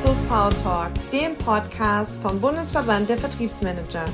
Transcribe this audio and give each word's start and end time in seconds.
zu 0.00 0.14
V 0.30 0.48
Talk, 0.62 0.90
dem 1.12 1.36
Podcast 1.36 2.10
vom 2.22 2.40
Bundesverband 2.40 3.10
der 3.10 3.18
Vertriebsmanager. 3.18 4.06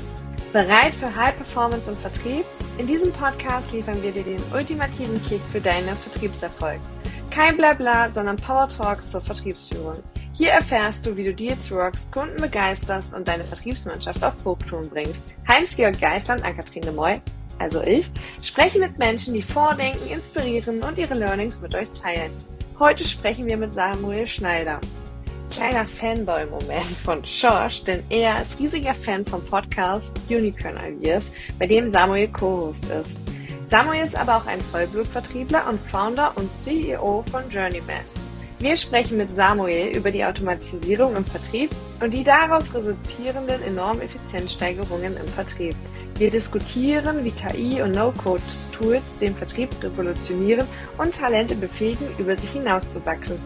Bereit 0.51 0.93
für 0.93 1.15
High 1.15 1.37
Performance 1.37 1.89
im 1.89 1.95
Vertrieb? 1.95 2.43
In 2.77 2.87
diesem 2.87 3.13
Podcast 3.13 3.71
liefern 3.71 4.03
wir 4.03 4.11
dir 4.11 4.23
den 4.23 4.43
ultimativen 4.53 5.23
Kick 5.23 5.39
für 5.49 5.61
deinen 5.61 5.95
Vertriebserfolg. 5.95 6.81
Kein 7.31 7.55
Blabla, 7.55 8.11
sondern 8.13 8.35
Power 8.35 8.67
Talks 8.67 9.11
zur 9.11 9.21
Vertriebsführung. 9.21 10.03
Hier 10.33 10.49
erfährst 10.49 11.05
du, 11.05 11.15
wie 11.15 11.23
du 11.23 11.33
Deals 11.33 11.71
rockst, 11.71 12.11
Kunden 12.11 12.41
begeisterst 12.41 13.13
und 13.13 13.25
deine 13.25 13.45
Vertriebsmannschaft 13.45 14.21
auf 14.25 14.33
Hochtouren 14.43 14.89
bringst. 14.89 15.23
Heinz-Georg 15.47 16.01
Geisland, 16.01 16.43
Ann-Kathrin 16.43 16.81
de 16.81 16.91
Moy, 16.91 17.21
also 17.59 17.81
ich, 17.81 18.11
spreche 18.41 18.77
mit 18.77 18.97
Menschen, 18.97 19.33
die 19.33 19.41
vordenken, 19.41 20.09
inspirieren 20.09 20.83
und 20.83 20.97
ihre 20.97 21.13
Learnings 21.13 21.61
mit 21.61 21.73
euch 21.75 21.93
teilen. 21.93 22.31
Heute 22.77 23.05
sprechen 23.05 23.45
wir 23.45 23.55
mit 23.55 23.73
Samuel 23.73 24.27
Schneider. 24.27 24.81
Kleiner 25.51 25.85
Fanboy-Moment 25.85 26.97
von 27.03 27.23
Josh, 27.23 27.83
denn 27.83 28.03
er 28.09 28.41
ist 28.41 28.59
riesiger 28.59 28.93
Fan 28.93 29.25
vom 29.25 29.43
Podcast 29.43 30.11
Unicorn 30.29 30.77
Ideas, 30.77 31.31
bei 31.57 31.65
dem 31.65 31.89
Samuel 31.89 32.27
Co-Host 32.27 32.85
ist. 32.85 33.17
Samuel 33.69 34.05
ist 34.05 34.15
aber 34.15 34.37
auch 34.37 34.45
ein 34.45 34.61
Vollblutvertriebler 34.61 35.67
und 35.67 35.79
Founder 35.81 36.33
und 36.35 36.49
CEO 36.53 37.23
von 37.31 37.49
Journeyman. 37.49 38.05
Wir 38.59 38.75
sprechen 38.75 39.17
mit 39.17 39.35
Samuel 39.35 39.95
über 39.95 40.11
die 40.11 40.25
Automatisierung 40.25 41.15
im 41.15 41.25
Vertrieb 41.25 41.69
und 42.01 42.11
die 42.11 42.23
daraus 42.23 42.73
resultierenden 42.73 43.61
enormen 43.63 44.01
Effizienzsteigerungen 44.01 45.15
im 45.15 45.27
Vertrieb. 45.27 45.75
Wir 46.17 46.31
diskutieren, 46.31 47.23
wie 47.23 47.31
KI 47.31 47.81
und 47.81 47.91
No-Code-Tools 47.91 49.17
den 49.21 49.35
Vertrieb 49.35 49.69
revolutionieren 49.83 50.67
und 50.97 51.15
Talente 51.15 51.55
befähigen, 51.55 52.07
über 52.17 52.35
sich 52.35 52.49
hinauszuwachsen. 52.51 53.37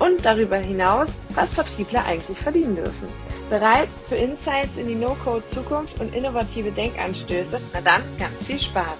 Und 0.00 0.24
darüber 0.24 0.56
hinaus, 0.56 1.12
was 1.34 1.52
Vertriebler 1.52 2.06
eigentlich 2.06 2.38
verdienen 2.38 2.74
dürfen. 2.74 3.06
Bereit 3.50 3.88
für 4.08 4.14
Insights 4.14 4.78
in 4.78 4.88
die 4.88 4.94
No-Code-Zukunft 4.94 6.00
und 6.00 6.16
innovative 6.16 6.70
Denkanstöße? 6.70 7.60
Na 7.74 7.80
dann, 7.82 8.00
ganz 8.18 8.46
viel 8.46 8.58
Spaß! 8.58 8.96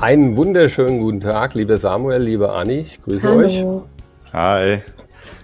Einen 0.00 0.36
wunderschönen 0.36 0.98
guten 0.98 1.20
Tag, 1.20 1.54
lieber 1.54 1.78
Samuel, 1.78 2.20
liebe 2.20 2.50
Anni, 2.50 2.80
ich 2.80 3.00
grüße 3.00 3.28
Hallo. 3.28 3.46
euch. 3.46 3.64
Hi. 4.32 4.82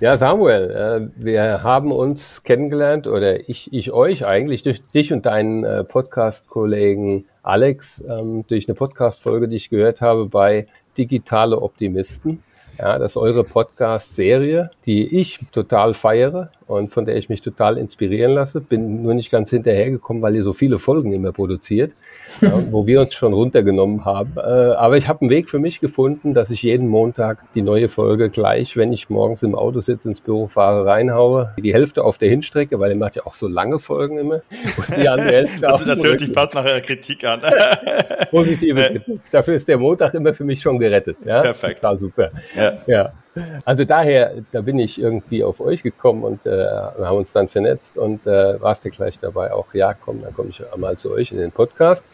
Ja, 0.00 0.16
Samuel, 0.16 0.70
äh, 0.72 1.24
wir 1.24 1.62
haben 1.62 1.92
uns 1.92 2.42
kennengelernt 2.42 3.06
oder 3.06 3.48
ich, 3.48 3.72
ich 3.72 3.92
euch 3.92 4.26
eigentlich 4.26 4.64
durch 4.64 4.84
dich 4.88 5.12
und 5.12 5.24
deinen 5.24 5.62
äh, 5.62 5.84
Podcast-Kollegen 5.84 7.26
Alex 7.44 8.02
ähm, 8.10 8.44
durch 8.48 8.68
eine 8.68 8.74
Podcast-Folge, 8.74 9.46
die 9.46 9.56
ich 9.56 9.70
gehört 9.70 10.00
habe 10.00 10.26
bei 10.26 10.66
Digitale 10.96 11.62
Optimisten. 11.62 12.42
Ja, 12.78 12.96
das 12.96 13.12
ist 13.12 13.16
eure 13.16 13.42
Podcast-Serie, 13.42 14.70
die 14.86 15.18
ich 15.18 15.40
total 15.50 15.94
feiere 15.94 16.52
und 16.68 16.90
von 16.90 17.06
der 17.06 17.16
ich 17.16 17.28
mich 17.28 17.40
total 17.40 17.78
inspirieren 17.78 18.32
lasse. 18.32 18.60
Bin 18.60 19.02
nur 19.02 19.14
nicht 19.14 19.30
ganz 19.30 19.50
hinterhergekommen, 19.50 20.22
weil 20.22 20.36
ihr 20.36 20.44
so 20.44 20.52
viele 20.52 20.78
Folgen 20.78 21.12
immer 21.12 21.32
produziert, 21.32 21.92
ja, 22.42 22.52
wo 22.70 22.86
wir 22.86 23.00
uns 23.00 23.14
schon 23.14 23.32
runtergenommen 23.32 24.04
haben. 24.04 24.34
Äh, 24.36 24.40
aber 24.40 24.98
ich 24.98 25.08
habe 25.08 25.22
einen 25.22 25.30
Weg 25.30 25.48
für 25.48 25.58
mich 25.58 25.80
gefunden, 25.80 26.34
dass 26.34 26.50
ich 26.50 26.62
jeden 26.62 26.86
Montag 26.86 27.38
die 27.54 27.62
neue 27.62 27.88
Folge 27.88 28.28
gleich, 28.28 28.76
wenn 28.76 28.92
ich 28.92 29.08
morgens 29.08 29.42
im 29.42 29.54
Auto 29.54 29.80
sitze, 29.80 30.10
ins 30.10 30.20
Büro 30.20 30.46
fahre, 30.46 30.84
reinhaue. 30.84 31.54
Die 31.58 31.72
Hälfte 31.72 32.04
auf 32.04 32.18
der 32.18 32.28
Hinstrecke, 32.28 32.78
weil 32.78 32.90
ihr 32.90 32.96
macht 32.96 33.16
ja 33.16 33.24
auch 33.24 33.34
so 33.34 33.48
lange 33.48 33.78
Folgen 33.78 34.18
immer. 34.18 34.42
Und 34.76 34.96
die 34.96 35.08
andere 35.08 35.30
Hälfte 35.30 35.60
das, 35.62 35.84
das 35.84 36.04
hört 36.04 36.18
sich 36.20 36.30
fast 36.30 36.54
nach 36.54 36.64
einer 36.64 36.82
Kritik 36.82 37.24
an. 37.24 37.40
Positive 38.30 38.80
Kritik. 38.80 39.20
Dafür 39.32 39.54
ist 39.54 39.66
der 39.68 39.78
Montag 39.78 40.12
immer 40.12 40.34
für 40.34 40.44
mich 40.44 40.60
schon 40.60 40.78
gerettet. 40.78 41.16
Ja? 41.24 41.40
Perfekt. 41.40 41.80
Total 41.80 41.98
super. 41.98 42.30
Ja. 42.54 42.78
ja. 42.86 43.12
Also 43.64 43.84
daher, 43.84 44.34
da 44.52 44.60
bin 44.60 44.78
ich 44.78 45.00
irgendwie 45.00 45.44
auf 45.44 45.60
euch 45.60 45.82
gekommen 45.82 46.22
und 46.24 46.46
äh, 46.46 46.50
wir 46.50 47.06
haben 47.06 47.18
uns 47.18 47.32
dann 47.32 47.48
vernetzt 47.48 47.96
und 47.96 48.26
äh, 48.26 48.60
warst 48.60 48.84
du 48.84 48.90
gleich 48.90 49.18
dabei 49.18 49.52
auch, 49.52 49.74
ja 49.74 49.94
komm, 49.94 50.22
dann 50.22 50.34
komme 50.34 50.50
ich 50.50 50.62
einmal 50.72 50.96
zu 50.96 51.10
euch 51.10 51.32
in 51.32 51.38
den 51.38 51.52
Podcast, 51.52 52.04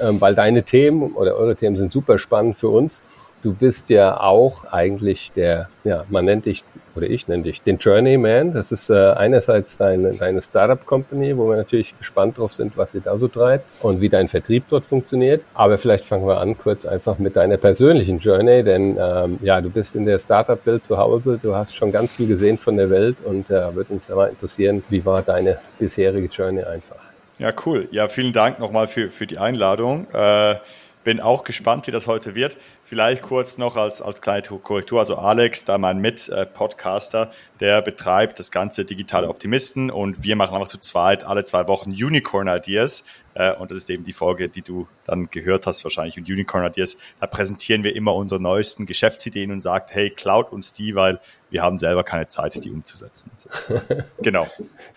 ähm, 0.00 0.20
weil 0.20 0.34
deine 0.34 0.62
Themen 0.62 1.12
oder 1.12 1.36
eure 1.36 1.56
Themen 1.56 1.74
sind 1.74 1.92
super 1.92 2.18
spannend 2.18 2.56
für 2.56 2.68
uns. 2.68 3.02
Du 3.42 3.52
bist 3.52 3.90
ja 3.90 4.20
auch 4.20 4.64
eigentlich 4.66 5.32
der, 5.32 5.68
ja, 5.84 6.04
man 6.08 6.24
nennt 6.24 6.46
dich, 6.46 6.64
oder 6.96 7.08
ich 7.08 7.28
nenne 7.28 7.44
dich, 7.44 7.62
den 7.62 7.78
Journeyman. 7.78 8.52
Das 8.52 8.72
ist 8.72 8.90
äh, 8.90 9.12
einerseits 9.12 9.76
deine, 9.76 10.14
deine 10.14 10.42
Startup-Company, 10.42 11.36
wo 11.36 11.48
wir 11.48 11.56
natürlich 11.56 11.96
gespannt 11.98 12.38
drauf 12.38 12.52
sind, 12.52 12.76
was 12.76 12.92
sie 12.92 13.00
da 13.00 13.16
so 13.18 13.28
treibt 13.28 13.64
und 13.82 14.00
wie 14.00 14.08
dein 14.08 14.28
Vertrieb 14.28 14.64
dort 14.68 14.84
funktioniert. 14.84 15.42
Aber 15.54 15.78
vielleicht 15.78 16.04
fangen 16.04 16.26
wir 16.26 16.40
an 16.40 16.56
kurz 16.56 16.84
einfach 16.84 17.18
mit 17.18 17.36
deiner 17.36 17.56
persönlichen 17.56 18.18
Journey, 18.18 18.62
denn 18.62 18.96
ähm, 19.00 19.38
ja, 19.42 19.60
du 19.60 19.70
bist 19.70 19.94
in 19.94 20.06
der 20.06 20.18
Startup-Welt 20.18 20.84
zu 20.84 20.98
Hause, 20.98 21.38
du 21.42 21.54
hast 21.54 21.74
schon 21.74 21.92
ganz 21.92 22.12
viel 22.12 22.28
gesehen 22.28 22.58
von 22.58 22.76
der 22.76 22.90
Welt 22.90 23.16
und 23.24 23.50
äh, 23.50 23.74
würde 23.74 23.92
uns 23.92 24.10
aber 24.10 24.30
interessieren, 24.30 24.82
wie 24.88 25.04
war 25.04 25.22
deine 25.22 25.58
bisherige 25.78 26.26
Journey 26.26 26.62
einfach? 26.62 27.02
Ja, 27.38 27.52
cool. 27.66 27.88
Ja, 27.90 28.08
vielen 28.08 28.32
Dank 28.32 28.58
nochmal 28.60 28.86
für, 28.86 29.08
für 29.08 29.26
die 29.26 29.38
Einladung. 29.38 30.06
Äh, 30.12 30.56
bin 31.04 31.20
auch 31.20 31.44
gespannt, 31.44 31.86
wie 31.86 31.90
das 31.90 32.06
heute 32.06 32.34
wird. 32.34 32.56
Vielleicht 32.84 33.22
kurz 33.22 33.58
noch 33.58 33.76
als, 33.76 34.02
als 34.02 34.20
kleine 34.20 34.42
Korrektur. 34.42 35.00
Also 35.00 35.16
Alex, 35.16 35.64
da 35.64 35.78
mein 35.78 35.98
Mit-Podcaster, 35.98 37.32
der 37.60 37.82
betreibt 37.82 38.38
das 38.38 38.50
ganze 38.50 38.84
digitale 38.84 39.28
Optimisten 39.28 39.90
und 39.90 40.22
wir 40.22 40.36
machen 40.36 40.54
einfach 40.54 40.68
zu 40.68 40.78
zweit 40.78 41.24
alle 41.24 41.44
zwei 41.44 41.66
Wochen 41.68 41.90
Unicorn 41.90 42.48
Ideas. 42.48 43.04
Äh, 43.34 43.54
und 43.54 43.70
das 43.70 43.78
ist 43.78 43.90
eben 43.90 44.04
die 44.04 44.12
Folge, 44.12 44.48
die 44.48 44.62
du 44.62 44.88
dann 45.04 45.30
gehört 45.30 45.66
hast 45.66 45.84
wahrscheinlich. 45.84 46.18
Und 46.18 46.28
Unicorn 46.28 46.66
Ideas, 46.66 46.96
da 47.20 47.26
präsentieren 47.26 47.82
wir 47.82 47.96
immer 47.96 48.14
unsere 48.14 48.40
neuesten 48.40 48.86
Geschäftsideen 48.86 49.50
und 49.50 49.60
sagt, 49.60 49.94
hey, 49.94 50.10
klaut 50.10 50.52
uns 50.52 50.72
die, 50.72 50.94
weil 50.94 51.20
wir 51.50 51.62
haben 51.62 51.78
selber 51.78 52.04
keine 52.04 52.28
Zeit, 52.28 52.62
die 52.64 52.70
umzusetzen. 52.70 53.30
genau. 54.22 54.46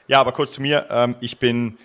Ja, 0.08 0.20
aber 0.22 0.32
kurz 0.32 0.54
zu 0.54 0.62
mir. 0.62 0.88
Ähm, 0.90 1.16
ich 1.20 1.40
bin 1.40 1.78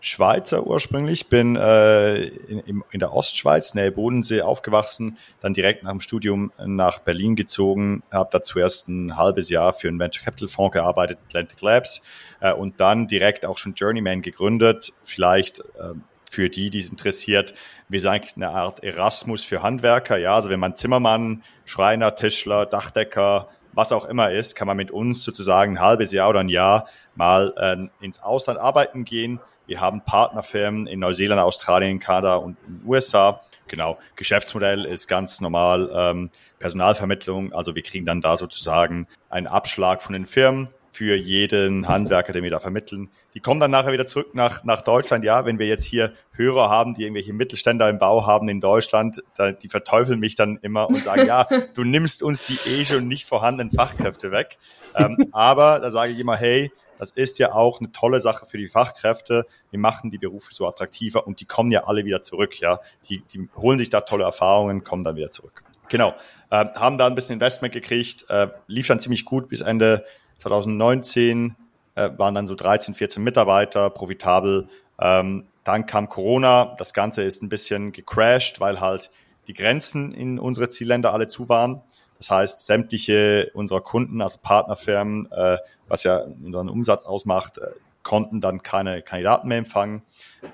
Schweizer 0.00 0.64
ursprünglich, 0.66 1.28
bin 1.28 1.56
äh, 1.56 2.26
in, 2.26 2.84
in 2.92 3.00
der 3.00 3.12
Ostschweiz, 3.12 3.74
nähe 3.74 3.90
Bodensee 3.90 4.42
aufgewachsen, 4.42 5.18
dann 5.40 5.54
direkt 5.54 5.82
nach 5.82 5.90
dem 5.90 6.00
Studium 6.00 6.52
nach 6.64 7.00
Berlin 7.00 7.34
gezogen, 7.34 8.04
habe 8.12 8.28
da 8.30 8.42
zuerst 8.42 8.88
ein 8.88 9.16
halbes 9.16 9.50
Jahr 9.50 9.72
für 9.72 9.88
einen 9.88 9.98
Venture 9.98 10.24
Capital 10.24 10.48
Fonds 10.48 10.72
gearbeitet, 10.72 11.18
Atlantic 11.26 11.60
Labs, 11.62 12.02
äh, 12.40 12.52
und 12.52 12.78
dann 12.78 13.08
direkt 13.08 13.44
auch 13.44 13.58
schon 13.58 13.74
Journeyman 13.74 14.22
gegründet, 14.22 14.92
vielleicht 15.02 15.60
äh, 15.60 15.94
für 16.30 16.48
die, 16.48 16.70
die 16.70 16.78
es 16.78 16.90
interessiert. 16.90 17.54
Wir 17.88 18.00
sind 18.00 18.10
eigentlich 18.10 18.36
eine 18.36 18.50
Art 18.50 18.84
Erasmus 18.84 19.44
für 19.44 19.62
Handwerker, 19.62 20.16
ja, 20.16 20.36
also 20.36 20.48
wenn 20.48 20.60
man 20.60 20.76
Zimmermann, 20.76 21.42
Schreiner, 21.64 22.14
Tischler, 22.14 22.66
Dachdecker, 22.66 23.48
was 23.72 23.92
auch 23.92 24.04
immer 24.04 24.30
ist, 24.30 24.54
kann 24.54 24.66
man 24.66 24.76
mit 24.76 24.90
uns 24.90 25.22
sozusagen 25.22 25.74
ein 25.74 25.80
halbes 25.80 26.12
Jahr 26.12 26.30
oder 26.30 26.40
ein 26.40 26.48
Jahr 26.48 26.88
mal 27.16 27.52
äh, 27.56 28.04
ins 28.04 28.22
Ausland 28.22 28.58
arbeiten 28.58 29.04
gehen, 29.04 29.40
wir 29.68 29.80
haben 29.80 30.00
Partnerfirmen 30.00 30.86
in 30.86 30.98
Neuseeland, 30.98 31.40
Australien, 31.40 32.00
Kanada 32.00 32.36
und 32.36 32.56
den 32.66 32.82
USA. 32.86 33.40
Genau, 33.68 33.98
Geschäftsmodell 34.16 34.86
ist 34.86 35.08
ganz 35.08 35.42
normal 35.42 35.90
ähm, 35.94 36.30
Personalvermittlung. 36.58 37.52
Also 37.52 37.74
wir 37.74 37.82
kriegen 37.82 38.06
dann 38.06 38.22
da 38.22 38.36
sozusagen 38.36 39.06
einen 39.28 39.46
Abschlag 39.46 40.02
von 40.02 40.14
den 40.14 40.26
Firmen 40.26 40.68
für 40.90 41.14
jeden 41.14 41.86
Handwerker, 41.86 42.32
den 42.32 42.42
wir 42.42 42.50
da 42.50 42.60
vermitteln. 42.60 43.10
Die 43.34 43.40
kommen 43.40 43.60
dann 43.60 43.70
nachher 43.70 43.92
wieder 43.92 44.06
zurück 44.06 44.34
nach, 44.34 44.64
nach 44.64 44.80
Deutschland. 44.80 45.22
Ja, 45.22 45.44
wenn 45.44 45.58
wir 45.58 45.66
jetzt 45.66 45.84
hier 45.84 46.14
Hörer 46.32 46.70
haben, 46.70 46.94
die 46.94 47.02
irgendwelche 47.02 47.34
Mittelständler 47.34 47.90
im 47.90 47.98
Bau 47.98 48.26
haben 48.26 48.48
in 48.48 48.60
Deutschland, 48.60 49.22
da, 49.36 49.52
die 49.52 49.68
verteufeln 49.68 50.18
mich 50.18 50.34
dann 50.34 50.58
immer 50.62 50.88
und 50.88 51.04
sagen, 51.04 51.26
ja, 51.26 51.46
du 51.74 51.84
nimmst 51.84 52.22
uns 52.22 52.42
die 52.42 52.58
eh 52.66 52.86
schon 52.86 53.06
nicht 53.06 53.28
vorhandenen 53.28 53.70
Fachkräfte 53.70 54.32
weg. 54.32 54.56
Ähm, 54.96 55.28
aber 55.30 55.78
da 55.78 55.90
sage 55.90 56.12
ich 56.12 56.18
immer, 56.18 56.36
hey, 56.36 56.72
das 56.98 57.10
ist 57.10 57.38
ja 57.38 57.54
auch 57.54 57.80
eine 57.80 57.92
tolle 57.92 58.20
Sache 58.20 58.46
für 58.46 58.58
die 58.58 58.68
Fachkräfte. 58.68 59.46
Wir 59.70 59.78
machen 59.78 60.10
die 60.10 60.18
Berufe 60.18 60.52
so 60.52 60.66
attraktiver 60.66 61.26
und 61.26 61.40
die 61.40 61.44
kommen 61.44 61.70
ja 61.70 61.84
alle 61.84 62.04
wieder 62.04 62.20
zurück. 62.20 62.60
Ja, 62.60 62.80
die, 63.08 63.22
die 63.32 63.48
holen 63.56 63.78
sich 63.78 63.90
da 63.90 64.02
tolle 64.02 64.24
Erfahrungen, 64.24 64.84
kommen 64.84 65.04
dann 65.04 65.16
wieder 65.16 65.30
zurück. 65.30 65.62
Genau, 65.88 66.14
äh, 66.50 66.66
haben 66.74 66.98
da 66.98 67.06
ein 67.06 67.14
bisschen 67.14 67.34
Investment 67.34 67.72
gekriegt, 67.72 68.26
äh, 68.28 68.48
lief 68.66 68.88
dann 68.88 69.00
ziemlich 69.00 69.24
gut 69.24 69.48
bis 69.48 69.60
Ende 69.60 70.04
2019, 70.36 71.56
äh, 71.94 72.10
waren 72.16 72.34
dann 72.34 72.46
so 72.46 72.54
13, 72.54 72.94
14 72.94 73.22
Mitarbeiter, 73.22 73.90
profitabel. 73.90 74.68
Ähm, 75.00 75.46
dann 75.64 75.86
kam 75.86 76.08
Corona, 76.08 76.74
das 76.78 76.94
Ganze 76.94 77.22
ist 77.22 77.42
ein 77.42 77.48
bisschen 77.48 77.92
gecrashed, 77.92 78.60
weil 78.60 78.80
halt 78.80 79.10
die 79.46 79.54
Grenzen 79.54 80.12
in 80.12 80.38
unsere 80.38 80.68
Zielländer 80.68 81.12
alle 81.12 81.28
zu 81.28 81.48
waren. 81.48 81.82
Das 82.18 82.30
heißt, 82.30 82.66
sämtliche 82.66 83.50
unserer 83.54 83.80
Kunden, 83.80 84.20
also 84.20 84.38
Partnerfirmen, 84.42 85.30
äh, 85.30 85.58
was 85.86 86.04
ja 86.04 86.18
unseren 86.20 86.68
Umsatz 86.68 87.04
ausmacht, 87.04 87.58
äh, 87.58 87.70
konnten 88.02 88.40
dann 88.40 88.62
keine 88.62 89.02
Kandidaten 89.02 89.48
mehr 89.48 89.58
empfangen, 89.58 90.02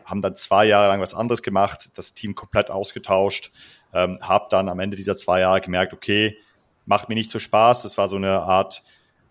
haben 0.04 0.22
dann 0.22 0.34
zwei 0.34 0.64
Jahre 0.66 0.88
lang 0.88 1.00
was 1.00 1.14
anderes 1.14 1.42
gemacht, 1.42 1.90
das 1.94 2.14
Team 2.14 2.34
komplett 2.34 2.70
ausgetauscht, 2.70 3.52
ähm, 3.92 4.18
habe 4.20 4.46
dann 4.50 4.68
am 4.68 4.80
Ende 4.80 4.96
dieser 4.96 5.14
zwei 5.14 5.40
Jahre 5.40 5.60
gemerkt, 5.60 5.92
okay, 5.92 6.36
macht 6.86 7.08
mir 7.08 7.14
nicht 7.14 7.30
so 7.30 7.38
Spaß. 7.38 7.82
Das 7.82 7.96
war 7.96 8.08
so 8.08 8.16
eine 8.16 8.40
Art 8.40 8.82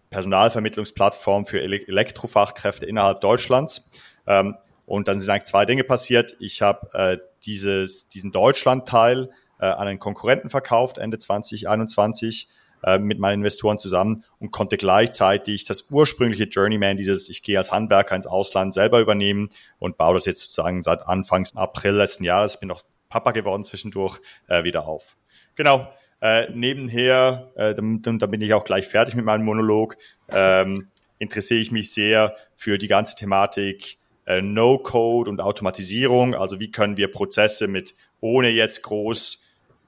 Personalvermittlungsplattform 0.09 1.45
für 1.45 1.61
Elektrofachkräfte 1.61 2.85
innerhalb 2.85 3.21
Deutschlands. 3.21 3.89
Ähm, 4.27 4.55
und 4.85 5.07
dann 5.07 5.19
sind 5.19 5.29
eigentlich 5.29 5.45
zwei 5.45 5.65
Dinge 5.65 5.83
passiert. 5.83 6.35
Ich 6.39 6.61
habe 6.61 6.87
äh, 6.93 7.17
diesen 7.45 8.31
Deutschland-Teil 8.31 9.31
äh, 9.63 9.67
an 9.67 9.87
einen 9.87 9.99
Konkurrenten 9.99 10.49
verkauft 10.49 10.97
Ende 10.97 11.17
2021 11.17 12.49
äh, 12.83 12.99
mit 12.99 13.17
meinen 13.17 13.39
Investoren 13.39 13.79
zusammen 13.79 14.25
und 14.39 14.51
konnte 14.51 14.75
gleichzeitig 14.75 15.63
das 15.63 15.89
ursprüngliche 15.89 16.43
Journeyman, 16.43 16.97
dieses 16.97 17.29
ich 17.29 17.43
gehe 17.43 17.57
als 17.57 17.71
Handwerker 17.71 18.15
ins 18.15 18.27
Ausland 18.27 18.73
selber 18.73 18.99
übernehmen 18.99 19.49
und 19.79 19.97
baue 19.97 20.15
das 20.15 20.25
jetzt 20.25 20.41
sozusagen 20.41 20.83
seit 20.83 21.07
Anfangs 21.07 21.55
April 21.55 21.93
letzten 21.93 22.25
Jahres, 22.25 22.59
bin 22.59 22.67
noch 22.67 22.83
Papa 23.07 23.31
geworden 23.31 23.63
zwischendurch, 23.63 24.19
äh, 24.47 24.65
wieder 24.65 24.85
auf. 24.85 25.15
Genau. 25.55 25.87
Äh, 26.19 26.49
nebenher, 26.53 27.51
äh, 27.55 27.75
dann 27.75 28.01
bin 28.01 28.41
ich 28.41 28.53
auch 28.53 28.63
gleich 28.63 28.87
fertig 28.87 29.15
mit 29.15 29.25
meinem 29.25 29.45
Monolog, 29.45 29.97
ähm, 30.29 30.87
interessiere 31.19 31.59
ich 31.59 31.71
mich 31.71 31.91
sehr 31.91 32.35
für 32.53 32.77
die 32.77 32.87
ganze 32.87 33.15
Thematik 33.15 33.97
äh, 34.25 34.41
No-Code 34.41 35.29
und 35.29 35.41
Automatisierung. 35.41 36.33
Also 36.33 36.59
wie 36.59 36.71
können 36.71 36.97
wir 36.97 37.09
Prozesse 37.11 37.67
mit 37.67 37.93
ohne 38.19 38.49
jetzt 38.49 38.83
groß 38.83 39.42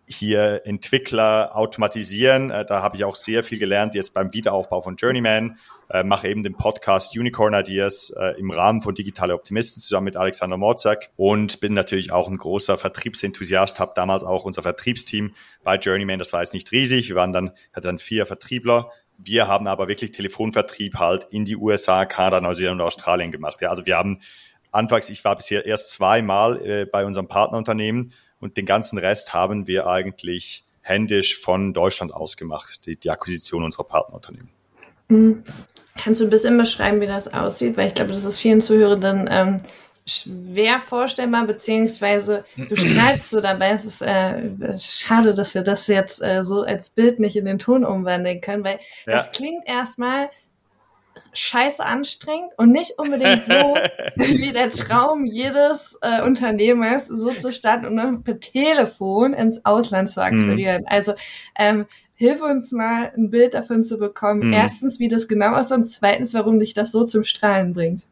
hier 0.07 0.61
Entwickler 0.65 1.55
automatisieren. 1.55 2.51
Äh, 2.51 2.65
da 2.65 2.81
habe 2.81 2.97
ich 2.97 3.03
auch 3.03 3.15
sehr 3.15 3.43
viel 3.43 3.59
gelernt 3.59 3.95
jetzt 3.95 4.13
beim 4.13 4.33
Wiederaufbau 4.33 4.81
von 4.81 4.95
Journeyman. 4.95 5.57
Äh, 5.89 6.03
mache 6.03 6.27
eben 6.27 6.41
den 6.41 6.55
Podcast 6.55 7.15
Unicorn 7.15 7.53
Ideas 7.53 8.09
äh, 8.09 8.39
im 8.39 8.49
Rahmen 8.49 8.81
von 8.81 8.95
Digitale 8.95 9.35
Optimisten 9.35 9.81
zusammen 9.81 10.05
mit 10.05 10.17
Alexander 10.17 10.57
Morzak 10.57 11.09
und 11.15 11.59
bin 11.59 11.73
natürlich 11.73 12.11
auch 12.11 12.27
ein 12.27 12.37
großer 12.37 12.77
Vertriebsenthusiast, 12.77 13.79
habe 13.79 13.93
damals 13.95 14.23
auch 14.23 14.45
unser 14.45 14.63
Vertriebsteam 14.63 15.35
bei 15.63 15.75
Journeyman, 15.75 16.17
das 16.17 16.33
war 16.33 16.41
jetzt 16.41 16.55
nicht 16.55 16.71
riesig, 16.71 17.09
wir 17.09 17.15
waren 17.15 17.33
dann, 17.33 17.51
hatte 17.71 17.87
dann 17.87 17.99
vier 17.99 18.25
Vertriebler. 18.25 18.89
Wir 19.17 19.47
haben 19.47 19.67
aber 19.67 19.87
wirklich 19.87 20.11
Telefonvertrieb 20.11 20.95
halt 20.95 21.27
in 21.29 21.45
die 21.45 21.55
USA, 21.55 22.05
Kanada, 22.05 22.41
Neuseeland 22.41 22.81
und 22.81 22.87
Australien 22.87 23.31
gemacht. 23.31 23.61
Ja, 23.61 23.69
also 23.69 23.85
wir 23.85 23.95
haben 23.95 24.19
anfangs, 24.71 25.09
ich 25.09 25.23
war 25.23 25.35
bisher 25.35 25.65
erst 25.65 25.91
zweimal 25.91 26.65
äh, 26.65 26.85
bei 26.85 27.05
unserem 27.05 27.27
Partnerunternehmen 27.27 28.11
und 28.45 28.57
den 28.57 28.65
ganzen 28.65 28.97
Rest 28.99 29.33
haben 29.33 29.67
wir 29.67 29.87
eigentlich 29.87 30.63
händisch 30.81 31.39
von 31.39 31.73
Deutschland 31.73 32.13
aus 32.13 32.37
gemacht, 32.37 32.85
die, 32.85 32.95
die 32.95 33.09
Akquisition 33.09 33.63
unserer 33.63 33.85
Partnerunternehmen. 33.85 34.49
Mhm. 35.07 35.43
Kannst 35.97 36.21
du 36.21 36.25
ein 36.25 36.29
bisschen 36.29 36.57
beschreiben, 36.57 37.01
wie 37.01 37.07
das 37.07 37.33
aussieht? 37.33 37.75
Weil 37.75 37.87
ich 37.87 37.95
glaube, 37.95 38.11
das 38.11 38.23
ist 38.23 38.37
vielen 38.37 38.61
Zuhörenden 38.61 39.27
ähm, 39.31 39.61
schwer 40.05 40.79
vorstellbar, 40.79 41.47
beziehungsweise 41.47 42.45
du 42.55 42.75
strahlst 42.75 43.31
so 43.31 43.41
dabei. 43.41 43.71
Es 43.71 43.85
ist 43.85 44.01
äh, 44.01 44.77
schade, 44.77 45.33
dass 45.33 45.55
wir 45.55 45.63
das 45.63 45.87
jetzt 45.87 46.21
äh, 46.21 46.45
so 46.45 46.61
als 46.61 46.91
Bild 46.91 47.19
nicht 47.19 47.35
in 47.35 47.45
den 47.45 47.57
Ton 47.57 47.83
umwandeln 47.83 48.41
können, 48.41 48.63
weil 48.63 48.79
ja. 49.07 49.13
das 49.13 49.31
klingt 49.31 49.67
erstmal 49.67 50.29
scheiße 51.35 51.85
anstrengend 51.85 52.51
und 52.57 52.71
nicht 52.71 52.97
unbedingt 52.97 53.45
so 53.45 53.53
wie 54.15 54.51
der 54.51 54.69
Traum 54.69 55.25
jedes 55.25 55.97
äh, 56.01 56.21
Unternehmers, 56.23 57.07
so 57.07 57.33
zu 57.33 57.51
starten 57.51 57.85
und 57.85 57.97
dann 57.97 58.23
per 58.23 58.39
Telefon 58.39 59.33
ins 59.33 59.65
Ausland 59.65 60.09
zu 60.09 60.21
akquirieren. 60.21 60.81
Mhm. 60.81 60.87
Also 60.89 61.13
ähm, 61.57 61.85
hilf 62.15 62.41
uns 62.41 62.71
mal 62.71 63.11
ein 63.15 63.29
Bild 63.29 63.53
davon 63.53 63.83
zu 63.83 63.97
bekommen. 63.97 64.47
Mhm. 64.47 64.53
Erstens, 64.53 64.99
wie 64.99 65.07
das 65.07 65.27
genau 65.27 65.57
ist 65.59 65.71
und 65.71 65.85
zweitens, 65.85 66.33
warum 66.33 66.59
dich 66.59 66.73
das 66.73 66.91
so 66.91 67.03
zum 67.03 67.23
Strahlen 67.23 67.73
bringt. 67.73 68.03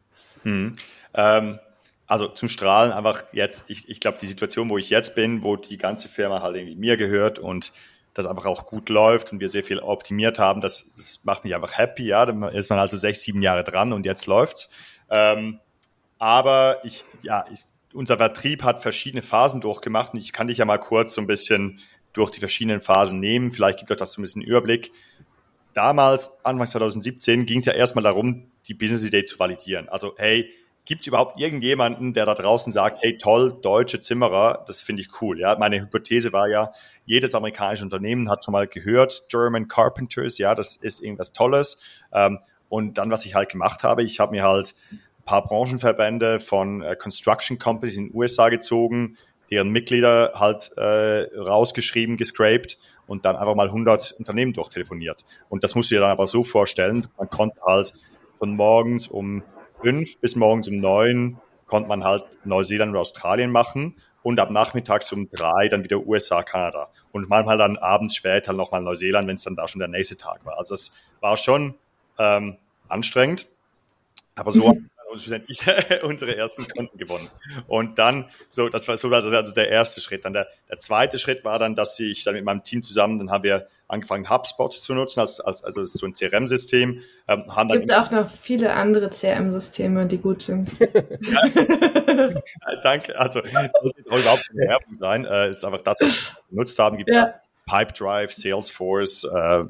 Mhm. 0.44 0.76
Ähm, 1.14 1.58
also 2.06 2.28
zum 2.28 2.48
Strahlen 2.48 2.92
einfach 2.92 3.24
jetzt, 3.32 3.64
ich, 3.68 3.88
ich 3.88 4.00
glaube, 4.00 4.18
die 4.20 4.26
Situation, 4.26 4.68
wo 4.68 4.78
ich 4.78 4.90
jetzt 4.90 5.14
bin, 5.14 5.42
wo 5.42 5.56
die 5.56 5.78
ganze 5.78 6.08
Firma 6.08 6.42
halt 6.42 6.56
irgendwie 6.56 6.76
mir 6.76 6.96
gehört 6.96 7.38
und 7.38 7.72
das 8.14 8.26
einfach 8.26 8.46
auch 8.46 8.64
gut 8.64 8.88
läuft 8.88 9.32
und 9.32 9.40
wir 9.40 9.48
sehr 9.48 9.64
viel 9.64 9.80
optimiert 9.80 10.38
haben, 10.38 10.60
das, 10.60 10.92
das 10.96 11.20
macht 11.24 11.44
mich 11.44 11.54
einfach 11.54 11.76
happy, 11.76 12.06
ja, 12.06 12.24
dann 12.24 12.42
ist 12.44 12.70
man 12.70 12.78
also 12.78 12.96
sechs, 12.96 13.22
sieben 13.22 13.42
Jahre 13.42 13.64
dran 13.64 13.92
und 13.92 14.06
jetzt 14.06 14.26
läuft's. 14.26 14.70
Ähm, 15.10 15.58
aber 16.18 16.80
ich, 16.84 17.04
ja, 17.22 17.44
ich, 17.52 17.60
unser 17.92 18.16
Vertrieb 18.16 18.62
hat 18.62 18.82
verschiedene 18.82 19.22
Phasen 19.22 19.60
durchgemacht 19.60 20.14
und 20.14 20.20
ich 20.20 20.32
kann 20.32 20.46
dich 20.46 20.58
ja 20.58 20.64
mal 20.64 20.78
kurz 20.78 21.14
so 21.14 21.20
ein 21.20 21.26
bisschen 21.26 21.80
durch 22.12 22.30
die 22.30 22.40
verschiedenen 22.40 22.80
Phasen 22.80 23.20
nehmen. 23.20 23.50
Vielleicht 23.50 23.78
gibt 23.80 23.90
euch 23.90 23.96
das 23.96 24.12
so 24.12 24.20
ein 24.20 24.22
bisschen 24.22 24.42
Überblick. 24.42 24.92
Damals, 25.74 26.32
Anfang 26.44 26.68
2017, 26.68 27.46
ging 27.46 27.58
es 27.58 27.66
ja 27.66 27.72
erstmal 27.72 28.04
darum, 28.04 28.46
die 28.66 28.74
Business-Idee 28.74 29.24
zu 29.24 29.38
validieren. 29.38 29.88
Also, 29.88 30.14
hey, 30.16 30.48
gibt 30.84 31.02
es 31.02 31.06
überhaupt 31.06 31.40
irgendjemanden, 31.40 32.12
der 32.12 32.26
da 32.26 32.34
draußen 32.34 32.72
sagt, 32.72 32.98
hey, 33.02 33.16
toll, 33.16 33.56
deutsche 33.62 34.00
Zimmerer, 34.00 34.64
das 34.66 34.82
finde 34.82 35.02
ich 35.02 35.22
cool. 35.22 35.40
Ja, 35.40 35.56
meine 35.58 35.80
Hypothese 35.80 36.32
war 36.32 36.48
ja, 36.48 36.72
jedes 37.06 37.34
amerikanische 37.34 37.84
Unternehmen 37.84 38.28
hat 38.28 38.44
schon 38.44 38.52
mal 38.52 38.66
gehört, 38.66 39.24
German 39.28 39.68
Carpenters, 39.68 40.38
ja, 40.38 40.54
das 40.54 40.76
ist 40.76 41.02
irgendwas 41.02 41.32
Tolles. 41.32 41.78
Ähm, 42.12 42.38
und 42.68 42.98
dann, 42.98 43.10
was 43.10 43.24
ich 43.24 43.34
halt 43.34 43.50
gemacht 43.50 43.82
habe, 43.82 44.02
ich 44.02 44.20
habe 44.20 44.32
mir 44.32 44.42
halt 44.42 44.74
ein 44.90 45.00
paar 45.24 45.46
Branchenverbände 45.46 46.40
von 46.40 46.82
äh, 46.82 46.96
Construction 46.96 47.58
Companies 47.58 47.96
in 47.96 48.08
den 48.08 48.14
USA 48.14 48.48
gezogen, 48.48 49.16
deren 49.50 49.68
Mitglieder 49.68 50.32
halt 50.34 50.72
äh, 50.76 51.28
rausgeschrieben, 51.38 52.16
gescraped 52.16 52.78
und 53.06 53.24
dann 53.24 53.36
einfach 53.36 53.54
mal 53.54 53.68
100 53.68 54.12
Unternehmen 54.18 54.52
durchtelefoniert. 54.52 55.24
Und 55.48 55.64
das 55.64 55.74
musst 55.74 55.90
du 55.90 55.96
dir 55.96 56.00
dann 56.00 56.10
aber 56.10 56.26
so 56.26 56.42
vorstellen, 56.42 57.06
man 57.18 57.28
konnte 57.30 57.60
halt 57.66 57.92
von 58.38 58.56
morgens 58.56 59.08
um 59.08 59.42
fünf 59.80 60.18
bis 60.18 60.36
morgens 60.36 60.68
um 60.68 60.76
neun 60.76 61.38
konnte 61.66 61.88
man 61.88 62.04
halt 62.04 62.24
Neuseeland 62.44 62.92
und 62.92 62.98
Australien 62.98 63.50
machen 63.50 63.96
und 64.22 64.38
ab 64.38 64.50
nachmittags 64.50 65.12
um 65.12 65.30
drei 65.30 65.68
dann 65.68 65.84
wieder 65.84 66.06
USA, 66.06 66.42
Kanada 66.42 66.90
und 67.12 67.28
manchmal 67.28 67.58
dann 67.58 67.76
abends 67.76 68.16
später 68.16 68.52
nochmal 68.52 68.82
Neuseeland, 68.82 69.28
wenn 69.28 69.36
es 69.36 69.44
dann 69.44 69.56
da 69.56 69.68
schon 69.68 69.78
der 69.78 69.88
nächste 69.88 70.16
Tag 70.16 70.44
war. 70.44 70.58
Also 70.58 70.74
es 70.74 70.96
war 71.20 71.36
schon 71.36 71.74
ähm, 72.18 72.56
anstrengend, 72.88 73.48
aber 74.34 74.50
so 74.50 74.76
und 75.14 75.20
schlussendlich 75.20 75.60
unsere 76.02 76.36
ersten 76.36 76.68
Kunden 76.68 76.98
gewonnen. 76.98 77.28
Und 77.66 77.98
dann, 77.98 78.28
so, 78.50 78.68
das 78.68 78.88
war 78.88 78.96
so 78.96 79.08
also 79.10 79.30
der 79.30 79.68
erste 79.68 80.00
Schritt. 80.00 80.24
Dann 80.24 80.32
der, 80.32 80.48
der 80.68 80.78
zweite 80.78 81.18
Schritt 81.18 81.44
war 81.44 81.58
dann, 81.58 81.74
dass 81.74 81.98
ich 82.00 82.24
dann 82.24 82.34
mit 82.34 82.44
meinem 82.44 82.62
Team 82.62 82.82
zusammen, 82.82 83.18
dann 83.18 83.30
haben 83.30 83.44
wir 83.44 83.68
angefangen, 83.88 84.30
HubSpot 84.30 84.72
zu 84.72 84.94
nutzen, 84.94 85.20
als, 85.20 85.40
als, 85.40 85.62
also 85.64 85.84
so 85.84 86.06
ein 86.06 86.14
CRM-System. 86.14 87.02
Ähm, 87.28 87.44
es 87.48 87.72
gibt 87.72 87.94
auch 87.94 88.10
noch 88.10 88.28
viele 88.30 88.72
andere 88.72 89.10
CRM-Systeme, 89.10 90.06
die 90.06 90.18
gut 90.18 90.42
sind. 90.42 90.70
Danke. 92.82 93.18
Also, 93.18 93.40
das 93.40 93.52
soll 93.82 94.20
überhaupt 94.20 94.48
keine 94.48 94.68
Werbung 94.68 94.98
sein. 94.98 95.24
Äh, 95.24 95.50
ist 95.50 95.64
einfach 95.64 95.82
das, 95.82 96.00
was 96.00 96.36
wir 96.36 96.42
genutzt 96.50 96.78
haben. 96.78 96.96
Gibt 96.98 97.10
ja. 97.10 97.34
Pipedrive, 97.66 98.32
Salesforce, 98.32 99.24
äh, 99.24 99.64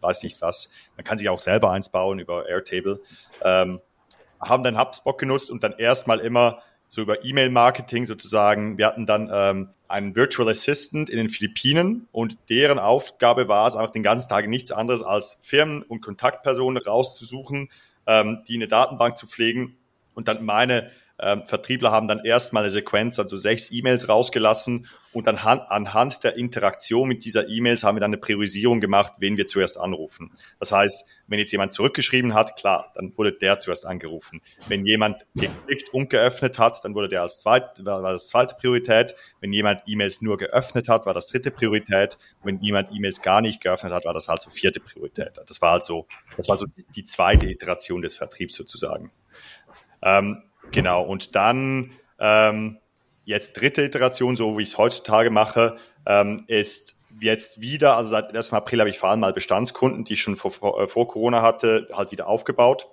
weiß 0.00 0.22
nicht 0.22 0.40
was. 0.42 0.68
Man 0.96 1.04
kann 1.04 1.18
sich 1.18 1.28
auch 1.28 1.40
selber 1.40 1.70
eins 1.70 1.88
bauen 1.88 2.18
über 2.18 2.48
Airtable. 2.48 3.00
Ähm, 3.42 3.80
haben 4.40 4.62
dann 4.62 4.78
HubSpot 4.78 5.16
genutzt 5.16 5.50
und 5.50 5.64
dann 5.64 5.72
erstmal 5.78 6.20
immer 6.20 6.62
so 6.94 7.02
über 7.02 7.24
E-Mail-Marketing 7.24 8.06
sozusagen. 8.06 8.78
Wir 8.78 8.86
hatten 8.86 9.04
dann 9.04 9.28
ähm, 9.32 9.70
einen 9.88 10.14
Virtual 10.14 10.48
Assistant 10.48 11.10
in 11.10 11.16
den 11.16 11.28
Philippinen 11.28 12.06
und 12.12 12.38
deren 12.50 12.78
Aufgabe 12.78 13.48
war 13.48 13.66
es 13.66 13.74
einfach 13.74 13.90
den 13.90 14.04
ganzen 14.04 14.28
Tag 14.28 14.46
nichts 14.46 14.70
anderes 14.70 15.02
als 15.02 15.38
Firmen 15.42 15.82
und 15.82 16.02
Kontaktpersonen 16.02 16.80
rauszusuchen, 16.80 17.68
ähm, 18.06 18.44
die 18.46 18.54
eine 18.54 18.68
Datenbank 18.68 19.16
zu 19.16 19.26
pflegen 19.26 19.76
und 20.14 20.28
dann 20.28 20.44
meine 20.44 20.92
ähm, 21.20 21.46
Vertriebler 21.46 21.92
haben 21.92 22.08
dann 22.08 22.24
erstmal 22.24 22.64
eine 22.64 22.70
Sequenz, 22.70 23.18
also 23.20 23.36
sechs 23.36 23.70
E-Mails 23.70 24.08
rausgelassen 24.08 24.88
und 25.12 25.28
dann 25.28 25.38
anhand 25.38 26.24
der 26.24 26.36
Interaktion 26.36 27.08
mit 27.08 27.24
dieser 27.24 27.48
E-Mails 27.48 27.84
haben 27.84 27.94
wir 27.94 28.00
dann 28.00 28.10
eine 28.10 28.20
Priorisierung 28.20 28.80
gemacht, 28.80 29.12
wen 29.18 29.36
wir 29.36 29.46
zuerst 29.46 29.78
anrufen. 29.78 30.32
Das 30.58 30.72
heißt, 30.72 31.06
wenn 31.28 31.38
jetzt 31.38 31.52
jemand 31.52 31.72
zurückgeschrieben 31.72 32.34
hat, 32.34 32.56
klar, 32.56 32.92
dann 32.96 33.16
wurde 33.16 33.32
der 33.32 33.60
zuerst 33.60 33.86
angerufen. 33.86 34.42
Wenn 34.66 34.84
jemand 34.84 35.24
geklickt 35.36 35.94
und 35.94 36.10
geöffnet 36.10 36.58
hat, 36.58 36.84
dann 36.84 36.96
wurde 36.96 37.08
der 37.08 37.22
als 37.22 37.38
zweit, 37.38 37.84
war 37.84 38.02
das 38.02 38.28
zweite 38.28 38.56
Priorität. 38.56 39.14
Wenn 39.40 39.52
jemand 39.52 39.82
E-Mails 39.86 40.20
nur 40.20 40.36
geöffnet 40.36 40.88
hat, 40.88 41.06
war 41.06 41.14
das 41.14 41.28
dritte 41.28 41.52
Priorität. 41.52 42.18
Wenn 42.42 42.60
jemand 42.60 42.90
E-Mails 42.92 43.22
gar 43.22 43.40
nicht 43.40 43.62
geöffnet 43.62 43.92
hat, 43.92 44.04
war 44.04 44.14
das 44.14 44.26
halt 44.26 44.42
so 44.42 44.50
vierte 44.50 44.80
Priorität. 44.80 45.38
Das 45.46 45.62
war 45.62 45.70
also, 45.70 46.08
das 46.36 46.48
war 46.48 46.56
so 46.56 46.66
die, 46.66 46.84
die 46.92 47.04
zweite 47.04 47.46
Iteration 47.46 48.02
des 48.02 48.16
Vertriebs 48.16 48.56
sozusagen. 48.56 49.12
Ähm, 50.02 50.42
Genau, 50.72 51.02
und 51.02 51.34
dann 51.34 51.92
ähm, 52.18 52.78
jetzt 53.24 53.54
dritte 53.54 53.82
Iteration, 53.84 54.36
so 54.36 54.58
wie 54.58 54.62
ich 54.62 54.70
es 54.70 54.78
heutzutage 54.78 55.30
mache, 55.30 55.76
ähm, 56.06 56.44
ist 56.46 57.00
jetzt 57.20 57.60
wieder, 57.60 57.96
also 57.96 58.10
seit 58.10 58.34
1. 58.34 58.52
April 58.52 58.80
habe 58.80 58.90
ich 58.90 58.98
vor 58.98 59.10
allem 59.10 59.20
mal 59.20 59.32
Bestandskunden, 59.32 60.04
die 60.04 60.14
ich 60.14 60.20
schon 60.20 60.36
vor, 60.36 60.80
äh, 60.80 60.86
vor 60.86 61.08
Corona 61.08 61.42
hatte, 61.42 61.88
halt 61.92 62.12
wieder 62.12 62.26
aufgebaut. 62.26 62.88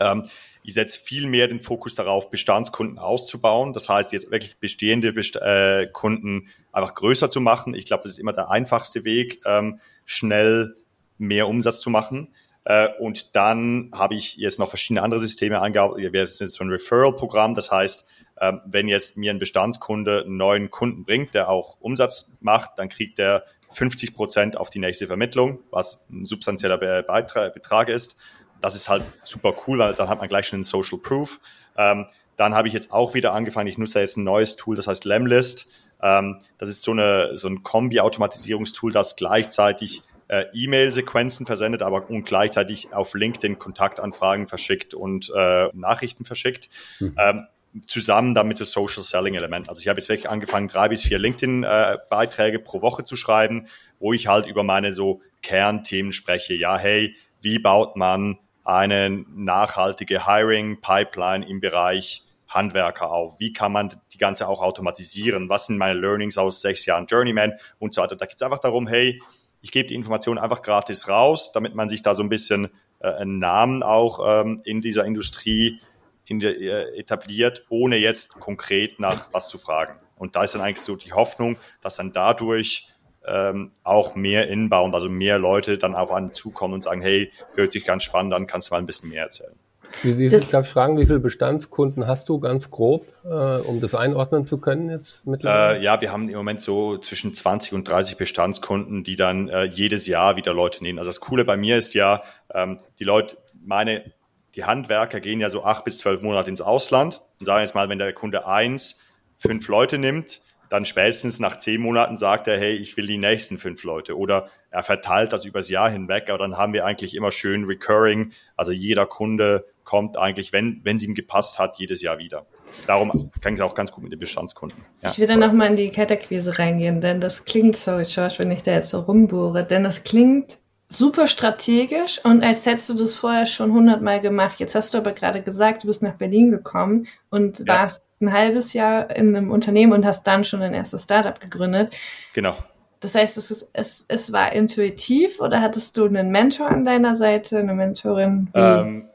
Ähm, 0.00 0.24
ich 0.64 0.74
setze 0.74 1.00
viel 1.00 1.26
mehr 1.26 1.48
den 1.48 1.60
Fokus 1.60 1.94
darauf, 1.94 2.30
Bestandskunden 2.30 2.98
auszubauen. 2.98 3.72
Das 3.72 3.88
heißt, 3.88 4.12
jetzt 4.12 4.30
wirklich 4.30 4.58
bestehende 4.58 5.12
Best 5.12 5.36
äh, 5.36 5.88
Kunden 5.92 6.48
einfach 6.70 6.94
größer 6.94 7.30
zu 7.30 7.40
machen. 7.40 7.74
Ich 7.74 7.84
glaube, 7.84 8.04
das 8.04 8.12
ist 8.12 8.18
immer 8.18 8.32
der 8.32 8.50
einfachste 8.50 9.04
Weg, 9.04 9.40
ähm, 9.44 9.80
schnell 10.04 10.76
mehr 11.18 11.48
Umsatz 11.48 11.80
zu 11.80 11.90
machen. 11.90 12.32
Äh, 12.64 12.88
und 12.98 13.34
dann 13.34 13.90
habe 13.94 14.14
ich 14.14 14.36
jetzt 14.36 14.58
noch 14.58 14.68
verschiedene 14.68 15.02
andere 15.02 15.20
Systeme 15.20 15.60
eingebaut. 15.60 15.98
Wir 15.98 16.26
sind 16.26 16.50
so 16.50 16.64
ein 16.64 16.70
Referral-Programm. 16.70 17.54
Das 17.54 17.70
heißt, 17.70 18.06
ähm, 18.40 18.60
wenn 18.64 18.88
jetzt 18.88 19.16
mir 19.16 19.32
ein 19.32 19.38
Bestandskunde 19.38 20.22
einen 20.24 20.36
neuen 20.36 20.70
Kunden 20.70 21.04
bringt, 21.04 21.34
der 21.34 21.48
auch 21.48 21.76
Umsatz 21.80 22.30
macht, 22.40 22.72
dann 22.76 22.88
kriegt 22.88 23.18
er 23.18 23.44
50 23.70 24.14
Prozent 24.14 24.56
auf 24.56 24.70
die 24.70 24.78
nächste 24.78 25.06
Vermittlung, 25.06 25.58
was 25.70 26.06
ein 26.10 26.24
substanzieller 26.24 26.78
Betrag 26.78 27.88
ist. 27.88 28.16
Das 28.60 28.74
ist 28.76 28.88
halt 28.88 29.10
super 29.24 29.54
cool, 29.66 29.78
weil 29.78 29.94
dann 29.94 30.08
hat 30.08 30.18
man 30.18 30.28
gleich 30.28 30.46
schon 30.46 30.58
einen 30.58 30.64
Social 30.64 30.98
Proof. 30.98 31.40
Ähm, 31.76 32.06
dann 32.36 32.54
habe 32.54 32.68
ich 32.68 32.74
jetzt 32.74 32.92
auch 32.92 33.14
wieder 33.14 33.32
angefangen, 33.32 33.68
ich 33.68 33.78
nutze 33.78 34.00
jetzt 34.00 34.16
ein 34.16 34.24
neues 34.24 34.56
Tool, 34.56 34.76
das 34.76 34.86
heißt 34.86 35.04
Lemlist. 35.04 35.66
Ähm, 36.00 36.40
das 36.58 36.68
ist 36.68 36.82
so, 36.82 36.92
eine, 36.92 37.36
so 37.36 37.48
ein 37.48 37.62
Kombi-Automatisierungstool, 37.62 38.92
das 38.92 39.16
gleichzeitig 39.16 40.02
äh, 40.32 40.46
E-Mail-Sequenzen 40.54 41.44
versendet, 41.44 41.82
aber 41.82 42.08
und 42.08 42.24
gleichzeitig 42.24 42.94
auf 42.94 43.12
LinkedIn 43.12 43.58
Kontaktanfragen 43.58 44.48
verschickt 44.48 44.94
und 44.94 45.30
äh, 45.36 45.68
Nachrichten 45.74 46.24
verschickt. 46.24 46.70
Mhm. 47.00 47.14
Ähm, 47.18 47.46
zusammen 47.86 48.34
damit 48.34 48.58
das 48.60 48.72
Social 48.72 49.02
Selling 49.02 49.34
Element. 49.34 49.68
Also 49.68 49.80
ich 49.80 49.88
habe 49.88 49.98
jetzt 50.00 50.08
wirklich 50.08 50.30
angefangen, 50.30 50.68
drei 50.68 50.88
bis 50.88 51.02
vier 51.02 51.18
LinkedIn-Beiträge 51.18 52.58
äh, 52.58 52.60
pro 52.60 52.80
Woche 52.80 53.04
zu 53.04 53.14
schreiben, 53.16 53.66
wo 53.98 54.14
ich 54.14 54.26
halt 54.26 54.46
über 54.46 54.62
meine 54.62 54.94
so 54.94 55.20
Kernthemen 55.42 56.12
spreche. 56.12 56.54
Ja, 56.54 56.78
hey, 56.78 57.14
wie 57.42 57.58
baut 57.58 57.96
man 57.96 58.38
eine 58.64 59.24
nachhaltige 59.34 60.26
Hiring-Pipeline 60.26 61.46
im 61.46 61.60
Bereich 61.60 62.24
Handwerker 62.48 63.10
auf? 63.10 63.38
Wie 63.38 63.52
kann 63.52 63.72
man 63.72 63.94
die 64.12 64.18
ganze 64.18 64.48
auch 64.48 64.62
automatisieren? 64.62 65.50
Was 65.50 65.66
sind 65.66 65.76
meine 65.76 65.98
Learnings 65.98 66.38
aus 66.38 66.62
sechs 66.62 66.86
Jahren 66.86 67.06
Journeyman 67.06 67.52
und 67.78 67.94
so 67.94 68.02
weiter? 68.02 68.16
Da 68.16 68.26
geht 68.26 68.36
es 68.36 68.42
einfach 68.42 68.60
darum, 68.60 68.86
hey, 68.86 69.20
ich 69.62 69.70
gebe 69.70 69.88
die 69.88 69.94
Informationen 69.94 70.38
einfach 70.38 70.62
gratis 70.62 71.08
raus, 71.08 71.52
damit 71.52 71.74
man 71.74 71.88
sich 71.88 72.02
da 72.02 72.14
so 72.14 72.22
ein 72.22 72.28
bisschen 72.28 72.68
äh, 73.00 73.08
einen 73.08 73.38
Namen 73.38 73.82
auch 73.82 74.20
ähm, 74.24 74.60
in 74.64 74.80
dieser 74.80 75.04
Industrie 75.04 75.80
in 76.26 76.40
der, 76.40 76.60
äh, 76.60 76.98
etabliert, 76.98 77.64
ohne 77.68 77.96
jetzt 77.96 78.38
konkret 78.40 79.00
nach 79.00 79.32
was 79.32 79.48
zu 79.48 79.58
fragen. 79.58 79.98
Und 80.16 80.36
da 80.36 80.42
ist 80.42 80.54
dann 80.54 80.62
eigentlich 80.62 80.82
so 80.82 80.96
die 80.96 81.12
Hoffnung, 81.12 81.56
dass 81.80 81.96
dann 81.96 82.12
dadurch 82.12 82.88
ähm, 83.26 83.72
auch 83.84 84.14
mehr 84.14 84.48
inbound, 84.48 84.94
also 84.94 85.08
mehr 85.08 85.38
Leute 85.38 85.78
dann 85.78 85.94
auf 85.94 86.10
einen 86.10 86.32
zukommen 86.32 86.74
und 86.74 86.82
sagen, 86.82 87.02
hey, 87.02 87.32
hört 87.54 87.72
sich 87.72 87.84
ganz 87.84 88.02
spannend 88.02 88.34
an, 88.34 88.46
kannst 88.46 88.70
du 88.70 88.74
mal 88.74 88.78
ein 88.78 88.86
bisschen 88.86 89.10
mehr 89.10 89.22
erzählen. 89.22 89.58
Wie, 90.02 90.18
wie, 90.18 90.28
darf 90.28 90.66
ich 90.66 90.72
fragen, 90.72 90.98
wie 90.98 91.06
viele 91.06 91.20
Bestandskunden 91.20 92.06
hast 92.06 92.28
du 92.28 92.40
ganz 92.40 92.70
grob, 92.70 93.06
äh, 93.24 93.28
um 93.28 93.80
das 93.80 93.94
einordnen 93.94 94.46
zu 94.46 94.58
können 94.58 94.90
jetzt 94.90 95.26
mittlerweile? 95.26 95.78
Äh, 95.78 95.82
ja, 95.82 96.00
wir 96.00 96.12
haben 96.12 96.28
im 96.28 96.36
Moment 96.36 96.60
so 96.60 96.98
zwischen 96.98 97.34
20 97.34 97.72
und 97.74 97.88
30 97.88 98.16
Bestandskunden, 98.16 99.04
die 99.04 99.16
dann 99.16 99.48
äh, 99.48 99.64
jedes 99.64 100.06
Jahr 100.06 100.36
wieder 100.36 100.54
Leute 100.54 100.82
nehmen. 100.82 100.98
Also 100.98 101.08
das 101.08 101.20
Coole 101.20 101.44
bei 101.44 101.56
mir 101.56 101.76
ist 101.76 101.94
ja, 101.94 102.22
ähm, 102.54 102.80
die 102.98 103.04
Leute, 103.04 103.36
meine, 103.64 104.12
die 104.54 104.64
Handwerker 104.64 105.20
gehen 105.20 105.40
ja 105.40 105.50
so 105.50 105.64
acht 105.64 105.84
bis 105.84 105.98
zwölf 105.98 106.22
Monate 106.22 106.50
ins 106.50 106.60
Ausland 106.60 107.20
und 107.40 107.46
sagen 107.46 107.62
jetzt 107.62 107.74
mal, 107.74 107.88
wenn 107.88 107.98
der 107.98 108.12
Kunde 108.12 108.46
eins 108.46 108.98
fünf 109.36 109.68
Leute 109.68 109.98
nimmt, 109.98 110.40
dann 110.72 110.86
spätestens 110.86 111.38
nach 111.38 111.58
zehn 111.58 111.82
Monaten 111.82 112.16
sagt 112.16 112.48
er, 112.48 112.58
hey, 112.58 112.74
ich 112.74 112.96
will 112.96 113.06
die 113.06 113.18
nächsten 113.18 113.58
fünf 113.58 113.84
Leute. 113.84 114.16
Oder 114.16 114.48
er 114.70 114.82
verteilt 114.82 115.30
das 115.34 115.44
übers 115.44 115.68
Jahr 115.68 115.90
hinweg, 115.90 116.30
aber 116.30 116.38
dann 116.38 116.56
haben 116.56 116.72
wir 116.72 116.86
eigentlich 116.86 117.14
immer 117.14 117.30
schön 117.30 117.64
recurring. 117.64 118.32
Also 118.56 118.72
jeder 118.72 119.04
Kunde 119.04 119.66
kommt 119.84 120.16
eigentlich, 120.16 120.52
wenn, 120.52 120.80
wenn 120.84 120.96
es 120.96 121.02
ihm 121.02 121.14
gepasst 121.14 121.58
hat, 121.58 121.78
jedes 121.78 122.02
Jahr 122.02 122.18
wieder. 122.18 122.46
Darum 122.86 123.30
kann 123.40 123.54
ich 123.54 123.62
auch 123.62 123.74
ganz 123.74 123.92
gut 123.92 124.02
mit 124.02 124.12
den 124.12 124.18
Bestandskunden. 124.18 124.84
Ja. 125.02 125.10
Ich 125.10 125.18
will 125.18 125.26
dann 125.26 125.40
nochmal 125.40 125.68
in 125.68 125.76
die 125.76 125.90
Kaltakquise 125.90 126.58
reingehen, 126.58 127.00
denn 127.00 127.20
das 127.20 127.44
klingt, 127.44 127.76
sorry 127.76 128.04
George, 128.04 128.36
wenn 128.38 128.50
ich 128.50 128.62
da 128.62 128.72
jetzt 128.72 128.90
so 128.90 129.00
rumbohre, 129.00 129.64
denn 129.64 129.84
das 129.84 130.04
klingt 130.04 130.58
super 130.86 131.26
strategisch 131.26 132.20
und 132.24 132.44
als 132.44 132.66
hättest 132.66 132.90
du 132.90 132.94
das 132.94 133.14
vorher 133.14 133.46
schon 133.46 133.72
hundertmal 133.72 134.20
gemacht. 134.20 134.60
Jetzt 134.60 134.74
hast 134.74 134.92
du 134.94 134.98
aber 134.98 135.12
gerade 135.12 135.42
gesagt, 135.42 135.82
du 135.82 135.86
bist 135.86 136.02
nach 136.02 136.14
Berlin 136.14 136.50
gekommen 136.50 137.06
und 137.30 137.60
ja. 137.60 137.66
warst 137.66 138.06
ein 138.20 138.32
halbes 138.32 138.72
Jahr 138.72 139.14
in 139.14 139.34
einem 139.34 139.50
Unternehmen 139.50 139.92
und 139.92 140.04
hast 140.04 140.26
dann 140.26 140.44
schon 140.44 140.62
ein 140.62 140.74
erstes 140.74 141.04
Startup 141.04 141.38
gegründet. 141.40 141.96
Genau. 142.34 142.56
Das 143.00 143.16
heißt, 143.16 143.36
es, 143.36 143.50
ist, 143.50 143.68
es, 143.72 144.04
es 144.06 144.32
war 144.32 144.52
intuitiv 144.52 145.40
oder 145.40 145.60
hattest 145.60 145.96
du 145.96 146.04
einen 146.04 146.30
Mentor 146.30 146.68
an 146.68 146.84
deiner 146.84 147.16
Seite, 147.16 147.58
eine 147.58 147.74
Mentorin? 147.74 148.50
Ähm, 148.54 149.08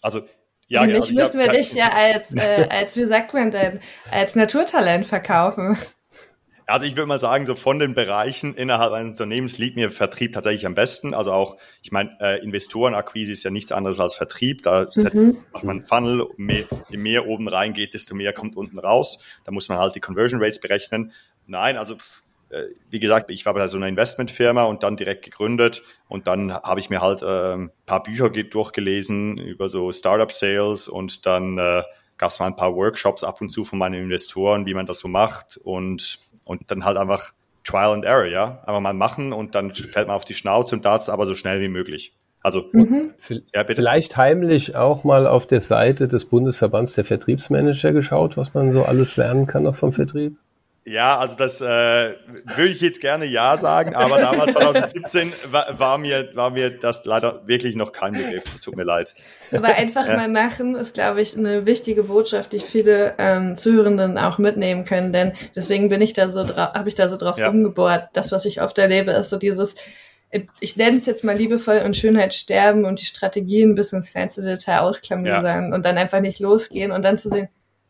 also 0.00 0.22
ja, 0.68 0.82
Wenn 0.82 0.90
genau. 0.90 1.00
nicht, 1.00 1.14
müssten 1.14 1.38
wir 1.38 1.48
dich 1.48 1.72
ja 1.72 1.90
als, 1.92 2.34
äh, 2.34 2.68
als, 2.70 2.96
wie 2.96 3.04
sagt 3.04 3.32
man 3.32 3.50
denn, 3.50 3.80
als 4.10 4.36
Naturtalent 4.36 5.06
verkaufen. 5.06 5.78
Also 6.66 6.84
ich 6.84 6.96
würde 6.96 7.06
mal 7.06 7.18
sagen, 7.18 7.46
so 7.46 7.54
von 7.54 7.78
den 7.78 7.94
Bereichen 7.94 8.54
innerhalb 8.54 8.92
eines 8.92 9.12
Unternehmens 9.12 9.56
liegt 9.56 9.76
mir 9.76 9.90
Vertrieb 9.90 10.34
tatsächlich 10.34 10.66
am 10.66 10.74
besten. 10.74 11.14
Also 11.14 11.32
auch, 11.32 11.56
ich 11.82 11.92
meine, 11.92 12.14
äh, 12.20 12.44
Investorenakquise 12.44 13.32
ist 13.32 13.42
ja 13.42 13.50
nichts 13.50 13.72
anderes 13.72 13.98
als 14.00 14.16
Vertrieb. 14.16 14.64
Da 14.64 14.86
mhm. 14.94 15.38
macht 15.50 15.64
man 15.64 15.78
einen 15.78 15.86
Funnel, 15.86 16.26
mehr, 16.36 16.64
je 16.90 16.98
mehr 16.98 17.26
oben 17.26 17.48
reingeht, 17.48 17.94
desto 17.94 18.14
mehr 18.14 18.34
kommt 18.34 18.54
unten 18.54 18.78
raus. 18.78 19.18
Da 19.46 19.52
muss 19.52 19.70
man 19.70 19.78
halt 19.78 19.94
die 19.94 20.00
Conversion 20.00 20.42
Rates 20.42 20.60
berechnen. 20.60 21.12
Nein, 21.46 21.78
also 21.78 21.96
wie 22.90 22.98
gesagt, 22.98 23.30
ich 23.30 23.44
war 23.46 23.54
bei 23.54 23.68
so 23.68 23.76
einer 23.76 23.88
Investmentfirma 23.88 24.64
und 24.64 24.82
dann 24.82 24.96
direkt 24.96 25.24
gegründet 25.24 25.82
und 26.08 26.26
dann 26.26 26.52
habe 26.52 26.80
ich 26.80 26.90
mir 26.90 27.00
halt 27.00 27.22
äh, 27.22 27.54
ein 27.54 27.70
paar 27.86 28.02
Bücher 28.02 28.30
durchgelesen 28.30 29.38
über 29.38 29.68
so 29.68 29.92
Startup 29.92 30.32
Sales 30.32 30.88
und 30.88 31.26
dann 31.26 31.58
äh, 31.58 31.82
gab 32.16 32.30
es 32.30 32.38
mal 32.38 32.46
ein 32.46 32.56
paar 32.56 32.74
Workshops 32.74 33.22
ab 33.22 33.40
und 33.40 33.50
zu 33.50 33.64
von 33.64 33.78
meinen 33.78 34.02
Investoren, 34.02 34.66
wie 34.66 34.74
man 34.74 34.86
das 34.86 34.98
so 35.00 35.08
macht 35.08 35.58
und 35.62 36.20
und 36.44 36.70
dann 36.70 36.84
halt 36.84 36.96
einfach 36.96 37.34
Trial 37.64 37.92
and 37.92 38.04
Error, 38.04 38.24
ja. 38.24 38.62
Einfach 38.66 38.80
mal 38.80 38.94
machen 38.94 39.32
und 39.32 39.54
dann 39.54 39.74
fällt 39.74 40.08
man 40.08 40.16
auf 40.16 40.24
die 40.24 40.34
Schnauze 40.34 40.74
und 40.74 40.84
das 40.84 41.10
aber 41.10 41.26
so 41.26 41.34
schnell 41.34 41.60
wie 41.60 41.68
möglich. 41.68 42.14
Also 42.42 42.64
mhm. 42.72 43.12
ja, 43.54 43.64
vielleicht 43.64 44.16
heimlich 44.16 44.74
auch 44.76 45.04
mal 45.04 45.26
auf 45.26 45.46
der 45.46 45.60
Seite 45.60 46.08
des 46.08 46.24
Bundesverbands 46.24 46.94
der 46.94 47.04
Vertriebsmanager 47.04 47.92
geschaut, 47.92 48.36
was 48.36 48.54
man 48.54 48.72
so 48.72 48.84
alles 48.84 49.16
lernen 49.16 49.46
kann 49.46 49.64
noch 49.64 49.74
vom 49.76 49.92
Vertrieb. 49.92 50.38
Ja, 50.88 51.18
also 51.18 51.36
das 51.36 51.60
äh, 51.60 51.64
würde 51.64 52.68
ich 52.68 52.80
jetzt 52.80 53.00
gerne 53.00 53.26
ja 53.26 53.58
sagen, 53.58 53.94
aber 53.94 54.18
damals 54.18 54.52
2017 54.52 55.32
war, 55.50 55.78
war, 55.78 55.98
mir, 55.98 56.30
war 56.34 56.50
mir 56.50 56.70
das 56.70 57.04
leider 57.04 57.46
wirklich 57.46 57.76
noch 57.76 57.92
kein 57.92 58.14
Begriff. 58.14 58.44
Das 58.44 58.62
tut 58.62 58.76
mir 58.76 58.84
leid. 58.84 59.12
Aber 59.52 59.68
einfach 59.68 60.06
ja. 60.06 60.16
mal 60.16 60.28
machen 60.28 60.76
ist, 60.76 60.94
glaube 60.94 61.20
ich, 61.20 61.36
eine 61.36 61.66
wichtige 61.66 62.04
Botschaft, 62.04 62.52
die 62.52 62.60
viele 62.60 63.14
ähm, 63.18 63.54
Zuhörenden 63.54 64.16
auch 64.16 64.38
mitnehmen 64.38 64.84
können. 64.84 65.12
Denn 65.12 65.32
deswegen 65.54 65.90
bin 65.90 66.00
ich 66.00 66.14
da 66.14 66.30
so 66.30 66.56
habe 66.56 66.88
ich 66.88 66.94
da 66.94 67.08
so 67.08 67.16
drauf 67.16 67.36
ja. 67.38 67.50
umgebohrt. 67.50 68.08
Das, 68.14 68.32
was 68.32 68.46
ich 68.46 68.62
oft 68.62 68.78
erlebe, 68.78 69.12
ist 69.12 69.30
so 69.30 69.36
dieses 69.36 69.76
ich 70.60 70.76
nenne 70.76 70.98
es 70.98 71.06
jetzt 71.06 71.24
mal 71.24 71.36
liebevoll 71.36 71.80
und 71.84 71.96
Schönheit 71.96 72.34
sterben 72.34 72.84
und 72.84 73.00
die 73.00 73.06
Strategien 73.06 73.74
bis 73.74 73.94
ins 73.94 74.10
kleinste 74.10 74.42
Detail 74.42 74.80
ausklammern 74.80 75.70
ja. 75.70 75.74
und 75.74 75.86
dann 75.86 75.96
einfach 75.96 76.20
nicht 76.20 76.38
losgehen 76.38 76.92
und 76.92 77.02
dann 77.02 77.16
zu 77.16 77.30
sehen, 77.30 77.48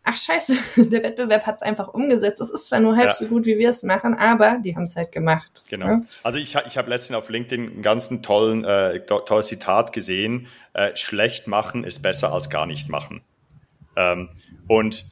ach 0.09 0.17
scheiße, 0.17 0.57
der 0.91 1.03
Wettbewerb 1.03 1.47
hat 1.47 1.57
es 1.57 1.62
einfach 1.62 1.88
umgesetzt. 1.88 2.41
Es 2.41 2.50
ist 2.50 2.67
zwar 2.67 2.81
nur 2.81 2.97
halb 2.97 3.07
ja. 3.07 3.12
so 3.12 3.27
gut, 3.27 3.47
wie 3.47 3.59
wir 3.59 3.71
es 3.71 3.83
machen, 3.83 4.15
aber 4.15 4.59
die 4.65 4.75
haben 4.75 4.85
es 4.85 4.97
halt 4.97 5.12
gemacht. 5.12 5.62
Genau. 5.69 5.87
Ja? 5.87 6.03
Also 6.23 6.38
ich, 6.38 6.57
ich 6.67 6.79
habe 6.79 6.88
letztens 6.91 7.17
auf 7.17 7.29
LinkedIn 7.29 7.71
einen 7.71 7.83
ganz 7.83 8.09
tollen, 8.23 8.65
äh, 8.65 9.00
tolles 9.00 9.47
Zitat 9.47 9.93
gesehen. 9.93 10.47
Äh, 10.73 10.97
schlecht 10.97 11.47
machen 11.47 11.85
ist 11.85 12.00
besser 12.00 12.33
als 12.33 12.49
gar 12.49 12.67
nicht 12.67 12.88
machen. 12.88 13.21
Ähm, 13.97 14.31
und 14.69 15.07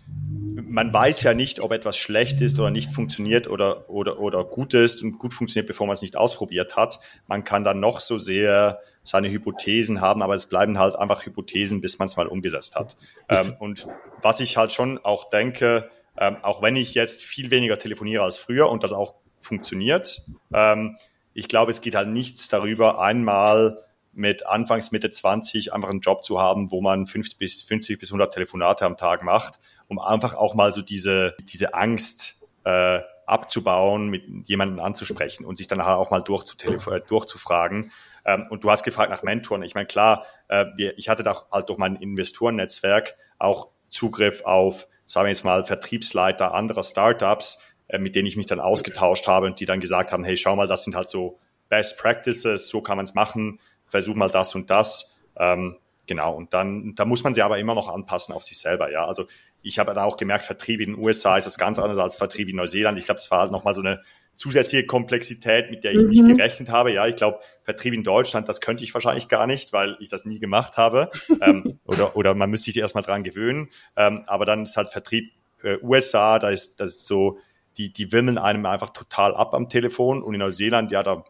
man 0.68 0.92
weiß 0.92 1.22
ja 1.22 1.34
nicht, 1.34 1.60
ob 1.60 1.72
etwas 1.72 1.96
schlecht 1.96 2.40
ist 2.40 2.58
oder 2.58 2.70
nicht 2.70 2.90
funktioniert 2.90 3.48
oder, 3.48 3.90
oder, 3.90 4.18
oder 4.20 4.44
gut 4.44 4.74
ist 4.74 5.02
und 5.02 5.18
gut 5.18 5.34
funktioniert, 5.34 5.66
bevor 5.66 5.86
man 5.86 5.94
es 5.94 6.02
nicht 6.02 6.16
ausprobiert 6.16 6.76
hat. 6.76 6.98
Man 7.26 7.44
kann 7.44 7.64
dann 7.64 7.80
noch 7.80 8.00
so 8.00 8.18
sehr 8.18 8.80
seine 9.02 9.30
Hypothesen 9.30 10.00
haben, 10.00 10.22
aber 10.22 10.34
es 10.34 10.46
bleiben 10.46 10.78
halt 10.78 10.96
einfach 10.96 11.24
Hypothesen, 11.24 11.80
bis 11.80 11.98
man 11.98 12.06
es 12.06 12.16
mal 12.16 12.26
umgesetzt 12.26 12.76
hat. 12.76 12.96
Ähm, 13.28 13.54
und 13.58 13.86
was 14.22 14.40
ich 14.40 14.56
halt 14.56 14.72
schon 14.72 14.98
auch 14.98 15.30
denke, 15.30 15.90
ähm, 16.18 16.38
auch 16.42 16.62
wenn 16.62 16.76
ich 16.76 16.94
jetzt 16.94 17.22
viel 17.22 17.50
weniger 17.50 17.78
telefoniere 17.78 18.24
als 18.24 18.38
früher 18.38 18.68
und 18.68 18.82
das 18.82 18.92
auch 18.92 19.14
funktioniert, 19.38 20.22
ähm, 20.52 20.96
ich 21.34 21.48
glaube, 21.48 21.70
es 21.70 21.80
geht 21.80 21.94
halt 21.94 22.08
nichts 22.08 22.48
darüber, 22.48 23.00
einmal 23.00 23.84
mit 24.16 24.46
Anfangs, 24.46 24.92
Mitte 24.92 25.10
20 25.10 25.72
einfach 25.72 25.90
einen 25.90 26.00
Job 26.00 26.24
zu 26.24 26.40
haben, 26.40 26.70
wo 26.70 26.80
man 26.80 27.06
50 27.06 27.38
bis, 27.38 27.62
50 27.62 27.98
bis 27.98 28.10
100 28.10 28.32
Telefonate 28.32 28.84
am 28.84 28.96
Tag 28.96 29.22
macht, 29.22 29.60
um 29.88 29.98
einfach 29.98 30.34
auch 30.34 30.54
mal 30.54 30.72
so 30.72 30.82
diese, 30.82 31.34
diese 31.52 31.74
Angst 31.74 32.44
äh, 32.64 33.00
abzubauen, 33.26 34.08
mit 34.08 34.24
jemandem 34.48 34.80
anzusprechen 34.80 35.44
und 35.44 35.58
sich 35.58 35.66
dann 35.66 35.80
auch 35.80 36.10
mal 36.10 36.20
äh, 36.20 37.00
durchzufragen. 37.06 37.92
Ähm, 38.24 38.46
und 38.50 38.64
du 38.64 38.70
hast 38.70 38.84
gefragt 38.84 39.10
nach 39.10 39.22
Mentoren. 39.22 39.62
Ich 39.62 39.74
meine, 39.74 39.86
klar, 39.86 40.24
äh, 40.48 40.64
wir, 40.76 40.96
ich 40.96 41.08
hatte 41.08 41.22
da 41.22 41.42
halt 41.50 41.68
durch 41.68 41.78
mein 41.78 41.96
Investorennetzwerk 41.96 43.16
auch 43.38 43.68
Zugriff 43.88 44.42
auf, 44.44 44.86
sagen 45.06 45.26
wir 45.26 45.30
jetzt 45.30 45.44
mal, 45.44 45.64
Vertriebsleiter 45.64 46.54
anderer 46.54 46.84
Startups, 46.84 47.62
äh, 47.88 47.98
mit 47.98 48.14
denen 48.14 48.26
ich 48.26 48.36
mich 48.36 48.46
dann 48.46 48.60
ausgetauscht 48.60 49.26
habe 49.26 49.46
und 49.46 49.60
die 49.60 49.66
dann 49.66 49.80
gesagt 49.80 50.12
haben, 50.12 50.24
hey, 50.24 50.36
schau 50.36 50.56
mal, 50.56 50.66
das 50.66 50.84
sind 50.84 50.94
halt 50.94 51.08
so 51.08 51.38
Best 51.68 51.98
Practices, 51.98 52.68
so 52.68 52.80
kann 52.80 52.96
man 52.96 53.04
es 53.04 53.14
machen 53.14 53.58
versuch 53.86 54.14
mal 54.14 54.30
das 54.30 54.54
und 54.54 54.70
das. 54.70 55.16
Ähm, 55.36 55.76
genau, 56.06 56.34
und 56.34 56.54
dann, 56.54 56.94
da 56.94 57.04
muss 57.04 57.24
man 57.24 57.34
sie 57.34 57.42
aber 57.42 57.58
immer 57.58 57.74
noch 57.74 57.88
anpassen 57.88 58.34
auf 58.34 58.44
sich 58.44 58.58
selber, 58.58 58.90
ja. 58.90 59.04
Also 59.04 59.26
ich 59.62 59.78
habe 59.78 59.94
da 59.94 60.04
auch 60.04 60.16
gemerkt, 60.16 60.44
Vertrieb 60.44 60.80
in 60.80 60.94
den 60.94 61.04
USA 61.04 61.36
ist 61.36 61.46
das 61.46 61.58
ganz 61.58 61.78
anders 61.78 61.98
als 61.98 62.16
Vertrieb 62.16 62.48
in 62.48 62.56
Neuseeland. 62.56 62.98
Ich 62.98 63.04
glaube, 63.04 63.18
das 63.18 63.30
war 63.30 63.40
halt 63.40 63.52
nochmal 63.52 63.74
so 63.74 63.80
eine 63.80 64.00
zusätzliche 64.36 64.86
Komplexität, 64.86 65.70
mit 65.70 65.82
der 65.82 65.92
ich 65.92 66.04
mhm. 66.04 66.10
nicht 66.10 66.26
gerechnet 66.26 66.70
habe. 66.70 66.92
Ja, 66.92 67.06
ich 67.06 67.16
glaube, 67.16 67.40
Vertrieb 67.62 67.94
in 67.94 68.04
Deutschland, 68.04 68.48
das 68.48 68.60
könnte 68.60 68.84
ich 68.84 68.94
wahrscheinlich 68.94 69.28
gar 69.28 69.46
nicht, 69.46 69.72
weil 69.72 69.96
ich 69.98 70.08
das 70.08 70.24
nie 70.24 70.38
gemacht 70.38 70.76
habe. 70.76 71.10
ähm, 71.40 71.80
oder, 71.84 72.16
oder 72.16 72.34
man 72.34 72.50
müsste 72.50 72.66
sich 72.70 72.80
erstmal 72.80 73.02
dran 73.02 73.24
gewöhnen. 73.24 73.70
Ähm, 73.96 74.22
aber 74.26 74.44
dann 74.46 74.64
ist 74.64 74.76
halt 74.76 74.90
Vertrieb 74.90 75.32
äh, 75.64 75.78
USA, 75.82 76.38
da 76.38 76.50
ist, 76.50 76.80
das 76.80 76.90
ist 76.90 77.06
so, 77.06 77.38
die, 77.76 77.92
die 77.92 78.12
wimmeln 78.12 78.38
einem 78.38 78.66
einfach 78.66 78.90
total 78.90 79.34
ab 79.34 79.54
am 79.54 79.68
Telefon. 79.68 80.22
Und 80.22 80.34
in 80.34 80.40
Neuseeland, 80.40 80.92
ja, 80.92 81.02
da 81.02 81.24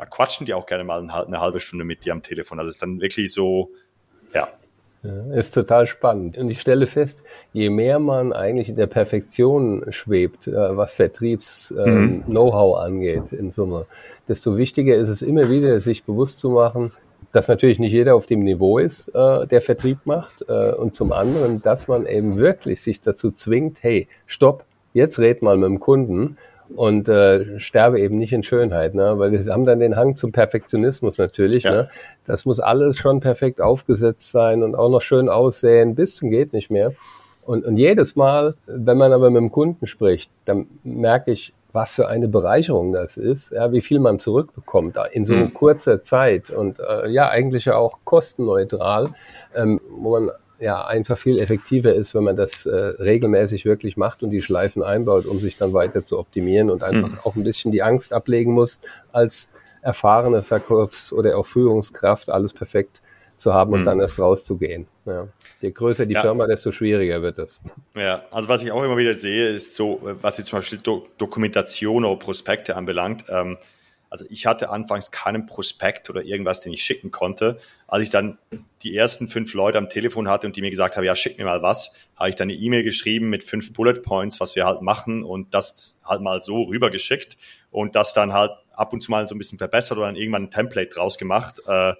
da 0.00 0.06
quatschen 0.06 0.46
die 0.46 0.54
auch 0.54 0.64
gerne 0.64 0.82
mal 0.82 0.98
eine 1.10 1.40
halbe 1.40 1.60
Stunde 1.60 1.84
mit 1.84 2.06
dir 2.06 2.14
am 2.14 2.22
Telefon. 2.22 2.58
Also 2.58 2.70
es 2.70 2.76
ist 2.76 2.82
dann 2.82 3.02
wirklich 3.02 3.34
so, 3.34 3.68
ja. 4.32 4.48
Ja, 5.02 5.34
ist 5.34 5.52
total 5.52 5.86
spannend. 5.86 6.38
Und 6.38 6.50
ich 6.50 6.58
stelle 6.58 6.86
fest, 6.86 7.22
je 7.52 7.68
mehr 7.68 7.98
man 7.98 8.32
eigentlich 8.32 8.70
in 8.70 8.76
der 8.76 8.86
Perfektion 8.86 9.84
schwebt, 9.90 10.46
äh, 10.46 10.74
was 10.74 10.94
Vertriebs-Know-how 10.94 12.78
ähm, 12.78 12.92
mhm. 12.92 12.96
angeht 12.96 13.32
in 13.32 13.50
Summe, 13.50 13.84
desto 14.26 14.56
wichtiger 14.56 14.96
ist 14.96 15.10
es 15.10 15.20
immer 15.20 15.50
wieder, 15.50 15.80
sich 15.80 16.04
bewusst 16.04 16.38
zu 16.38 16.48
machen, 16.48 16.92
dass 17.32 17.48
natürlich 17.48 17.78
nicht 17.78 17.92
jeder 17.92 18.14
auf 18.14 18.24
dem 18.24 18.40
Niveau 18.40 18.78
ist, 18.78 19.08
äh, 19.08 19.46
der 19.46 19.60
Vertrieb 19.60 19.98
macht. 20.04 20.46
Äh, 20.48 20.72
und 20.72 20.96
zum 20.96 21.12
anderen, 21.12 21.60
dass 21.60 21.88
man 21.88 22.06
eben 22.06 22.36
wirklich 22.36 22.80
sich 22.80 23.02
dazu 23.02 23.32
zwingt, 23.32 23.82
hey, 23.82 24.08
stopp, 24.26 24.64
jetzt 24.94 25.18
red 25.18 25.42
mal 25.42 25.58
mit 25.58 25.68
dem 25.68 25.80
Kunden 25.80 26.38
und 26.76 27.08
äh, 27.08 27.58
sterbe 27.58 28.00
eben 28.00 28.18
nicht 28.18 28.32
in 28.32 28.42
Schönheit, 28.42 28.94
ne? 28.94 29.18
weil 29.18 29.32
wir 29.32 29.52
haben 29.52 29.64
dann 29.64 29.80
den 29.80 29.96
Hang 29.96 30.16
zum 30.16 30.32
Perfektionismus 30.32 31.18
natürlich. 31.18 31.64
Ja. 31.64 31.72
Ne? 31.72 31.90
Das 32.26 32.44
muss 32.44 32.60
alles 32.60 32.98
schon 32.98 33.20
perfekt 33.20 33.60
aufgesetzt 33.60 34.30
sein 34.30 34.62
und 34.62 34.74
auch 34.74 34.88
noch 34.88 35.02
schön 35.02 35.28
aussehen, 35.28 35.94
bis 35.94 36.16
zum 36.16 36.30
geht 36.30 36.52
nicht 36.52 36.70
mehr. 36.70 36.92
Und, 37.44 37.64
und 37.64 37.76
jedes 37.76 38.16
Mal, 38.16 38.54
wenn 38.66 38.98
man 38.98 39.12
aber 39.12 39.30
mit 39.30 39.40
dem 39.40 39.50
Kunden 39.50 39.86
spricht, 39.86 40.30
dann 40.44 40.66
merke 40.84 41.32
ich, 41.32 41.52
was 41.72 41.92
für 41.92 42.08
eine 42.08 42.28
Bereicherung 42.28 42.92
das 42.92 43.16
ist, 43.16 43.52
ja, 43.52 43.72
wie 43.72 43.80
viel 43.80 44.00
man 44.00 44.18
zurückbekommt 44.18 44.96
in 45.12 45.24
so 45.24 45.34
mhm. 45.34 45.54
kurzer 45.54 46.02
Zeit 46.02 46.50
und 46.50 46.78
äh, 46.80 47.08
ja, 47.08 47.28
eigentlich 47.28 47.66
ja 47.66 47.76
auch 47.76 48.00
kostenneutral, 48.04 49.10
ähm, 49.54 49.80
wo 49.90 50.18
man 50.18 50.30
ja 50.60 50.84
einfach 50.84 51.18
viel 51.18 51.40
effektiver 51.40 51.94
ist, 51.94 52.14
wenn 52.14 52.24
man 52.24 52.36
das 52.36 52.66
äh, 52.66 52.74
regelmäßig 52.74 53.64
wirklich 53.64 53.96
macht 53.96 54.22
und 54.22 54.30
die 54.30 54.42
Schleifen 54.42 54.82
einbaut, 54.82 55.26
um 55.26 55.40
sich 55.40 55.56
dann 55.56 55.72
weiter 55.72 56.04
zu 56.04 56.18
optimieren 56.18 56.70
und 56.70 56.82
einfach 56.82 57.08
mhm. 57.08 57.18
auch 57.24 57.34
ein 57.34 57.44
bisschen 57.44 57.72
die 57.72 57.82
Angst 57.82 58.12
ablegen 58.12 58.52
muss, 58.52 58.80
als 59.12 59.48
erfahrene 59.82 60.42
Verkaufs- 60.42 61.12
oder 61.12 61.36
auch 61.38 61.46
Führungskraft 61.46 62.28
alles 62.28 62.52
perfekt 62.52 63.00
zu 63.36 63.54
haben 63.54 63.72
und 63.72 63.80
mhm. 63.80 63.86
dann 63.86 64.00
erst 64.00 64.18
rauszugehen. 64.18 64.86
Ja. 65.06 65.26
Je 65.62 65.70
größer 65.70 66.04
die 66.04 66.14
ja. 66.14 66.20
Firma, 66.20 66.46
desto 66.46 66.72
schwieriger 66.72 67.22
wird 67.22 67.38
es. 67.38 67.60
Ja, 67.96 68.22
also 68.30 68.48
was 68.48 68.62
ich 68.62 68.70
auch 68.70 68.82
immer 68.82 68.98
wieder 68.98 69.14
sehe, 69.14 69.48
ist 69.48 69.74
so, 69.74 70.00
was 70.20 70.36
jetzt 70.36 70.48
zum 70.48 70.58
Beispiel 70.58 70.78
Do 70.78 71.06
Dokumentation 71.16 72.04
oder 72.04 72.18
Prospekte 72.18 72.76
anbelangt. 72.76 73.24
Ähm, 73.30 73.56
also 74.10 74.24
ich 74.28 74.44
hatte 74.44 74.70
anfangs 74.70 75.12
keinen 75.12 75.46
Prospekt 75.46 76.10
oder 76.10 76.24
irgendwas, 76.24 76.60
den 76.60 76.72
ich 76.72 76.82
schicken 76.82 77.12
konnte. 77.12 77.58
Als 77.86 78.02
ich 78.02 78.10
dann 78.10 78.38
die 78.82 78.96
ersten 78.96 79.28
fünf 79.28 79.54
Leute 79.54 79.78
am 79.78 79.88
Telefon 79.88 80.28
hatte 80.28 80.48
und 80.48 80.56
die 80.56 80.60
mir 80.60 80.70
gesagt 80.70 80.96
haben, 80.96 81.04
ja, 81.04 81.14
schick 81.14 81.38
mir 81.38 81.44
mal 81.44 81.62
was, 81.62 81.94
habe 82.16 82.28
ich 82.28 82.34
dann 82.34 82.50
eine 82.50 82.58
E-Mail 82.58 82.82
geschrieben 82.82 83.30
mit 83.30 83.44
fünf 83.44 83.72
Bullet 83.72 84.02
Points, 84.02 84.40
was 84.40 84.56
wir 84.56 84.66
halt 84.66 84.82
machen 84.82 85.22
und 85.22 85.54
das 85.54 86.00
halt 86.04 86.22
mal 86.22 86.40
so 86.40 86.64
rübergeschickt 86.64 87.38
und 87.70 87.94
das 87.94 88.12
dann 88.12 88.32
halt 88.32 88.50
ab 88.72 88.92
und 88.92 89.00
zu 89.00 89.12
mal 89.12 89.28
so 89.28 89.34
ein 89.34 89.38
bisschen 89.38 89.58
verbessert 89.58 89.96
oder 89.96 90.06
dann 90.06 90.16
irgendwann 90.16 90.44
ein 90.44 90.50
Template 90.50 90.92
draus 90.92 91.16
gemacht. 91.16 91.60
Äh, 91.68 91.94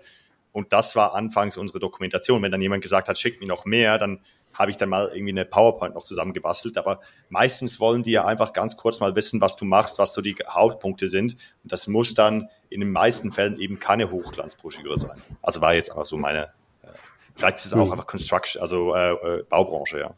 und 0.52 0.72
das 0.72 0.96
war 0.96 1.14
anfangs 1.14 1.56
unsere 1.56 1.78
Dokumentation. 1.78 2.42
Wenn 2.42 2.50
dann 2.50 2.60
jemand 2.60 2.82
gesagt 2.82 3.08
hat, 3.08 3.18
schick 3.18 3.40
mir 3.40 3.46
noch 3.46 3.66
mehr, 3.66 3.98
dann 3.98 4.18
habe 4.54 4.70
ich 4.70 4.76
dann 4.76 4.88
mal 4.88 5.10
irgendwie 5.12 5.32
eine 5.32 5.44
PowerPoint 5.44 5.94
noch 5.94 6.04
zusammengebastelt. 6.04 6.76
Aber 6.76 7.00
meistens 7.28 7.80
wollen 7.80 8.02
die 8.02 8.12
ja 8.12 8.24
einfach 8.24 8.52
ganz 8.52 8.76
kurz 8.76 9.00
mal 9.00 9.14
wissen, 9.16 9.40
was 9.40 9.56
du 9.56 9.64
machst, 9.64 9.98
was 9.98 10.12
so 10.12 10.22
die 10.22 10.36
Hauptpunkte 10.46 11.08
sind. 11.08 11.36
Und 11.62 11.72
das 11.72 11.86
muss 11.86 12.14
dann 12.14 12.48
in 12.68 12.80
den 12.80 12.92
meisten 12.92 13.32
Fällen 13.32 13.58
eben 13.58 13.78
keine 13.78 14.10
Hochglanzbroschüre 14.10 14.98
sein. 14.98 15.22
Also 15.42 15.60
war 15.60 15.74
jetzt 15.74 15.94
auch 15.94 16.04
so 16.04 16.16
meine, 16.16 16.44
äh, 16.82 16.88
vielleicht 17.34 17.58
ist 17.58 17.66
es 17.66 17.72
auch 17.72 17.84
hm. 17.84 17.92
einfach 17.92 18.06
Construction, 18.06 18.60
also 18.60 18.94
äh, 18.94 19.12
äh, 19.12 19.42
Baubranche, 19.48 20.00
ja. 20.00 20.14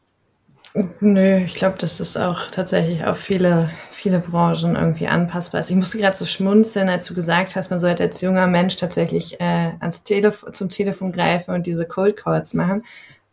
Nö, 1.00 1.36
ich 1.44 1.54
glaube, 1.54 1.76
das 1.78 2.00
ist 2.00 2.16
auch 2.16 2.50
tatsächlich 2.50 3.04
auf 3.04 3.18
viele, 3.18 3.68
viele 3.90 4.20
Branchen 4.20 4.74
irgendwie 4.74 5.06
anpassbar. 5.06 5.60
Also 5.60 5.74
ich 5.74 5.78
musste 5.78 5.98
gerade 5.98 6.16
so 6.16 6.24
schmunzeln, 6.24 6.88
als 6.88 7.06
du 7.06 7.14
gesagt 7.14 7.56
hast, 7.56 7.70
man 7.70 7.78
sollte 7.78 8.04
als 8.04 8.22
junger 8.22 8.46
Mensch 8.46 8.76
tatsächlich 8.76 9.38
äh, 9.38 9.72
ans 9.80 10.02
Telef 10.02 10.46
zum 10.52 10.70
Telefon 10.70 11.12
greifen 11.12 11.54
und 11.54 11.66
diese 11.66 11.86
Cold 11.86 12.16
Calls 12.16 12.54
machen. 12.54 12.84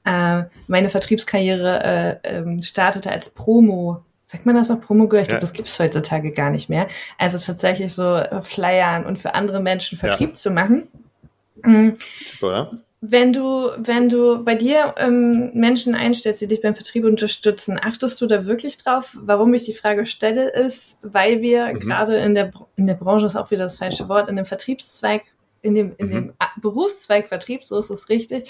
Äh, 0.10 0.46
meine 0.68 0.90
Vertriebskarriere 0.90 2.20
äh, 2.24 2.38
ähm, 2.38 2.62
startete 2.62 3.12
als 3.12 3.30
Promo. 3.30 4.04
Sagt 4.24 4.46
man 4.46 4.56
das 4.56 4.70
noch 4.70 4.82
Promo-Girl? 4.82 5.22
Ich 5.22 5.28
glaube, 5.28 5.40
ja. 5.40 5.42
das 5.42 5.54
gibt's 5.54 5.80
heutzutage 5.80 6.32
gar 6.32 6.50
nicht 6.50 6.70
mehr. 6.70 6.88
Also 7.18 7.38
tatsächlich 7.38 7.94
so 7.94 8.16
äh, 8.16 8.42
Flyern 8.42 9.06
und 9.06 9.18
für 9.18 9.34
andere 9.36 9.60
Menschen 9.60 9.98
Vertrieb 9.98 10.30
ja. 10.30 10.36
zu 10.36 10.52
machen. 10.52 10.88
Mhm. 11.64 11.96
Super, 12.26 12.52
ja? 12.52 12.72
Wenn 13.02 13.32
du, 13.32 13.70
wenn 13.78 14.10
du 14.10 14.44
bei 14.44 14.56
dir 14.56 14.94
ähm, 14.98 15.52
Menschen 15.54 15.96
einstellst, 15.96 16.42
die 16.42 16.48
dich 16.48 16.62
beim 16.62 16.76
Vertrieb 16.76 17.06
unterstützen, 17.06 17.80
achtest 17.82 18.20
du 18.20 18.28
da 18.28 18.46
wirklich 18.46 18.76
drauf? 18.76 19.16
Warum 19.22 19.54
ich 19.54 19.64
die 19.64 19.74
Frage 19.74 20.06
stelle, 20.06 20.50
ist, 20.50 20.98
weil 21.02 21.42
wir 21.42 21.68
mhm. 21.68 21.80
gerade 21.80 22.18
in 22.18 22.36
der, 22.36 22.52
in 22.76 22.88
der 22.88 22.96
Branche 22.96 23.26
ist 23.26 23.38
auch 23.38 23.52
wieder 23.52 23.64
das 23.64 23.78
falsche 23.78 24.10
Wort, 24.10 24.28
in 24.28 24.36
dem 24.36 24.46
Vertriebszweig, 24.46 25.32
in 25.62 25.76
dem, 25.76 25.94
in 25.98 26.08
mhm. 26.08 26.12
dem 26.12 26.34
Berufszweig 26.62 27.28
Vertrieb, 27.28 27.64
so 27.64 27.80
ist 27.80 27.90
es 27.90 28.10
richtig, 28.10 28.50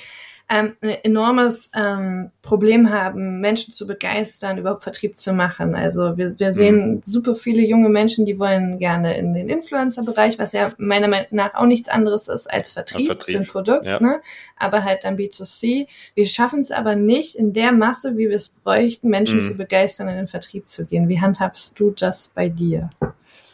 ähm, 0.51 0.75
ein 0.81 0.89
enormes 1.03 1.69
ähm, 1.75 2.31
Problem 2.41 2.89
haben, 2.89 3.39
Menschen 3.39 3.71
zu 3.71 3.85
begeistern, 3.85 4.57
überhaupt 4.57 4.81
Vertrieb 4.81 5.15
zu 5.15 5.31
machen. 5.31 5.75
Also 5.75 6.17
wir, 6.17 6.27
wir 6.39 6.53
sehen 6.53 6.95
mhm. 6.95 7.01
super 7.03 7.35
viele 7.35 7.61
junge 7.61 7.89
Menschen, 7.89 8.25
die 8.25 8.39
wollen 8.39 8.79
gerne 8.79 9.15
in 9.15 9.35
den 9.35 9.47
Influencer-Bereich, 9.47 10.39
was 10.39 10.53
ja 10.53 10.71
meiner 10.79 11.07
Meinung 11.07 11.27
nach 11.29 11.53
auch 11.53 11.67
nichts 11.67 11.87
anderes 11.87 12.27
ist 12.27 12.51
als 12.51 12.71
Vertrieb, 12.71 13.05
Vertrieb. 13.05 13.35
für 13.35 13.41
ein 13.43 13.47
Produkt, 13.47 13.85
ja. 13.85 13.99
ne? 13.99 14.21
aber 14.57 14.83
halt 14.83 15.03
dann 15.03 15.17
B2C. 15.17 15.85
Wir 16.15 16.25
schaffen 16.25 16.61
es 16.61 16.71
aber 16.71 16.95
nicht 16.95 17.35
in 17.35 17.53
der 17.53 17.71
Masse, 17.71 18.17
wie 18.17 18.27
wir 18.27 18.35
es 18.35 18.49
bräuchten, 18.49 19.09
Menschen 19.09 19.37
mhm. 19.37 19.41
zu 19.43 19.53
begeistern, 19.53 20.07
in 20.07 20.17
den 20.17 20.27
Vertrieb 20.27 20.67
zu 20.67 20.87
gehen. 20.87 21.09
Wie 21.09 21.21
handhabst 21.21 21.79
du 21.79 21.91
das 21.91 22.31
bei 22.33 22.49
dir? 22.49 22.89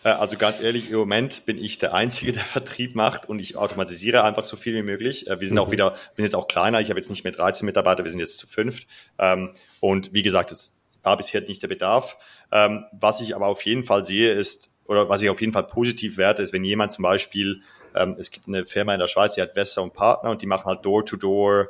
Äh, 0.06 0.10
also 0.10 0.38
ganz 0.38 0.62
ehrlich, 0.62 0.92
im 0.92 0.98
Moment 0.98 1.46
bin 1.46 1.58
ich 1.58 1.78
der 1.80 1.94
Einzige, 1.94 2.32
der 2.32 2.46
Vertrieb 2.46 2.96
macht 2.96 3.28
und 3.28 3.40
ich 3.40 3.58
automatisiere 3.58 4.24
einfach 4.24 4.46
so 4.46 4.56
viel 4.56 4.76
wie 4.76 4.84
möglich. 4.84 5.28
Äh, 5.28 5.42
wir 5.42 5.48
sind 5.48 5.56
mhm. 5.56 5.64
auch 5.64 5.72
wieder, 5.72 5.96
bin 6.16 6.24
jetzt 6.24 6.36
auch 6.36 6.48
kleiner, 6.48 6.80
ich 6.80 6.90
habe 6.90 7.00
jetzt 7.00 7.10
nicht 7.10 7.26
mehr 7.26 7.34
13 7.34 7.66
Mitarbeiter, 7.66 8.06
wir 8.06 8.12
sind 8.12 8.22
jetzt 8.22 8.38
zu 8.38 8.48
fünft. 8.48 8.88
Ähm, 9.20 9.54
und 9.82 10.14
wie 10.14 10.22
gesagt, 10.22 10.52
es 10.52 10.78
war 11.04 11.18
bisher 11.18 11.42
nicht 11.42 11.62
der 11.62 11.68
Bedarf. 11.68 12.18
Ähm, 12.52 12.86
was 12.94 13.20
ich 13.20 13.36
aber 13.36 13.48
auf 13.48 13.64
jeden 13.64 13.84
Fall 13.84 14.04
sehe, 14.04 14.32
ist, 14.32 14.72
oder 14.86 15.10
was 15.10 15.22
ich 15.22 15.30
auf 15.30 15.42
jeden 15.42 15.54
Fall 15.54 15.66
positiv 15.66 16.18
werte, 16.18 16.44
ist, 16.44 16.54
wenn 16.54 16.64
jemand 16.64 16.92
zum 16.92 17.04
Beispiel, 17.04 17.62
ähm, 17.96 18.16
es 18.20 18.30
gibt 18.30 18.48
eine 18.48 18.66
Firma 18.66 18.94
in 18.94 19.00
der 19.00 19.08
Schweiz, 19.08 19.34
die 19.34 19.42
hat 19.42 19.56
Wester 19.56 19.82
und 19.82 19.94
Partner 19.94 20.30
und 20.30 20.42
die 20.42 20.48
machen 20.48 20.66
halt 20.66 20.86
Door-to-Door 20.86 21.70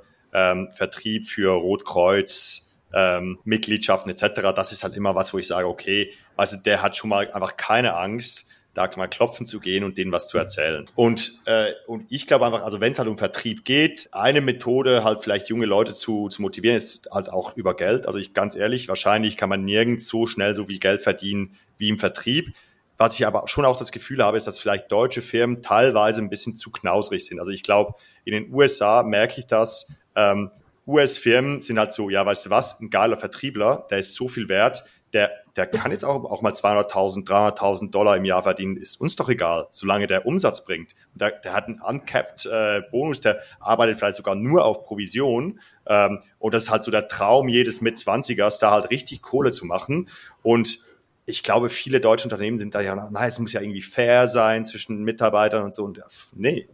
Vertrieb 0.71 1.23
für 1.23 1.51
Rotkreuz, 1.51 2.75
ähm, 2.93 3.39
Mitgliedschaften 3.43 4.11
etc. 4.11 4.53
Das 4.55 4.71
ist 4.71 4.83
halt 4.83 4.95
immer 4.95 5.15
was, 5.15 5.33
wo 5.33 5.37
ich 5.37 5.47
sage, 5.47 5.67
okay, 5.67 6.11
also 6.37 6.57
der 6.57 6.81
hat 6.81 6.95
schon 6.95 7.09
mal 7.09 7.31
einfach 7.31 7.57
keine 7.57 7.95
Angst, 7.95 8.49
da 8.75 8.89
mal 8.97 9.07
klopfen 9.07 9.45
zu 9.45 9.59
gehen 9.59 9.83
und 9.83 9.97
denen 9.97 10.11
was 10.11 10.27
zu 10.27 10.37
erzählen. 10.37 10.85
Und, 10.95 11.39
äh, 11.45 11.71
und 11.87 12.05
ich 12.09 12.27
glaube 12.27 12.45
einfach, 12.45 12.61
also 12.61 12.81
wenn 12.81 12.91
es 12.91 12.99
halt 12.99 13.07
um 13.07 13.17
Vertrieb 13.17 13.63
geht, 13.63 14.09
eine 14.11 14.41
Methode 14.41 15.03
halt 15.03 15.23
vielleicht 15.23 15.47
junge 15.47 15.65
Leute 15.65 15.93
zu, 15.93 16.27
zu 16.27 16.41
motivieren, 16.41 16.75
ist 16.75 17.09
halt 17.11 17.29
auch 17.29 17.55
über 17.55 17.75
Geld. 17.75 18.05
Also 18.05 18.19
ich 18.19 18.33
ganz 18.33 18.55
ehrlich, 18.55 18.89
wahrscheinlich 18.89 19.37
kann 19.37 19.49
man 19.49 19.63
nirgends 19.63 20.07
so 20.07 20.27
schnell 20.27 20.53
so 20.55 20.65
viel 20.65 20.79
Geld 20.79 21.01
verdienen 21.03 21.55
wie 21.77 21.87
im 21.87 21.97
Vertrieb. 21.97 22.53
Was 22.97 23.17
ich 23.17 23.25
aber 23.25 23.47
schon 23.47 23.65
auch 23.65 23.77
das 23.77 23.91
Gefühl 23.91 24.23
habe, 24.23 24.37
ist, 24.37 24.45
dass 24.45 24.59
vielleicht 24.59 24.91
deutsche 24.91 25.21
Firmen 25.21 25.61
teilweise 25.61 26.21
ein 26.21 26.29
bisschen 26.29 26.55
zu 26.55 26.69
knausrig 26.69 27.25
sind. 27.25 27.39
Also 27.39 27.51
ich 27.51 27.63
glaube, 27.63 27.95
in 28.25 28.33
den 28.33 28.53
USA 28.53 29.03
merke 29.03 29.39
ich 29.39 29.47
das, 29.47 29.93
ähm, 30.15 30.51
US-Firmen 30.87 31.61
sind 31.61 31.79
halt 31.79 31.93
so, 31.93 32.09
ja, 32.09 32.25
weißt 32.25 32.45
du 32.45 32.49
was, 32.49 32.79
ein 32.79 32.89
geiler 32.89 33.17
Vertriebler, 33.17 33.87
der 33.89 33.99
ist 33.99 34.15
so 34.15 34.27
viel 34.27 34.49
wert, 34.49 34.85
der, 35.13 35.31
der 35.55 35.67
kann 35.67 35.91
jetzt 35.91 36.03
auch, 36.03 36.25
auch 36.25 36.41
mal 36.41 36.51
200.000, 36.51 37.25
300.000 37.25 37.91
Dollar 37.91 38.17
im 38.17 38.25
Jahr 38.25 38.43
verdienen, 38.43 38.75
ist 38.75 38.99
uns 38.99 39.15
doch 39.15 39.29
egal, 39.29 39.67
solange 39.71 40.07
der 40.07 40.25
Umsatz 40.25 40.65
bringt. 40.65 40.95
Der, 41.13 41.31
der 41.31 41.53
hat 41.53 41.67
einen 41.67 41.79
uncapped 41.79 42.45
äh, 42.45 42.81
Bonus, 42.91 43.21
der 43.21 43.39
arbeitet 43.59 43.97
vielleicht 43.97 44.15
sogar 44.15 44.35
nur 44.35 44.65
auf 44.65 44.83
Provision. 44.83 45.59
Ähm, 45.85 46.21
und 46.39 46.53
das 46.53 46.63
ist 46.63 46.69
halt 46.71 46.83
so 46.83 46.91
der 46.91 47.07
Traum 47.07 47.47
jedes 47.47 47.79
Mit-20ers, 47.81 48.59
da 48.59 48.71
halt 48.71 48.89
richtig 48.89 49.21
Kohle 49.21 49.51
zu 49.51 49.65
machen. 49.65 50.09
Und 50.43 50.79
ich 51.25 51.41
glaube, 51.41 51.69
viele 51.69 52.01
deutsche 52.01 52.25
Unternehmen 52.25 52.57
sind 52.57 52.75
da 52.75 52.81
ja, 52.81 52.95
na, 52.95 53.25
es 53.25 53.39
muss 53.39 53.53
ja 53.53 53.61
irgendwie 53.61 53.81
fair 53.81 54.27
sein 54.27 54.65
zwischen 54.65 55.03
Mitarbeitern 55.03 55.63
und 55.63 55.73
so. 55.73 55.85
Und 55.85 56.01
nee, 56.33 56.67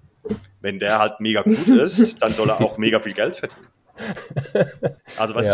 wenn 0.60 0.80
der 0.80 1.00
halt 1.00 1.20
mega 1.20 1.44
gut 1.44 1.68
ist, 1.68 2.22
dann 2.22 2.34
soll 2.34 2.50
er 2.50 2.62
auch 2.62 2.78
mega 2.78 3.00
viel 3.00 3.14
Geld 3.14 3.36
verdienen. 3.36 3.68
Also 5.18 5.36
was 5.36 5.48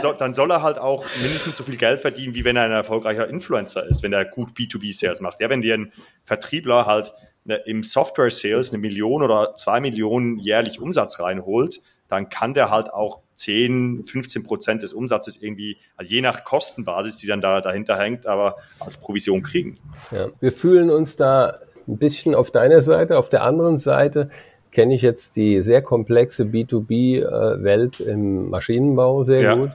soll, 0.00 0.14
dann 0.18 0.34
soll 0.34 0.50
er 0.50 0.62
halt 0.62 0.78
auch 0.78 1.04
mindestens 1.20 1.56
so 1.56 1.64
viel 1.64 1.76
Geld 1.76 2.00
verdienen, 2.00 2.34
wie 2.34 2.44
wenn 2.44 2.56
er 2.56 2.64
ein 2.64 2.72
erfolgreicher 2.72 3.28
Influencer 3.28 3.86
ist, 3.86 4.02
wenn 4.02 4.12
er 4.12 4.24
gut 4.24 4.50
B2B-Sales 4.56 5.20
macht. 5.20 5.40
Ja, 5.40 5.50
wenn 5.50 5.62
dir 5.62 5.74
ein 5.74 5.92
Vertriebler 6.24 6.86
halt 6.86 7.12
ne, 7.44 7.56
im 7.66 7.82
Software-Sales 7.82 8.70
eine 8.70 8.78
Million 8.78 9.22
oder 9.22 9.54
zwei 9.56 9.80
Millionen 9.80 10.38
jährlich 10.38 10.80
Umsatz 10.80 11.20
reinholt, 11.20 11.80
dann 12.08 12.28
kann 12.28 12.52
der 12.52 12.70
halt 12.70 12.92
auch 12.92 13.22
10, 13.36 14.04
15 14.04 14.42
Prozent 14.44 14.82
des 14.82 14.92
Umsatzes 14.92 15.38
irgendwie, 15.40 15.78
also 15.96 16.12
je 16.12 16.20
nach 16.20 16.44
Kostenbasis, 16.44 17.16
die 17.16 17.26
dann 17.26 17.40
da 17.40 17.60
dahinter 17.60 17.98
hängt, 17.98 18.26
aber 18.26 18.56
als 18.80 18.98
Provision 18.98 19.42
kriegen. 19.42 19.78
Ja, 20.10 20.28
wir 20.40 20.52
fühlen 20.52 20.90
uns 20.90 21.16
da 21.16 21.58
ein 21.88 21.96
bisschen 21.96 22.34
auf 22.34 22.50
deiner 22.50 22.82
Seite, 22.82 23.18
auf 23.18 23.28
der 23.28 23.42
anderen 23.42 23.78
Seite 23.78 24.30
kenne 24.72 24.94
ich 24.94 25.02
jetzt 25.02 25.36
die 25.36 25.62
sehr 25.62 25.82
komplexe 25.82 26.44
B2B-Welt 26.44 28.00
im 28.00 28.50
Maschinenbau 28.50 29.22
sehr 29.22 29.40
ja. 29.42 29.54
gut. 29.54 29.70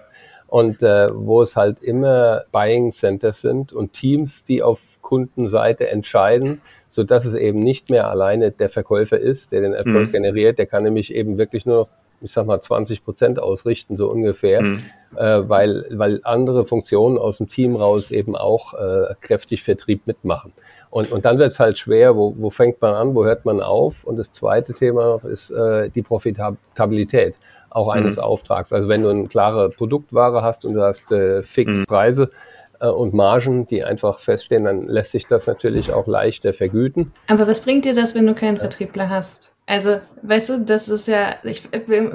Und 0.48 0.82
äh, 0.82 1.10
wo 1.14 1.42
es 1.42 1.56
halt 1.56 1.84
immer 1.84 2.44
Buying 2.52 2.94
Centers 2.94 3.42
sind 3.42 3.74
und 3.74 3.94
Teams, 3.94 4.46
die 4.46 4.64
auf 4.64 4.80
Endkundenseite 5.08 5.90
entscheiden, 5.90 6.62
so 6.90 7.04
dass 7.04 7.26
es 7.26 7.34
eben 7.34 7.60
nicht 7.60 7.90
mehr 7.90 8.10
alleine 8.10 8.52
der 8.52 8.70
Verkäufer 8.70 9.20
ist, 9.20 9.52
der 9.52 9.62
den 9.62 9.74
Erfolg 9.74 10.08
mhm. 10.08 10.12
generiert. 10.12 10.58
Der 10.58 10.66
kann 10.66 10.84
nämlich 10.84 11.14
eben 11.14 11.38
wirklich 11.38 11.66
nur 11.66 11.78
noch, 11.78 11.88
ich 12.22 12.32
sag 12.32 12.46
mal, 12.46 12.60
20 12.60 13.06
Prozent 13.06 13.40
ausrichten, 13.40 13.96
so 13.98 14.10
ungefähr, 14.10 14.62
mhm. 14.62 14.80
äh, 15.16 15.48
weil, 15.48 15.86
weil 15.92 16.20
andere 16.24 16.66
Funktionen 16.66 17.18
aus 17.18 17.38
dem 17.38 17.48
Team 17.48 17.76
raus 17.76 18.12
eben 18.12 18.36
auch 18.36 18.74
äh, 18.74 19.14
kräftig 19.22 19.64
Vertrieb 19.64 20.08
mitmachen. 20.08 20.52
Und, 20.98 21.12
und 21.12 21.26
dann 21.26 21.38
wird 21.38 21.52
es 21.52 21.60
halt 21.60 21.78
schwer, 21.78 22.16
wo, 22.16 22.34
wo 22.40 22.50
fängt 22.50 22.82
man 22.82 22.96
an, 22.96 23.14
wo 23.14 23.24
hört 23.24 23.46
man 23.46 23.62
auf? 23.62 24.04
Und 24.04 24.18
das 24.18 24.32
zweite 24.32 24.74
Thema 24.74 25.22
ist 25.32 25.52
äh, 25.52 25.92
die 25.92 26.02
Profitabilität 26.02 27.36
auch 27.70 27.90
eines 27.90 28.16
mhm. 28.16 28.24
Auftrags. 28.24 28.74
Also 28.74 28.90
wenn 28.90 29.04
du 29.04 29.10
eine 29.10 29.28
klare 29.28 29.70
Produktware 29.70 30.42
hast 30.42 30.66
und 30.66 30.74
du 30.74 30.82
hast 30.82 31.12
äh, 31.12 31.44
Fixpreise, 31.44 32.24
mhm 32.24 32.32
äh, 32.80 32.88
und 32.88 33.14
Margen, 33.14 33.68
die 33.68 33.84
einfach 33.84 34.20
feststehen, 34.22 34.64
dann 34.64 34.88
lässt 34.88 35.12
sich 35.12 35.28
das 35.28 35.46
natürlich 35.46 35.94
auch 35.94 36.08
leichter 36.08 36.52
vergüten. 36.56 37.14
Aber 37.28 37.48
was 37.48 37.62
bringt 37.62 37.86
dir 37.86 37.94
das, 37.94 38.16
wenn 38.16 38.26
du 38.26 38.34
keinen 38.34 38.58
Vertriebler 38.58 39.08
hast? 39.10 39.52
Also, 39.68 40.00
weißt 40.24 40.50
du, 40.50 40.60
das 40.62 40.90
ist 40.90 41.08
ja, 41.08 41.36
ich, 41.44 41.62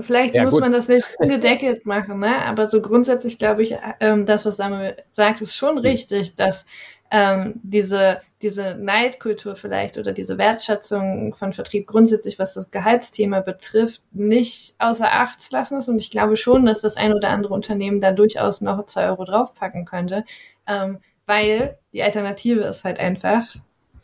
vielleicht 0.00 0.34
ja, 0.34 0.42
muss 0.42 0.54
gut. 0.54 0.60
man 0.60 0.72
das 0.72 0.88
nicht 0.88 1.08
ungedeckelt 1.18 1.86
machen, 1.86 2.18
ne? 2.18 2.44
aber 2.46 2.68
so 2.68 2.82
grundsätzlich 2.82 3.38
glaube 3.38 3.62
ich, 3.62 3.76
ähm, 4.00 4.26
das, 4.26 4.44
was 4.44 4.56
Samuel 4.56 4.96
sagt, 5.10 5.40
ist 5.40 5.54
schon 5.54 5.76
hm. 5.76 5.82
richtig, 5.82 6.34
dass 6.34 6.66
ähm, 7.12 7.60
diese, 7.62 8.22
diese 8.42 8.74
Neidkultur 8.74 9.57
vielleicht 9.57 9.98
oder 9.98 10.12
diese 10.12 10.37
Wertschätzung 10.37 11.35
von 11.35 11.52
Vertrieb 11.52 11.87
grundsätzlich, 11.87 12.38
was 12.38 12.55
das 12.55 12.70
Gehaltsthema 12.70 13.40
betrifft, 13.40 14.02
nicht 14.12 14.74
außer 14.78 15.12
Acht 15.12 15.40
zu 15.40 15.52
lassen 15.52 15.78
ist. 15.78 15.88
Und 15.88 15.98
ich 15.98 16.11
glaube 16.11 16.37
schon, 16.37 16.66
dass 16.66 16.81
das 16.81 16.96
ein 16.96 17.14
oder 17.14 17.31
andere 17.31 17.55
Unternehmen 17.55 18.00
da 18.00 18.12
durchaus 18.12 18.61
noch 18.61 18.85
zwei 18.87 19.09
Euro 19.09 19.24
draufpacken 19.24 19.85
könnte 19.85 20.24
ähm, 20.66 20.98
weil 21.26 21.78
die 21.92 22.02
Alternative 22.02 22.61
ist 22.61 22.85
halt 22.85 22.98
einfach 22.98 23.55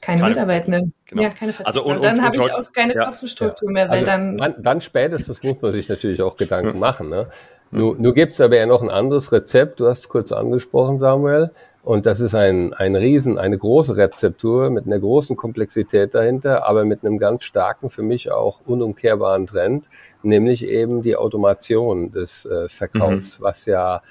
keine, 0.00 0.20
keine 0.20 0.28
Mitarbeitenden. 0.30 0.92
Genau. 1.06 1.22
Ja, 1.22 1.30
keine 1.30 1.54
also 1.64 1.84
und, 1.84 1.96
und 1.96 2.04
dann 2.04 2.22
habe 2.22 2.36
ich 2.36 2.52
auch 2.52 2.72
keine 2.72 2.94
ja, 2.94 3.04
Kostenstruktur 3.04 3.70
mehr, 3.70 3.88
weil 3.88 4.00
also 4.00 4.06
dann, 4.06 4.38
dann... 4.38 4.62
Dann 4.62 4.80
spätestens 4.80 5.42
muss 5.42 5.60
man 5.60 5.72
sich 5.72 5.88
natürlich 5.88 6.22
auch 6.22 6.36
Gedanken 6.36 6.74
hm. 6.74 6.78
machen. 6.78 7.08
Ne? 7.08 7.28
Hm. 7.70 7.78
Nur, 7.78 7.96
nur 7.96 8.14
gibt 8.14 8.32
es 8.32 8.40
aber 8.40 8.56
ja 8.56 8.66
noch 8.66 8.82
ein 8.82 8.90
anderes 8.90 9.32
Rezept, 9.32 9.80
du 9.80 9.86
hast 9.86 10.00
es 10.00 10.08
kurz 10.08 10.32
angesprochen, 10.32 10.98
Samuel, 10.98 11.50
und 11.88 12.04
das 12.04 12.20
ist 12.20 12.34
ein, 12.34 12.74
ein 12.74 12.96
Riesen, 12.96 13.38
eine 13.38 13.56
große 13.56 13.96
Rezeptur 13.96 14.68
mit 14.68 14.84
einer 14.84 14.98
großen 14.98 15.36
Komplexität 15.36 16.14
dahinter, 16.14 16.68
aber 16.68 16.84
mit 16.84 17.02
einem 17.02 17.16
ganz 17.16 17.44
starken, 17.44 17.88
für 17.88 18.02
mich 18.02 18.30
auch 18.30 18.60
unumkehrbaren 18.66 19.46
Trend, 19.46 19.86
nämlich 20.22 20.66
eben 20.66 21.00
die 21.00 21.16
Automation 21.16 22.12
des 22.12 22.44
äh, 22.44 22.68
Verkaufs, 22.68 23.38
mhm. 23.38 23.44
was 23.44 23.64
ja 23.64 24.02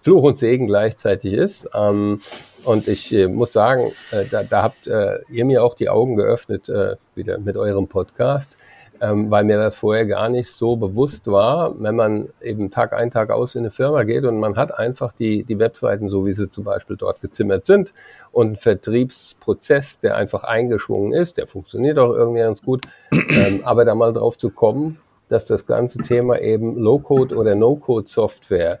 Fluch 0.00 0.22
und 0.22 0.38
Segen 0.38 0.66
gleichzeitig 0.66 1.34
ist. 1.34 1.68
Ähm, 1.74 2.22
und 2.64 2.88
ich 2.88 3.12
äh, 3.12 3.28
muss 3.28 3.52
sagen, 3.52 3.92
äh, 4.12 4.24
da, 4.30 4.42
da 4.42 4.62
habt 4.62 4.86
äh, 4.86 5.18
ihr 5.28 5.44
mir 5.44 5.62
auch 5.62 5.74
die 5.74 5.90
Augen 5.90 6.16
geöffnet, 6.16 6.70
äh, 6.70 6.96
wieder 7.14 7.36
mit 7.36 7.58
eurem 7.58 7.86
Podcast, 7.86 8.56
ähm, 9.00 9.30
weil 9.30 9.44
mir 9.44 9.58
das 9.58 9.76
vorher 9.76 10.06
gar 10.06 10.28
nicht 10.28 10.50
so 10.50 10.76
bewusst 10.76 11.26
war, 11.26 11.74
wenn 11.80 11.96
man 11.96 12.28
eben 12.42 12.70
Tag 12.70 12.92
ein, 12.92 13.10
Tag 13.10 13.30
aus 13.30 13.54
in 13.54 13.60
eine 13.60 13.70
Firma 13.70 14.04
geht 14.04 14.24
und 14.24 14.38
man 14.38 14.56
hat 14.56 14.78
einfach 14.78 15.12
die, 15.12 15.44
die 15.44 15.58
Webseiten, 15.58 16.08
so 16.08 16.26
wie 16.26 16.34
sie 16.34 16.50
zum 16.50 16.64
Beispiel 16.64 16.96
dort 16.96 17.20
gezimmert 17.20 17.66
sind 17.66 17.92
und 18.32 18.52
ein 18.52 18.56
Vertriebsprozess, 18.56 20.00
der 20.00 20.16
einfach 20.16 20.44
eingeschwungen 20.44 21.12
ist, 21.12 21.36
der 21.36 21.46
funktioniert 21.46 21.98
auch 21.98 22.14
irgendwie 22.14 22.40
ganz 22.40 22.62
gut, 22.62 22.86
ähm, 23.12 23.60
aber 23.64 23.84
da 23.84 23.94
mal 23.94 24.12
drauf 24.12 24.38
zu 24.38 24.50
kommen, 24.50 24.98
dass 25.28 25.44
das 25.44 25.66
ganze 25.66 25.98
Thema 25.98 26.40
eben 26.40 26.76
Low-Code 26.76 27.34
oder 27.36 27.54
No-Code-Software 27.54 28.78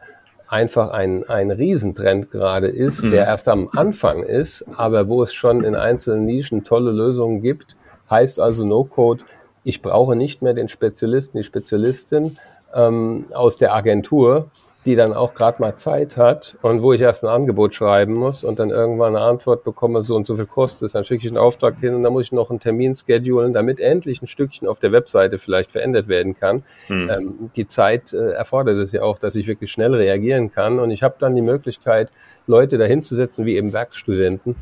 einfach 0.48 0.90
ein, 0.90 1.28
ein 1.28 1.50
Riesentrend 1.50 2.30
gerade 2.30 2.68
ist, 2.68 3.02
mhm. 3.02 3.10
der 3.10 3.26
erst 3.26 3.48
am 3.48 3.68
Anfang 3.72 4.22
ist, 4.22 4.64
aber 4.76 5.08
wo 5.08 5.22
es 5.22 5.34
schon 5.34 5.64
in 5.64 5.74
einzelnen 5.74 6.24
Nischen 6.24 6.64
tolle 6.64 6.92
Lösungen 6.92 7.42
gibt. 7.42 7.76
Heißt 8.08 8.38
also 8.38 8.64
No-Code, 8.64 9.24
ich 9.66 9.82
brauche 9.82 10.14
nicht 10.14 10.42
mehr 10.42 10.54
den 10.54 10.68
Spezialisten, 10.68 11.38
die 11.38 11.44
Spezialistin 11.44 12.38
ähm, 12.72 13.24
aus 13.34 13.56
der 13.56 13.74
Agentur, 13.74 14.48
die 14.84 14.94
dann 14.94 15.12
auch 15.12 15.34
gerade 15.34 15.60
mal 15.60 15.74
Zeit 15.74 16.16
hat 16.16 16.56
und 16.62 16.82
wo 16.82 16.92
ich 16.92 17.00
erst 17.00 17.24
ein 17.24 17.28
Angebot 17.28 17.74
schreiben 17.74 18.14
muss 18.14 18.44
und 18.44 18.60
dann 18.60 18.70
irgendwann 18.70 19.16
eine 19.16 19.24
Antwort 19.24 19.64
bekomme, 19.64 20.04
so 20.04 20.14
und 20.14 20.28
so 20.28 20.36
viel 20.36 20.46
kostet 20.46 20.82
es, 20.82 20.92
dann 20.92 21.04
schicke 21.04 21.26
ich 21.26 21.32
einen 21.32 21.38
Auftrag 21.38 21.80
hin 21.80 21.96
und 21.96 22.04
dann 22.04 22.12
muss 22.12 22.26
ich 22.26 22.32
noch 22.32 22.50
einen 22.50 22.60
Termin 22.60 22.94
schedulen, 22.96 23.52
damit 23.52 23.80
endlich 23.80 24.22
ein 24.22 24.28
Stückchen 24.28 24.68
auf 24.68 24.78
der 24.78 24.92
Webseite 24.92 25.40
vielleicht 25.40 25.72
verändert 25.72 26.06
werden 26.06 26.38
kann. 26.38 26.62
Hm. 26.86 27.10
Ähm, 27.10 27.50
die 27.56 27.66
Zeit 27.66 28.12
äh, 28.12 28.34
erfordert 28.34 28.76
es 28.76 28.92
ja 28.92 29.02
auch, 29.02 29.18
dass 29.18 29.34
ich 29.34 29.48
wirklich 29.48 29.72
schnell 29.72 29.94
reagieren 29.94 30.52
kann 30.52 30.78
und 30.78 30.92
ich 30.92 31.02
habe 31.02 31.16
dann 31.18 31.34
die 31.34 31.42
Möglichkeit, 31.42 32.12
Leute 32.46 32.78
dahinzusetzen, 32.78 33.44
wie 33.44 33.56
eben 33.56 33.72
Werkstudenten, 33.72 34.54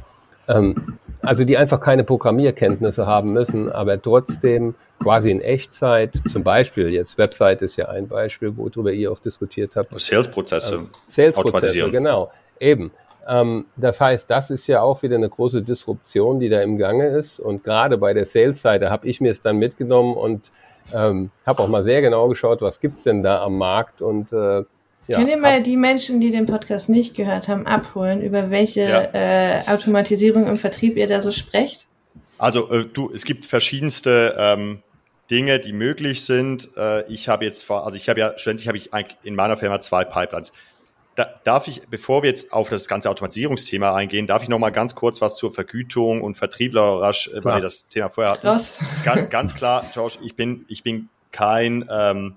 ähm, 0.48 0.98
also 1.22 1.44
die 1.44 1.56
einfach 1.56 1.80
keine 1.80 2.04
Programmierkenntnisse 2.04 3.06
haben 3.06 3.32
müssen, 3.32 3.70
aber 3.70 4.00
trotzdem 4.00 4.74
quasi 5.00 5.30
in 5.30 5.40
Echtzeit, 5.40 6.20
zum 6.28 6.42
Beispiel 6.42 6.90
jetzt 6.90 7.18
Website 7.18 7.62
ist 7.62 7.76
ja 7.76 7.88
ein 7.88 8.08
Beispiel, 8.08 8.56
worüber 8.56 8.92
ihr 8.92 9.10
auch 9.10 9.18
diskutiert 9.18 9.72
habt. 9.76 9.98
Sales-Prozesse. 9.98 10.74
Ähm, 10.76 10.90
Sales-Prozesse, 11.06 11.90
genau, 11.90 12.30
eben. 12.60 12.90
Ähm, 13.26 13.66
das 13.76 14.00
heißt, 14.00 14.28
das 14.30 14.50
ist 14.50 14.66
ja 14.66 14.82
auch 14.82 15.02
wieder 15.02 15.16
eine 15.16 15.28
große 15.28 15.62
Disruption, 15.62 16.40
die 16.40 16.48
da 16.48 16.60
im 16.60 16.76
Gange 16.76 17.08
ist. 17.08 17.40
Und 17.40 17.64
gerade 17.64 17.96
bei 17.96 18.12
der 18.12 18.26
Sales-Seite 18.26 18.90
habe 18.90 19.06
ich 19.08 19.20
mir 19.20 19.30
es 19.30 19.40
dann 19.40 19.56
mitgenommen 19.56 20.14
und 20.14 20.50
ähm, 20.92 21.30
habe 21.46 21.62
auch 21.62 21.68
mal 21.68 21.84
sehr 21.84 22.02
genau 22.02 22.28
geschaut, 22.28 22.60
was 22.60 22.80
gibt's 22.80 23.04
denn 23.04 23.22
da 23.22 23.42
am 23.42 23.56
Markt 23.56 24.02
und 24.02 24.32
äh, 24.32 24.64
ja, 25.06 25.18
Könnt 25.18 25.30
ihr 25.30 25.36
mal 25.36 25.62
die 25.62 25.76
Menschen, 25.76 26.20
die 26.20 26.30
den 26.30 26.46
Podcast 26.46 26.88
nicht 26.88 27.14
gehört 27.14 27.48
haben, 27.48 27.66
abholen, 27.66 28.22
über 28.22 28.50
welche 28.50 28.80
ja. 28.80 29.02
äh, 29.12 29.60
Automatisierung 29.68 30.46
im 30.46 30.58
Vertrieb 30.58 30.96
ihr 30.96 31.06
da 31.06 31.20
so 31.20 31.30
sprecht? 31.30 31.86
Also 32.38 32.70
äh, 32.70 32.86
du, 32.86 33.10
es 33.12 33.24
gibt 33.24 33.46
verschiedenste 33.46 34.34
ähm, 34.38 34.82
Dinge, 35.30 35.58
die 35.58 35.72
möglich 35.72 36.24
sind. 36.24 36.68
Äh, 36.76 37.10
ich 37.12 37.28
habe 37.28 37.44
jetzt, 37.44 37.70
also 37.70 37.96
ich 37.96 38.08
habe 38.08 38.20
ja, 38.20 38.30
schlussendlich 38.38 38.68
habe 38.68 38.78
ich 38.78 38.90
in 39.22 39.34
meiner 39.34 39.56
Firma 39.56 39.80
zwei 39.80 40.04
Pipelines. 40.04 40.52
Da, 41.16 41.28
darf 41.44 41.68
ich, 41.68 41.82
bevor 41.88 42.22
wir 42.22 42.30
jetzt 42.30 42.52
auf 42.52 42.70
das 42.70 42.88
ganze 42.88 43.08
Automatisierungsthema 43.08 43.94
eingehen, 43.94 44.26
darf 44.26 44.42
ich 44.42 44.48
noch 44.48 44.58
mal 44.58 44.70
ganz 44.70 44.94
kurz 44.96 45.20
was 45.20 45.36
zur 45.36 45.52
Vergütung 45.52 46.22
und 46.22 46.34
Vertriebler 46.34 47.00
rasch, 47.00 47.28
äh, 47.28 47.44
weil 47.44 47.56
wir 47.56 47.60
das 47.60 47.88
Thema 47.88 48.08
vorher 48.08 48.32
hatten. 48.32 48.46
Ganz, 48.46 48.80
ganz 49.30 49.54
klar, 49.54 49.88
Josh, 49.94 50.18
ich 50.22 50.34
bin, 50.34 50.64
ich 50.68 50.82
bin 50.82 51.08
kein 51.30 51.84
ähm, 51.90 52.36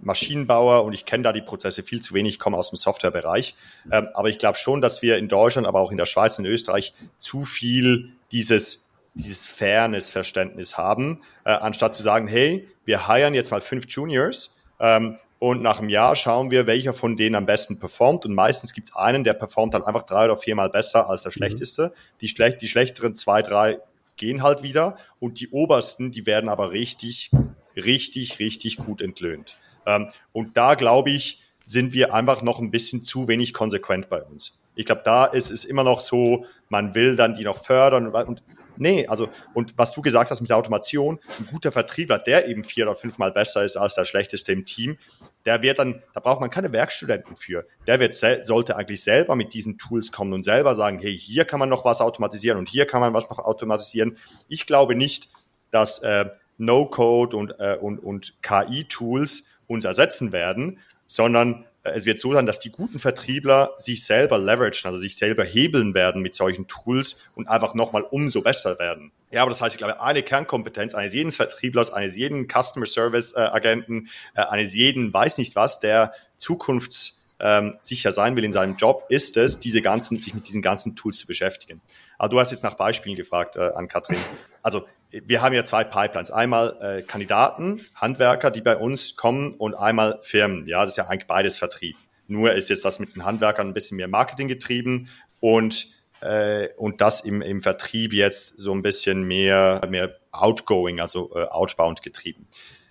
Maschinenbauer 0.00 0.84
und 0.84 0.92
ich 0.92 1.04
kenne 1.04 1.24
da 1.24 1.32
die 1.32 1.42
Prozesse 1.42 1.82
viel 1.82 2.00
zu 2.00 2.14
wenig, 2.14 2.34
ich 2.34 2.38
komme 2.38 2.56
aus 2.56 2.70
dem 2.70 2.76
Softwarebereich. 2.76 3.54
Ähm, 3.90 4.08
aber 4.14 4.28
ich 4.28 4.38
glaube 4.38 4.58
schon, 4.58 4.80
dass 4.80 5.02
wir 5.02 5.18
in 5.18 5.28
Deutschland, 5.28 5.66
aber 5.66 5.80
auch 5.80 5.90
in 5.90 5.96
der 5.96 6.06
Schweiz 6.06 6.38
und 6.38 6.46
Österreich 6.46 6.94
zu 7.18 7.42
viel 7.44 8.12
dieses 8.30 8.88
dieses 9.18 9.46
Fairness-Verständnis 9.46 10.78
haben, 10.78 11.22
äh, 11.44 11.50
anstatt 11.50 11.94
zu 11.94 12.02
sagen, 12.02 12.28
hey, 12.28 12.68
wir 12.84 13.08
heiren 13.08 13.34
jetzt 13.34 13.50
mal 13.50 13.60
fünf 13.60 13.86
Juniors 13.88 14.54
ähm, 14.80 15.18
und 15.38 15.62
nach 15.62 15.78
einem 15.78 15.88
Jahr 15.88 16.16
schauen 16.16 16.50
wir, 16.50 16.66
welcher 16.66 16.92
von 16.92 17.16
denen 17.16 17.34
am 17.34 17.46
besten 17.46 17.78
performt. 17.78 18.26
Und 18.26 18.34
meistens 18.34 18.72
gibt 18.72 18.88
es 18.88 18.96
einen, 18.96 19.24
der 19.24 19.34
performt 19.34 19.74
dann 19.74 19.84
einfach 19.84 20.02
drei 20.02 20.24
oder 20.24 20.36
viermal 20.36 20.70
besser 20.70 21.08
als 21.08 21.22
der 21.22 21.30
mhm. 21.30 21.34
schlechteste. 21.34 21.92
Die, 22.20 22.28
schlecht, 22.28 22.62
die 22.62 22.68
schlechteren 22.68 23.14
zwei, 23.14 23.42
drei 23.42 23.78
gehen 24.16 24.42
halt 24.42 24.62
wieder 24.62 24.96
und 25.20 25.40
die 25.40 25.48
obersten, 25.48 26.10
die 26.10 26.26
werden 26.26 26.48
aber 26.48 26.72
richtig, 26.72 27.30
richtig, 27.76 28.38
richtig 28.40 28.78
gut 28.78 29.00
entlöhnt. 29.00 29.56
Ähm, 29.88 30.10
und 30.32 30.56
da 30.56 30.74
glaube 30.74 31.10
ich, 31.10 31.42
sind 31.64 31.92
wir 31.92 32.14
einfach 32.14 32.42
noch 32.42 32.60
ein 32.60 32.70
bisschen 32.70 33.02
zu 33.02 33.26
wenig 33.28 33.52
konsequent 33.52 34.08
bei 34.08 34.22
uns. 34.22 34.60
Ich 34.74 34.86
glaube, 34.86 35.02
da 35.04 35.24
ist 35.24 35.50
es 35.50 35.64
immer 35.64 35.82
noch 35.82 36.00
so, 36.00 36.44
man 36.68 36.94
will 36.94 37.16
dann 37.16 37.34
die 37.34 37.44
noch 37.44 37.64
fördern 37.64 38.06
und 38.08 38.42
Nee, 38.80 39.08
also, 39.08 39.28
und 39.54 39.76
was 39.76 39.92
du 39.92 40.02
gesagt 40.02 40.30
hast 40.30 40.40
mit 40.40 40.50
der 40.50 40.56
Automation, 40.56 41.18
ein 41.40 41.46
guter 41.46 41.72
Vertriebler, 41.72 42.18
der 42.18 42.46
eben 42.46 42.62
vier 42.62 42.84
oder 42.84 42.94
fünfmal 42.94 43.32
besser 43.32 43.64
ist 43.64 43.76
als 43.76 43.96
der 43.96 44.04
schlechteste 44.04 44.52
im 44.52 44.64
Team, 44.66 44.98
der 45.44 45.62
wird 45.62 45.80
dann, 45.80 46.00
da 46.14 46.20
braucht 46.20 46.40
man 46.40 46.48
keine 46.48 46.70
Werkstudenten 46.70 47.34
für. 47.34 47.66
Der 47.88 47.98
wird, 47.98 48.14
sollte 48.14 48.76
eigentlich 48.76 49.02
selber 49.02 49.34
mit 49.34 49.52
diesen 49.52 49.78
Tools 49.78 50.12
kommen 50.12 50.32
und 50.32 50.44
selber 50.44 50.76
sagen, 50.76 51.00
hey, 51.00 51.18
hier 51.18 51.44
kann 51.44 51.58
man 51.58 51.68
noch 51.68 51.84
was 51.84 52.00
automatisieren 52.00 52.56
und 52.56 52.68
hier 52.68 52.86
kann 52.86 53.00
man 53.00 53.14
was 53.14 53.28
noch 53.30 53.40
automatisieren. 53.40 54.16
Ich 54.46 54.64
glaube 54.64 54.94
nicht, 54.94 55.28
dass 55.72 55.98
äh, 55.98 56.26
No-Code 56.56 57.36
und, 57.36 57.54
äh, 57.58 57.76
und, 57.80 57.98
und 57.98 58.34
KI-Tools 58.42 59.48
uns 59.68 59.84
ersetzen 59.84 60.32
werden, 60.32 60.80
sondern 61.06 61.64
äh, 61.84 61.90
es 61.90 62.06
wird 62.06 62.18
so 62.18 62.32
sein, 62.32 62.46
dass 62.46 62.58
die 62.58 62.70
guten 62.70 62.98
Vertriebler 62.98 63.74
sich 63.76 64.04
selber 64.04 64.38
leveragen, 64.38 64.80
also 64.84 64.98
sich 64.98 65.16
selber 65.16 65.44
hebeln 65.44 65.94
werden 65.94 66.22
mit 66.22 66.34
solchen 66.34 66.66
Tools 66.66 67.22
und 67.36 67.48
einfach 67.48 67.74
nochmal 67.74 68.02
umso 68.02 68.42
besser 68.42 68.78
werden. 68.78 69.12
Ja, 69.30 69.42
aber 69.42 69.50
das 69.50 69.60
heißt, 69.60 69.74
ich 69.74 69.78
glaube, 69.78 70.00
eine 70.00 70.22
Kernkompetenz 70.22 70.94
eines 70.94 71.14
jeden 71.14 71.30
Vertrieblers, 71.30 71.92
eines 71.92 72.16
jeden 72.16 72.48
Customer 72.48 72.86
Service 72.86 73.34
äh, 73.34 73.40
Agenten, 73.40 74.08
äh, 74.34 74.40
eines 74.40 74.74
jeden 74.74 75.12
weiß 75.12 75.38
nicht 75.38 75.54
was, 75.54 75.80
der 75.80 76.12
zukunftssicher 76.38 78.08
ähm, 78.08 78.14
sein 78.14 78.36
will 78.36 78.44
in 78.44 78.52
seinem 78.52 78.76
Job, 78.76 79.04
ist 79.10 79.36
es, 79.36 79.60
diese 79.60 79.82
ganzen, 79.82 80.18
sich 80.18 80.34
mit 80.34 80.48
diesen 80.48 80.62
ganzen 80.62 80.96
Tools 80.96 81.18
zu 81.18 81.26
beschäftigen. 81.26 81.82
Aber 82.16 82.30
du 82.30 82.40
hast 82.40 82.50
jetzt 82.52 82.64
nach 82.64 82.74
Beispielen 82.74 83.16
gefragt 83.16 83.56
äh, 83.56 83.70
an 83.74 83.86
Katrin. 83.88 84.18
Also 84.62 84.86
wir 85.10 85.42
haben 85.42 85.54
ja 85.54 85.64
zwei 85.64 85.84
Pipelines. 85.84 86.30
Einmal 86.30 86.76
äh, 86.80 87.02
Kandidaten, 87.02 87.84
Handwerker, 87.94 88.50
die 88.50 88.60
bei 88.60 88.76
uns 88.76 89.16
kommen 89.16 89.54
und 89.54 89.74
einmal 89.74 90.18
Firmen. 90.22 90.66
Ja, 90.66 90.82
das 90.82 90.92
ist 90.92 90.96
ja 90.96 91.06
eigentlich 91.06 91.26
beides 91.26 91.58
Vertrieb. 91.58 91.96
Nur 92.26 92.52
ist 92.52 92.68
jetzt 92.68 92.84
das 92.84 92.98
mit 92.98 93.14
den 93.14 93.24
Handwerkern 93.24 93.68
ein 93.68 93.74
bisschen 93.74 93.96
mehr 93.96 94.08
Marketing 94.08 94.48
getrieben 94.48 95.08
und 95.40 95.88
äh, 96.20 96.68
und 96.76 97.00
das 97.00 97.20
im, 97.20 97.42
im 97.42 97.62
Vertrieb 97.62 98.12
jetzt 98.12 98.58
so 98.58 98.72
ein 98.72 98.82
bisschen 98.82 99.22
mehr, 99.22 99.80
mehr 99.88 100.16
outgoing, 100.32 101.00
also 101.00 101.30
äh, 101.34 101.44
outbound 101.44 102.02
getrieben. 102.02 102.48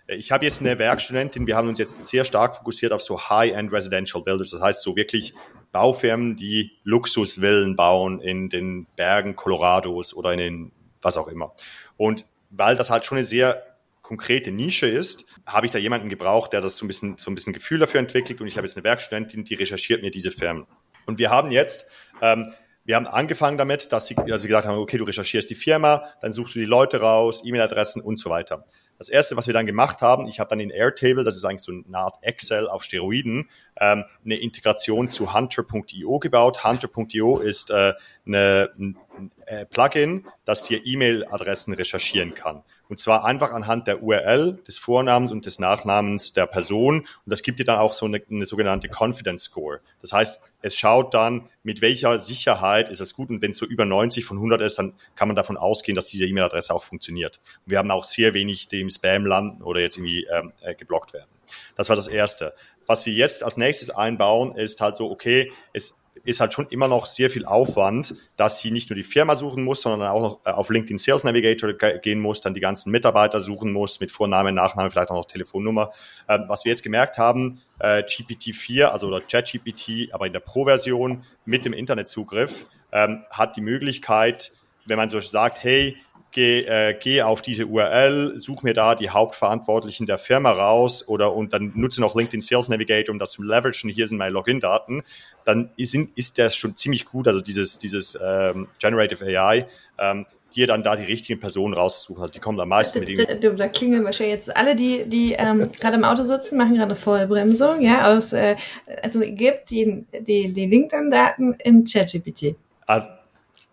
Ich 0.08 0.32
habe 0.32 0.46
jetzt 0.46 0.62
eine 0.62 0.80
Werkstudentin, 0.80 1.46
wir 1.46 1.58
haben 1.58 1.68
uns 1.68 1.80
jetzt 1.80 2.08
sehr 2.08 2.24
stark 2.24 2.56
fokussiert 2.56 2.94
auf 2.94 3.02
so 3.02 3.30
High-End 3.30 3.74
Residential 3.74 4.24
Builders, 4.24 4.52
das 4.52 4.62
heißt 4.62 4.82
so 4.82 4.96
wirklich 4.96 5.34
Baufirmen, 5.74 6.38
die 6.38 6.72
Luxusvillen 6.86 7.76
bauen 7.76 8.22
in 8.22 8.48
den 8.48 8.88
Bergen 8.96 9.36
Colorados 9.36 10.14
oder 10.14 10.32
in 10.32 10.40
den 10.40 10.72
was 11.02 11.18
auch 11.18 11.28
immer. 11.28 11.54
Und 11.98 12.26
weil 12.50 12.76
das 12.76 12.90
halt 12.90 13.06
schon 13.06 13.18
eine 13.18 13.26
sehr 13.26 13.64
konkrete 14.02 14.52
Nische 14.52 14.88
ist, 14.88 15.26
habe 15.46 15.66
ich 15.66 15.72
da 15.72 15.80
jemanden 15.80 16.08
gebraucht, 16.08 16.54
der 16.54 16.62
das 16.62 16.78
so 16.78 16.86
ein 16.86 16.88
bisschen, 16.88 17.18
so 17.18 17.30
ein 17.30 17.36
bisschen 17.36 17.52
Gefühl 17.52 17.80
dafür 17.80 18.00
entwickelt 18.00 18.40
und 18.40 18.48
ich 18.48 18.56
habe 18.56 18.66
jetzt 18.66 18.78
eine 18.78 18.86
Werkstudentin, 18.86 19.44
die 19.44 19.56
recherchiert 19.56 20.02
mir 20.02 20.12
diese 20.12 20.32
Firmen. 20.32 20.66
Und 21.06 21.20
wir 21.20 21.30
haben 21.30 21.52
jetzt 21.52 21.88
ähm, 22.22 22.54
wir 22.88 22.96
haben 22.96 23.06
angefangen 23.06 23.58
damit, 23.58 23.92
dass 23.92 24.08
sie, 24.08 24.16
also 24.18 24.46
wir 24.46 24.48
gesagt 24.48 24.66
haben, 24.66 24.78
okay, 24.78 24.98
du 24.98 25.04
recherchierst 25.04 25.50
die 25.50 25.56
Firma, 25.56 26.06
dann 26.22 26.32
suchst 26.32 26.56
du 26.56 26.60
die 26.60 26.66
Leute 26.66 27.02
raus, 27.02 27.44
E-Mail-Adressen 27.44 28.02
und 28.02 28.18
so 28.18 28.30
weiter. 28.30 28.64
Das 28.98 29.10
erste, 29.10 29.38
was 29.38 29.48
wir 29.48 29.54
dann 29.54 29.66
gemacht 29.66 30.02
haben, 30.02 30.28
ich 30.28 30.40
habe 30.40 30.50
dann 30.50 30.60
in 30.60 30.70
Airtable, 30.70 31.24
das 31.24 31.36
ist 31.36 31.46
eigentlich 31.46 31.62
so 31.62 31.72
eine 31.72 31.98
Art 31.98 32.18
Excel 32.22 32.68
auf 32.68 32.84
Steroiden, 32.84 33.50
ähm, 33.80 34.06
eine 34.26 34.36
Integration 34.36 35.10
zu 35.10 35.34
Hunter.io 35.34 36.20
gebaut. 36.20 36.64
Hunter.io 36.64 37.38
ist 37.38 37.70
äh, 37.70 37.94
eine, 38.26 38.72
ein 38.78 38.98
äh, 39.46 39.66
Plugin, 39.66 40.26
das 40.46 40.64
dir 40.64 40.86
E-Mail-Adressen 40.86 41.74
recherchieren 41.74 42.34
kann. 42.34 42.64
Und 42.90 43.00
zwar 43.00 43.26
einfach 43.26 43.52
anhand 43.52 43.88
der 43.88 44.02
URL, 44.02 44.60
des 44.68 44.78
Vornamens 44.78 45.32
und 45.32 45.46
des 45.46 45.60
Nachnamens 45.60 46.34
der 46.34 46.48
Person. 46.48 47.02
Und 47.02 47.08
das 47.26 47.44
gibt 47.44 47.60
dir 47.60 47.66
dann 47.66 47.80
auch 47.80 47.94
so 47.94 48.06
eine, 48.06 48.22
eine 48.30 48.46
sogenannte 48.46 48.90
Confidence 48.90 49.44
Score. 49.44 49.82
Das 50.02 50.14
heißt, 50.14 50.42
es 50.62 50.76
schaut 50.76 51.14
dann, 51.14 51.50
mit 51.64 51.82
welcher 51.82 52.18
Sicherheit 52.20 52.90
ist 52.90 53.00
es 53.00 53.14
gut. 53.14 53.30
Und 53.30 53.42
wenn 53.42 53.52
es 53.52 53.58
so 53.58 53.66
über 53.66 53.86
90 53.86 54.26
von 54.26 54.38
100 54.38 54.62
ist, 54.62 54.80
dann 54.80 54.94
kann 55.16 55.28
man 55.28 55.36
davon 55.36 55.58
ausgehen, 55.58 55.96
dass 55.96 56.08
diese 56.08 56.26
E-Mail-Adresse 56.26 56.74
auch 56.74 56.84
funktioniert. 56.84 57.40
Und 57.66 57.72
wir 57.72 57.78
haben 57.78 57.92
auch 57.92 58.04
sehr 58.04 58.34
wenig, 58.34 58.68
die 58.68 58.82
im 58.82 58.90
Spam 58.90 59.26
landen 59.26 59.62
oder 59.62 59.82
jetzt 59.82 59.98
irgendwie 59.98 60.26
ähm, 60.34 60.54
äh, 60.62 60.76
geblockt 60.76 61.14
werden. 61.14 61.30
Das 61.76 61.90
war 61.90 61.96
das 61.96 62.08
Erste. 62.08 62.54
Was 62.86 63.06
wir 63.06 63.14
jetzt 63.14 63.44
als 63.44 63.58
nächstes 63.58 63.90
einbauen, 63.90 64.56
ist 64.56 64.82
halt 64.82 64.96
so, 64.96 65.10
okay, 65.12 65.52
es 65.74 66.00
ist 66.28 66.42
halt 66.42 66.52
schon 66.52 66.68
immer 66.68 66.90
noch 66.90 67.06
sehr 67.06 67.30
viel 67.30 67.46
Aufwand, 67.46 68.14
dass 68.36 68.60
sie 68.60 68.70
nicht 68.70 68.90
nur 68.90 68.96
die 68.96 69.04
Firma 69.04 69.38
suchen 69.38 69.64
muss, 69.64 69.82
sondern 69.82 70.10
auch 70.10 70.22
noch 70.22 70.40
äh, 70.46 70.50
auf 70.50 70.70
LinkedIn 70.70 70.98
Sales 70.98 71.24
Navigator 71.24 71.72
gehen 71.74 72.20
muss, 72.20 72.42
dann 72.42 72.54
die 72.54 72.60
ganzen 72.60 72.92
Mitarbeiter 72.92 73.40
suchen 73.40 73.72
muss 73.72 74.02
mit 74.02 74.12
Vorname, 74.12 74.52
Nachname, 74.52 74.92
vielleicht 74.92 75.10
auch 75.10 75.16
noch 75.16 75.26
Telefonnummer. 75.26 75.92
Ähm, 76.28 76.44
was 76.48 76.66
wir 76.66 76.72
jetzt 76.72 76.84
gemerkt 76.84 77.18
haben, 77.18 77.62
äh, 77.80 78.04
GPT-4, 78.04 78.86
also 78.86 79.08
oder 79.08 79.22
ChatGPT, 79.22 80.14
aber 80.14 80.28
in 80.28 80.34
der 80.34 80.42
Pro-Version 80.42 81.24
mit 81.46 81.64
dem 81.64 81.72
Internetzugriff, 81.72 82.66
ähm, 82.92 83.24
hat 83.30 83.56
die 83.56 83.62
Möglichkeit, 83.62 84.52
wenn 84.86 84.98
man 84.98 85.08
so 85.08 85.22
sagt, 85.22 85.64
hey, 85.64 85.96
geh, 86.32 86.62
äh, 86.62 86.98
geh 87.00 87.22
auf 87.22 87.42
diese 87.42 87.66
URL, 87.66 88.38
such 88.38 88.64
mir 88.64 88.74
da 88.74 88.96
die 88.96 89.10
Hauptverantwortlichen 89.10 90.06
der 90.06 90.18
Firma 90.18 90.52
raus 90.52 91.08
oder 91.08 91.34
und 91.34 91.54
dann 91.54 91.72
nutze 91.76 92.02
noch 92.02 92.16
LinkedIn 92.16 92.42
Sales 92.42 92.70
Navigator, 92.70 93.14
um 93.14 93.20
das 93.20 93.32
zu 93.32 93.44
leveragen. 93.44 93.90
Hier 93.90 94.08
sind 94.08 94.18
meine 94.18 94.32
Login-Daten. 94.32 95.04
Dann 95.46 95.70
ist, 95.78 95.96
ist 96.16 96.38
das 96.38 96.56
schon 96.56 96.76
ziemlich 96.76 97.06
gut, 97.06 97.28
also 97.28 97.42
dieses, 97.42 97.78
dieses 97.78 98.18
ähm, 98.22 98.68
Generative 98.80 99.26
AI. 99.26 99.68
Ähm, 99.98 100.26
dir 100.56 100.68
dann 100.68 100.84
da 100.84 100.96
die 100.96 101.04
richtigen 101.04 101.40
Personen 101.40 101.74
rauszusuchen. 101.74 102.22
Also 102.22 102.34
die 102.34 102.40
kommen 102.40 102.60
am 102.60 102.70
meisten 102.70 103.00
mit. 103.00 103.44
Da, 103.44 103.50
da 103.50 103.68
klingeln 103.68 104.04
wahrscheinlich 104.04 104.36
jetzt 104.36 104.56
alle, 104.56 104.76
die, 104.76 105.06
die 105.06 105.34
ähm, 105.34 105.70
gerade 105.80 105.98
im 105.98 106.04
Auto 106.04 106.24
sitzen, 106.24 106.58
machen 106.58 106.76
gerade 106.76 106.96
Vollbremsung, 106.96 107.82
ja, 107.82 108.16
aus, 108.16 108.34
äh, 108.34 108.56
also 109.04 109.22
gibt 109.22 109.70
die, 109.70 110.06
die, 110.20 110.54
die 110.54 110.66
LinkedIn-Daten 110.66 111.56
in 111.64 111.86
ChatGPT. 111.86 112.56
Also 112.86 113.10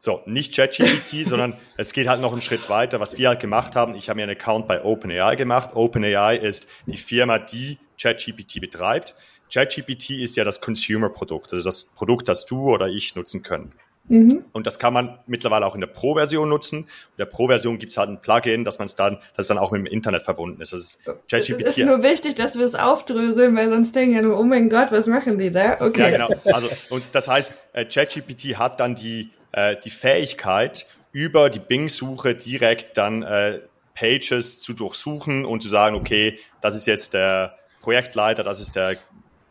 so, 0.04 0.20
nicht 0.26 0.54
ChatGPT, 0.54 1.26
sondern 1.26 1.54
es 1.76 1.92
geht 1.92 2.08
halt 2.08 2.20
noch 2.20 2.32
einen 2.32 2.42
Schritt 2.42 2.68
weiter. 2.68 3.00
Was 3.00 3.18
wir 3.18 3.28
halt 3.28 3.40
gemacht 3.40 3.74
haben, 3.74 3.94
ich 3.94 4.08
habe 4.08 4.18
mir 4.18 4.24
einen 4.24 4.32
Account 4.32 4.68
bei 4.68 4.84
OpenAI 4.84 5.34
gemacht. 5.34 5.70
OpenAI 5.74 6.36
ist 6.36 6.68
die 6.86 6.96
Firma, 6.96 7.38
die 7.38 7.78
ChatGPT 8.00 8.60
betreibt. 8.60 9.14
ChatGPT 9.52 10.10
ist 10.10 10.36
ja 10.36 10.44
das 10.44 10.60
Consumer-Produkt, 10.60 11.52
also 11.52 11.64
das 11.64 11.84
Produkt, 11.84 12.28
das 12.28 12.44
du 12.46 12.70
oder 12.70 12.88
ich 12.88 13.14
nutzen 13.14 13.42
können. 13.42 13.72
Mhm. 14.08 14.44
Und 14.52 14.66
das 14.66 14.78
kann 14.78 14.92
man 14.92 15.18
mittlerweile 15.26 15.64
auch 15.64 15.74
in 15.74 15.80
der 15.80 15.86
Pro-Version 15.86 16.48
nutzen. 16.48 16.80
In 16.80 16.86
der 17.18 17.24
Pro-Version 17.24 17.78
gibt 17.78 17.92
es 17.92 17.96
halt 17.96 18.10
ein 18.10 18.20
Plugin, 18.20 18.64
dass 18.64 18.78
man 18.78 18.86
es 18.86 18.94
dann, 18.94 19.18
dass 19.36 19.46
dann 19.46 19.56
auch 19.56 19.70
mit 19.70 19.80
dem 19.80 19.86
Internet 19.86 20.22
verbunden 20.22 20.60
ist. 20.60 20.74
Das 20.74 20.80
ist 20.80 20.98
ChatGPT. 21.30 21.62
Es 21.62 21.78
ist 21.78 21.86
nur 21.86 22.02
wichtig, 22.02 22.34
dass 22.34 22.58
wir 22.58 22.66
es 22.66 22.74
aufdröseln, 22.74 23.56
weil 23.56 23.70
sonst 23.70 23.94
denken 23.94 24.14
ja 24.14 24.22
nur, 24.22 24.38
oh 24.38 24.42
mein 24.42 24.68
Gott, 24.68 24.92
was 24.92 25.06
machen 25.06 25.38
die 25.38 25.50
da? 25.50 25.80
Okay. 25.80 26.12
Ja, 26.12 26.26
genau. 26.26 26.40
Also, 26.52 26.68
und 26.90 27.02
das 27.12 27.28
heißt, 27.28 27.54
äh, 27.72 27.86
ChatGPT 27.86 28.58
hat 28.58 28.80
dann 28.80 28.94
die 28.94 29.30
äh, 29.54 29.76
die 29.82 29.90
Fähigkeit, 29.90 30.86
über 31.12 31.48
die 31.48 31.60
Bing-Suche 31.60 32.34
direkt 32.34 32.96
dann 32.96 33.22
äh, 33.22 33.60
Pages 33.94 34.60
zu 34.60 34.72
durchsuchen 34.72 35.44
und 35.44 35.62
zu 35.62 35.68
sagen, 35.68 35.94
okay, 35.94 36.40
das 36.60 36.74
ist 36.74 36.86
jetzt 36.86 37.14
der 37.14 37.56
Projektleiter, 37.80 38.42
das 38.42 38.58
ist 38.58 38.74
der 38.74 38.96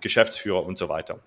Geschäftsführer 0.01 0.65
und 0.65 0.77
so 0.77 0.89
weiter. 0.89 1.19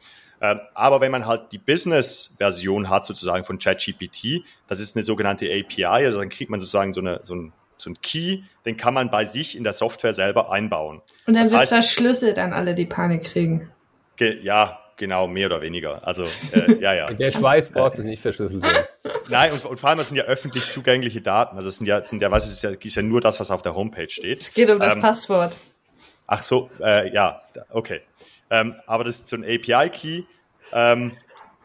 Ähm, 0.43 0.61
aber 0.75 1.01
wenn 1.01 1.11
man 1.11 1.25
halt 1.25 1.53
die 1.53 1.59
Business-Version 1.59 2.91
hat, 2.91 3.07
sozusagen 3.07 3.45
von 3.45 3.59
ChatGPT, 3.59 4.45
das 4.67 4.81
ist 4.81 4.95
eine 4.95 5.03
sogenannte 5.03 5.47
API, 5.47 5.85
also 5.85 6.19
dann 6.19 6.29
kriegt 6.29 6.51
man 6.51 6.61
sozusagen 6.61 6.93
so, 6.93 7.01
eine, 7.01 7.21
so, 7.23 7.35
ein, 7.35 7.55
so 7.79 7.89
ein 7.89 7.99
Key, 8.03 8.43
den 8.67 8.77
kann 8.77 8.93
man 8.93 9.11
bei 9.11 9.25
sich 9.25 9.57
in 9.57 9.65
der 9.65 9.73
Software 9.73 10.13
selber 10.13 10.53
einbauen. 10.53 11.01
Und 11.27 11.35
dann 11.35 11.51
wird 11.51 11.67
verschlüsselt 11.67 12.39
an 12.39 12.53
alle, 12.53 12.75
die 12.75 12.85
Panik 12.85 13.25
kriegen. 13.25 13.71
Ja, 14.19 14.86
Genau, 14.97 15.27
mehr 15.27 15.47
oder 15.47 15.61
weniger. 15.61 16.07
Also, 16.07 16.25
äh, 16.53 16.75
ja, 16.81 16.95
ja. 16.95 17.07
Der 17.07 17.31
Schweißbox 17.31 17.99
ist 17.99 18.05
nicht 18.05 18.23
verschlüsselt 18.23 18.63
werden. 18.63 18.87
Nein, 19.29 19.53
und, 19.53 19.65
und, 19.65 19.79
vor 19.79 19.91
allem, 19.91 19.99
das 19.99 20.09
sind 20.09 20.17
ja 20.17 20.25
öffentlich 20.25 20.65
zugängliche 20.65 21.21
Daten. 21.21 21.57
Also, 21.57 21.69
es 21.69 21.77
sind 21.77 21.87
ja, 21.87 22.05
sind 22.05 22.23
ja 22.23 22.31
was 22.31 22.49
ist 22.49 22.63
ja, 22.63 22.71
ist 22.71 22.97
ja 22.97 23.03
nur 23.03 23.21
das, 23.21 23.39
was 23.39 23.51
auf 23.51 23.63
der 23.63 23.75
Homepage 23.75 24.09
steht. 24.09 24.41
Es 24.43 24.55
geht 24.55 24.71
um 24.71 24.79
das 24.79 24.95
ähm, 24.95 25.03
Passwort. 25.03 25.57
Ach 26.27 26.43
so, 26.43 26.71
äh, 26.81 27.13
ja, 27.13 27.43
okay. 27.71 28.01
Ähm, 28.51 28.75
aber 28.87 29.05
das 29.05 29.17
ist 29.17 29.29
so 29.29 29.37
ein 29.37 29.45
API-Key. 29.45 30.23
Ähm, 30.73 31.13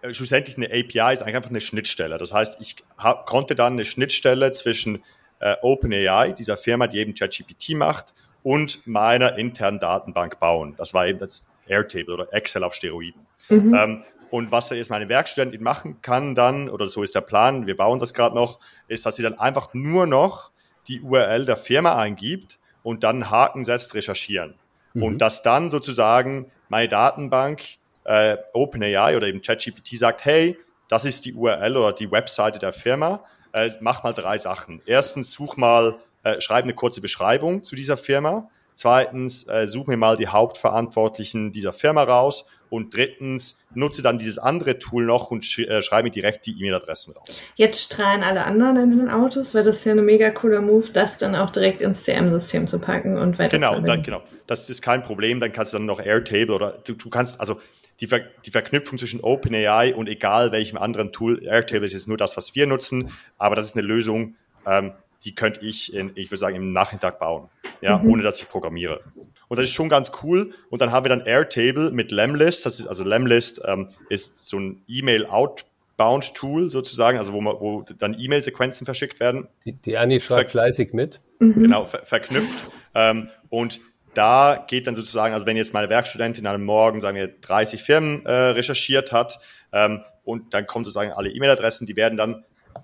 äh, 0.01 0.13
schlussendlich 0.13 0.57
eine 0.57 0.67
API 0.67 1.13
ist 1.13 1.21
eigentlich 1.21 1.35
einfach 1.35 1.49
eine 1.49 1.61
Schnittstelle. 1.61 2.17
Das 2.17 2.33
heißt, 2.33 2.59
ich 2.59 2.75
hab, 2.97 3.25
konnte 3.27 3.55
dann 3.55 3.73
eine 3.73 3.85
Schnittstelle 3.85 4.51
zwischen 4.51 5.03
äh, 5.39 5.55
OpenAI, 5.61 6.33
dieser 6.33 6.57
Firma, 6.57 6.87
die 6.87 6.97
eben 6.97 7.13
ChatGPT 7.13 7.71
macht, 7.71 8.13
und 8.43 8.85
meiner 8.87 9.37
internen 9.37 9.79
Datenbank 9.79 10.39
bauen. 10.39 10.75
Das 10.77 10.93
war 10.93 11.07
eben 11.07 11.19
das 11.19 11.45
Airtable 11.71 12.13
oder 12.13 12.33
Excel 12.33 12.63
auf 12.63 12.75
Steroiden. 12.75 13.25
Mhm. 13.49 13.73
Ähm, 13.73 14.03
und 14.29 14.51
was 14.51 14.69
jetzt 14.69 14.89
meine 14.89 15.09
Werkstudentin 15.09 15.61
machen 15.61 16.01
kann 16.01 16.35
dann, 16.35 16.69
oder 16.69 16.87
so 16.87 17.03
ist 17.03 17.15
der 17.15 17.21
Plan, 17.21 17.67
wir 17.67 17.75
bauen 17.75 17.99
das 17.99 18.13
gerade 18.13 18.35
noch, 18.35 18.59
ist, 18.87 19.05
dass 19.05 19.17
sie 19.17 19.23
dann 19.23 19.37
einfach 19.37 19.73
nur 19.73 20.07
noch 20.07 20.51
die 20.87 21.01
URL 21.01 21.45
der 21.45 21.57
Firma 21.57 21.97
eingibt 21.97 22.57
und 22.81 23.03
dann 23.03 23.29
Haken 23.29 23.65
setzt, 23.65 23.93
recherchieren. 23.93 24.55
Mhm. 24.93 25.03
Und 25.03 25.17
dass 25.19 25.41
dann 25.41 25.69
sozusagen 25.69 26.51
meine 26.69 26.87
Datenbank, 26.87 27.61
äh, 28.05 28.37
OpenAI 28.53 29.17
oder 29.17 29.27
eben 29.27 29.41
ChatGPT 29.41 29.97
sagt, 29.97 30.25
hey, 30.25 30.57
das 30.87 31.05
ist 31.05 31.25
die 31.25 31.33
URL 31.33 31.77
oder 31.77 31.93
die 31.93 32.11
Webseite 32.11 32.59
der 32.59 32.73
Firma, 32.73 33.23
äh, 33.53 33.69
mach 33.81 34.03
mal 34.03 34.13
drei 34.13 34.37
Sachen. 34.37 34.81
Erstens, 34.85 35.31
such 35.31 35.57
mal, 35.57 35.99
äh, 36.23 36.39
schreib 36.39 36.63
eine 36.63 36.73
kurze 36.73 37.01
Beschreibung 37.01 37.63
zu 37.63 37.75
dieser 37.75 37.97
Firma. 37.97 38.49
Zweitens, 38.75 39.47
äh, 39.47 39.67
such 39.67 39.87
mir 39.87 39.97
mal 39.97 40.17
die 40.17 40.27
Hauptverantwortlichen 40.27 41.51
dieser 41.51 41.73
Firma 41.73 42.03
raus. 42.03 42.45
Und 42.69 42.95
drittens, 42.95 43.61
nutze 43.75 44.01
dann 44.01 44.17
dieses 44.17 44.37
andere 44.37 44.79
Tool 44.79 45.05
noch 45.05 45.29
und 45.29 45.43
sch 45.43 45.59
äh, 45.59 45.81
schreibe 45.81 46.05
mir 46.05 46.11
direkt 46.11 46.45
die 46.45 46.57
E-Mail-Adressen 46.57 47.13
raus. 47.13 47.41
Jetzt 47.55 47.81
strahlen 47.81 48.23
alle 48.23 48.45
anderen 48.45 48.77
in 48.77 48.97
den 48.97 49.09
Autos, 49.09 49.53
weil 49.53 49.65
das 49.65 49.77
ist 49.77 49.85
ja 49.85 49.91
ein 49.91 50.05
mega 50.05 50.29
cooler 50.29 50.61
Move, 50.61 50.87
das 50.93 51.17
dann 51.17 51.35
auch 51.35 51.49
direkt 51.49 51.81
ins 51.81 52.05
CM-System 52.05 52.67
zu 52.67 52.79
packen 52.79 53.17
und 53.17 53.37
weiter 53.39 53.57
Genau, 53.57 53.77
dann, 53.81 54.03
genau. 54.03 54.23
Das 54.47 54.69
ist 54.69 54.81
kein 54.81 55.01
Problem. 55.01 55.41
Dann 55.41 55.51
kannst 55.51 55.73
du 55.73 55.79
dann 55.79 55.85
noch 55.85 55.99
Airtable 55.99 56.55
oder 56.55 56.79
du, 56.85 56.93
du 56.93 57.09
kannst, 57.09 57.41
also 57.41 57.59
die, 57.99 58.07
Ver 58.07 58.21
die 58.45 58.51
Verknüpfung 58.51 58.97
zwischen 58.97 59.19
OpenAI 59.19 59.93
und 59.93 60.07
egal 60.07 60.53
welchem 60.53 60.77
anderen 60.77 61.11
Tool, 61.11 61.43
Airtable 61.43 61.85
ist 61.85 61.93
jetzt 61.93 62.07
nur 62.07 62.17
das, 62.17 62.37
was 62.37 62.55
wir 62.55 62.67
nutzen, 62.67 63.11
aber 63.37 63.57
das 63.57 63.67
ist 63.67 63.75
eine 63.75 63.85
Lösung, 63.85 64.35
ähm, 64.65 64.93
die 65.23 65.35
könnte 65.35 65.65
ich, 65.65 65.93
in, 65.93 66.11
ich 66.15 66.31
würde 66.31 66.39
sagen, 66.39 66.55
im 66.55 66.73
Nachmittag 66.73 67.19
bauen, 67.19 67.49
ja, 67.81 67.97
mhm. 67.97 68.11
ohne 68.11 68.23
dass 68.23 68.39
ich 68.39 68.49
programmiere. 68.49 69.01
Und 69.47 69.57
das 69.57 69.65
ist 69.65 69.73
schon 69.73 69.89
ganz 69.89 70.11
cool. 70.23 70.51
Und 70.69 70.81
dann 70.81 70.91
haben 70.91 71.05
wir 71.05 71.09
dann 71.09 71.25
Airtable 71.25 71.91
mit 71.91 72.11
Lemlist. 72.11 72.65
Das 72.65 72.79
ist 72.79 72.87
also 72.87 73.03
Lemlist 73.03 73.61
ähm, 73.65 73.89
ist 74.09 74.45
so 74.45 74.59
ein 74.59 74.81
E-Mail-Outbound-Tool 74.87 76.69
sozusagen, 76.69 77.17
also 77.17 77.33
wo, 77.33 77.41
man, 77.41 77.55
wo 77.59 77.83
dann 77.97 78.15
E-Mail-Sequenzen 78.17 78.85
verschickt 78.85 79.19
werden. 79.19 79.47
Die, 79.65 79.73
die 79.73 79.97
Annie 79.97 80.21
schreibt 80.21 80.51
Ver 80.51 80.61
fleißig 80.61 80.93
mit. 80.93 81.19
Mhm. 81.39 81.63
Genau, 81.63 81.85
ver 81.85 82.05
verknüpft. 82.05 82.71
Ähm, 82.95 83.29
und 83.49 83.81
da 84.13 84.65
geht 84.67 84.87
dann 84.87 84.95
sozusagen, 84.95 85.33
also 85.33 85.45
wenn 85.45 85.57
jetzt 85.57 85.73
meine 85.73 85.89
Werkstudentin 85.89 86.45
an 86.45 86.55
einem 86.55 86.65
Morgen, 86.65 86.99
sagen 86.99 87.17
wir, 87.17 87.27
30 87.27 87.81
Firmen 87.81 88.25
äh, 88.25 88.31
recherchiert 88.31 89.11
hat, 89.11 89.39
ähm, 89.71 90.01
und 90.23 90.53
dann 90.53 90.67
kommen 90.67 90.85
sozusagen 90.85 91.11
alle 91.11 91.29
E-Mail-Adressen, 91.29 91.87
die 91.87 91.95
werden 91.95 92.17
dann 92.17 92.43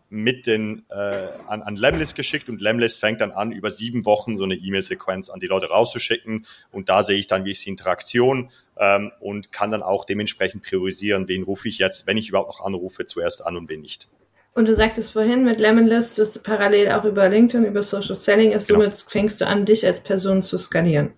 mit 0.09 0.47
den 0.47 0.85
äh, 0.89 1.27
an, 1.47 1.61
an 1.61 1.75
Lemlist 1.75 2.15
geschickt 2.15 2.49
und 2.49 2.61
Lemlist 2.61 2.99
fängt 2.99 3.21
dann 3.21 3.31
an, 3.31 3.51
über 3.51 3.71
sieben 3.71 4.05
Wochen 4.05 4.37
so 4.37 4.43
eine 4.43 4.55
E-Mail-Sequenz 4.55 5.29
an 5.29 5.39
die 5.39 5.47
Leute 5.47 5.67
rauszuschicken 5.67 6.45
und 6.71 6.89
da 6.89 7.03
sehe 7.03 7.17
ich 7.17 7.27
dann, 7.27 7.45
wie 7.45 7.51
ist 7.51 7.65
die 7.65 7.69
Interaktion 7.69 8.49
ähm, 8.77 9.11
und 9.19 9.51
kann 9.51 9.71
dann 9.71 9.83
auch 9.83 10.05
dementsprechend 10.05 10.63
priorisieren, 10.63 11.27
wen 11.27 11.43
rufe 11.43 11.67
ich 11.67 11.77
jetzt, 11.77 12.07
wenn 12.07 12.17
ich 12.17 12.29
überhaupt 12.29 12.49
noch 12.49 12.65
anrufe, 12.65 13.05
zuerst 13.05 13.45
an 13.45 13.57
und 13.57 13.69
wen 13.69 13.81
nicht. 13.81 14.07
Und 14.53 14.67
du 14.67 14.73
sagtest 14.73 15.13
vorhin 15.13 15.45
mit 15.45 15.59
Lemonlist, 15.59 16.17
dass 16.17 16.41
parallel 16.41 16.91
auch 16.91 17.03
über 17.03 17.29
LinkedIn, 17.29 17.63
über 17.63 17.83
Social 17.83 18.15
Selling 18.15 18.51
ist, 18.51 18.67
genau. 18.67 18.79
somit 18.79 18.97
fängst 18.97 19.39
du 19.39 19.45
an, 19.45 19.65
dich 19.65 19.85
als 19.85 19.99
Person 19.99 20.41
zu 20.41 20.57
skalieren. 20.57 21.13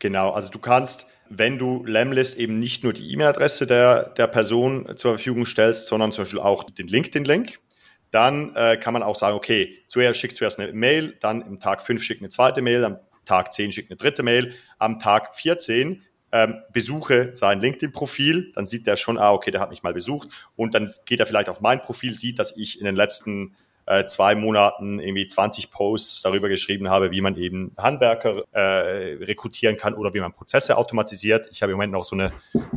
Genau, 0.00 0.30
also 0.30 0.50
du 0.50 0.58
kannst, 0.58 1.06
wenn 1.28 1.58
du 1.58 1.84
Lemlist 1.84 2.36
eben 2.36 2.58
nicht 2.58 2.82
nur 2.82 2.92
die 2.92 3.08
E-Mail-Adresse 3.12 3.68
der, 3.68 4.08
der 4.10 4.26
Person 4.26 4.84
zur 4.96 5.12
Verfügung 5.12 5.46
stellst, 5.46 5.86
sondern 5.86 6.10
zum 6.10 6.24
Beispiel 6.24 6.40
auch 6.40 6.64
den 6.64 6.88
LinkedIn-Link, 6.88 7.60
dann 8.10 8.54
äh, 8.54 8.76
kann 8.76 8.92
man 8.92 9.02
auch 9.02 9.16
sagen, 9.16 9.36
okay, 9.36 9.78
zuerst 9.86 10.20
schickt 10.20 10.36
zuerst 10.36 10.58
eine 10.58 10.72
Mail, 10.72 11.16
dann 11.20 11.42
im 11.42 11.60
Tag 11.60 11.82
5 11.82 12.02
schickt 12.02 12.20
eine 12.20 12.28
zweite 12.28 12.62
Mail, 12.62 12.84
am 12.84 12.98
Tag 13.24 13.52
10 13.52 13.72
schickt 13.72 13.90
eine 13.90 13.96
dritte 13.96 14.22
Mail, 14.22 14.54
am 14.78 14.98
Tag 14.98 15.34
14 15.34 16.02
ähm, 16.32 16.62
besuche 16.72 17.32
sein 17.34 17.60
LinkedIn-Profil, 17.60 18.52
dann 18.54 18.66
sieht 18.66 18.86
der 18.86 18.96
schon, 18.96 19.18
ah, 19.18 19.32
okay, 19.32 19.50
der 19.50 19.60
hat 19.60 19.70
mich 19.70 19.82
mal 19.82 19.94
besucht 19.94 20.28
und 20.56 20.74
dann 20.74 20.90
geht 21.04 21.20
er 21.20 21.26
vielleicht 21.26 21.48
auf 21.48 21.60
mein 21.60 21.80
Profil, 21.80 22.12
sieht, 22.14 22.38
dass 22.38 22.56
ich 22.56 22.80
in 22.80 22.84
den 22.84 22.96
letzten 22.96 23.54
äh, 23.86 24.04
zwei 24.06 24.34
Monaten 24.34 24.98
irgendwie 24.98 25.28
20 25.28 25.70
Posts 25.70 26.22
darüber 26.22 26.48
geschrieben 26.48 26.90
habe, 26.90 27.12
wie 27.12 27.20
man 27.20 27.36
eben 27.36 27.72
Handwerker 27.78 28.42
äh, 28.52 29.14
rekrutieren 29.24 29.76
kann 29.76 29.94
oder 29.94 30.12
wie 30.12 30.20
man 30.20 30.32
Prozesse 30.32 30.76
automatisiert. 30.76 31.48
Ich 31.52 31.62
habe 31.62 31.72
im 31.72 31.78
Moment 31.78 31.92
noch 31.92 32.04
so, 32.04 32.16
eine, 32.16 32.32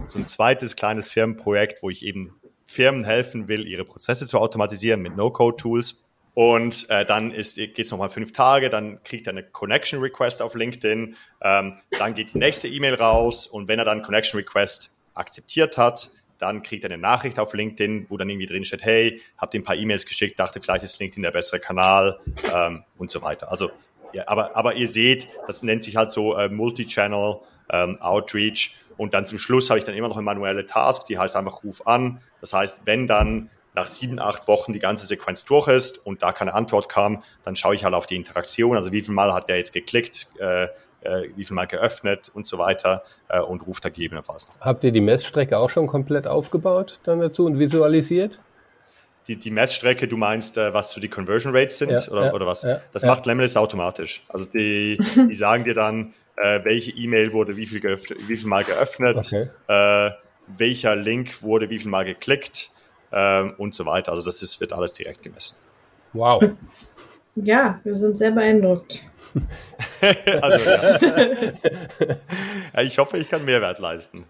so 0.05 0.19
ein 0.19 0.27
zweites 0.27 0.75
kleines 0.75 1.09
Firmenprojekt, 1.09 1.81
wo 1.81 1.89
ich 1.89 2.05
eben 2.05 2.39
Firmen 2.69 3.03
helfen 3.03 3.47
will, 3.47 3.67
ihre 3.67 3.83
Prozesse 3.83 4.27
zu 4.27 4.37
automatisieren 4.37 5.01
mit 5.01 5.17
No-Code-Tools. 5.17 6.03
Und 6.35 6.87
äh, 6.89 7.03
dann 7.03 7.31
geht 7.31 7.79
es 7.79 7.91
nochmal 7.91 8.11
fünf 8.11 8.31
Tage, 8.31 8.69
dann 8.69 9.03
kriegt 9.03 9.25
er 9.25 9.31
eine 9.31 9.43
Connection 9.43 9.99
Request 9.99 10.43
auf 10.43 10.53
LinkedIn, 10.53 11.15
ähm, 11.41 11.79
dann 11.97 12.13
geht 12.13 12.33
die 12.33 12.37
nächste 12.37 12.67
E-Mail 12.67 12.93
raus 12.93 13.47
und 13.47 13.67
wenn 13.67 13.79
er 13.79 13.85
dann 13.85 14.03
Connection 14.03 14.39
Request 14.39 14.91
akzeptiert 15.15 15.77
hat, 15.77 16.11
dann 16.37 16.61
kriegt 16.61 16.83
er 16.83 16.91
eine 16.91 17.01
Nachricht 17.01 17.39
auf 17.39 17.53
LinkedIn, 17.53 18.05
wo 18.09 18.17
dann 18.17 18.29
irgendwie 18.29 18.45
drin 18.45 18.63
steht, 18.63 18.83
hey, 18.83 19.19
habt 19.37 19.55
ihr 19.55 19.59
ein 19.59 19.63
paar 19.63 19.75
E-Mails 19.75 20.05
geschickt, 20.05 20.39
dachte 20.39 20.61
vielleicht 20.61 20.83
ist 20.83 20.99
LinkedIn 20.99 21.23
der 21.23 21.31
bessere 21.31 21.59
Kanal 21.59 22.19
ähm, 22.53 22.83
und 22.97 23.09
so 23.09 23.23
weiter. 23.23 23.51
Also, 23.51 23.71
ja, 24.13 24.27
aber, 24.27 24.55
aber 24.55 24.75
ihr 24.75 24.87
seht, 24.87 25.27
das 25.47 25.63
nennt 25.63 25.83
sich 25.83 25.95
halt 25.95 26.11
so 26.11 26.37
äh, 26.37 26.47
Multi-Channel 26.47 27.39
ähm, 27.71 27.99
Outreach 27.99 28.75
und 28.99 29.13
dann 29.13 29.25
zum 29.25 29.37
Schluss 29.37 29.69
habe 29.69 29.79
ich 29.79 29.85
dann 29.85 29.95
immer 29.95 30.09
noch 30.09 30.17
eine 30.17 30.25
manuelle 30.25 30.65
Task, 30.65 31.05
die 31.05 31.17
heißt 31.17 31.37
einfach 31.37 31.63
Ruf 31.63 31.87
an. 31.87 32.19
Das 32.41 32.51
heißt, 32.51 32.81
wenn 32.83 33.07
dann 33.07 33.49
nach 33.73 33.87
sieben, 33.87 34.19
acht 34.19 34.49
Wochen 34.49 34.73
die 34.73 34.79
ganze 34.79 35.07
Sequenz 35.07 35.45
durch 35.45 35.69
ist 35.69 36.05
und 36.05 36.21
da 36.21 36.33
keine 36.33 36.53
Antwort 36.53 36.89
kam, 36.89 37.23
dann 37.45 37.55
schaue 37.55 37.75
ich 37.75 37.85
halt 37.85 37.93
auf 37.93 38.07
die 38.07 38.17
Interaktion, 38.17 38.75
also 38.75 38.91
wie 38.91 39.01
viel 39.01 39.13
Mal 39.13 39.33
hat 39.33 39.47
der 39.47 39.55
jetzt 39.55 39.71
geklickt, 39.71 40.27
äh, 40.37 40.65
äh, 40.99 41.29
wie 41.37 41.45
viel 41.45 41.55
Mal 41.55 41.67
geöffnet 41.67 42.29
und 42.33 42.45
so 42.45 42.57
weiter 42.57 43.03
äh, 43.29 43.39
und 43.39 43.65
ruft 43.65 43.85
da 43.85 43.89
gegebenenfalls 43.89 44.49
noch. 44.49 44.59
Habt 44.59 44.83
ihr 44.83 44.91
die 44.91 44.99
Messstrecke 44.99 45.57
auch 45.57 45.69
schon 45.69 45.87
komplett 45.87 46.27
aufgebaut 46.27 46.99
dann 47.05 47.21
dazu 47.21 47.45
und 47.45 47.57
visualisiert? 47.57 48.37
Die, 49.29 49.37
die 49.37 49.51
Messstrecke, 49.51 50.09
du 50.09 50.17
meinst, 50.17 50.57
äh, 50.57 50.73
was 50.73 50.91
so 50.91 50.99
die 50.99 51.07
Conversion 51.07 51.55
Rates 51.55 51.77
sind 51.77 51.91
ja, 51.91 52.11
oder, 52.11 52.25
ja, 52.25 52.33
oder 52.33 52.45
was? 52.45 52.63
Ja, 52.63 52.81
das 52.91 53.05
macht 53.05 53.25
Lemlist 53.25 53.57
automatisch. 53.57 54.25
Also 54.27 54.43
die, 54.43 54.97
die 55.15 55.35
sagen 55.35 55.63
dir 55.63 55.73
dann, 55.73 56.13
äh, 56.39 56.63
welche 56.63 56.91
E-Mail 56.91 57.33
wurde 57.33 57.57
wie 57.57 57.65
viel, 57.65 57.81
wie 57.83 58.37
viel 58.37 58.47
Mal 58.47 58.63
geöffnet, 58.63 59.17
okay. 59.17 59.49
äh, 59.67 60.11
welcher 60.57 60.95
Link 60.95 61.43
wurde 61.43 61.69
wie 61.69 61.77
viel 61.77 61.89
Mal 61.89 62.05
geklickt 62.05 62.71
ähm, 63.11 63.53
und 63.57 63.75
so 63.75 63.85
weiter. 63.85 64.11
Also 64.11 64.25
das 64.25 64.41
ist, 64.41 64.59
wird 64.59 64.73
alles 64.73 64.93
direkt 64.93 65.21
gemessen. 65.21 65.55
Wow. 66.13 66.43
Ja, 67.35 67.79
wir 67.83 67.95
sind 67.95 68.17
sehr 68.17 68.31
beeindruckt. 68.31 69.05
also, 70.41 70.69
ja. 70.69 70.99
ja. 72.73 72.81
ich 72.81 72.97
hoffe, 72.97 73.17
ich 73.17 73.29
kann 73.29 73.45
Mehrwert 73.45 73.79
leisten. 73.79 74.25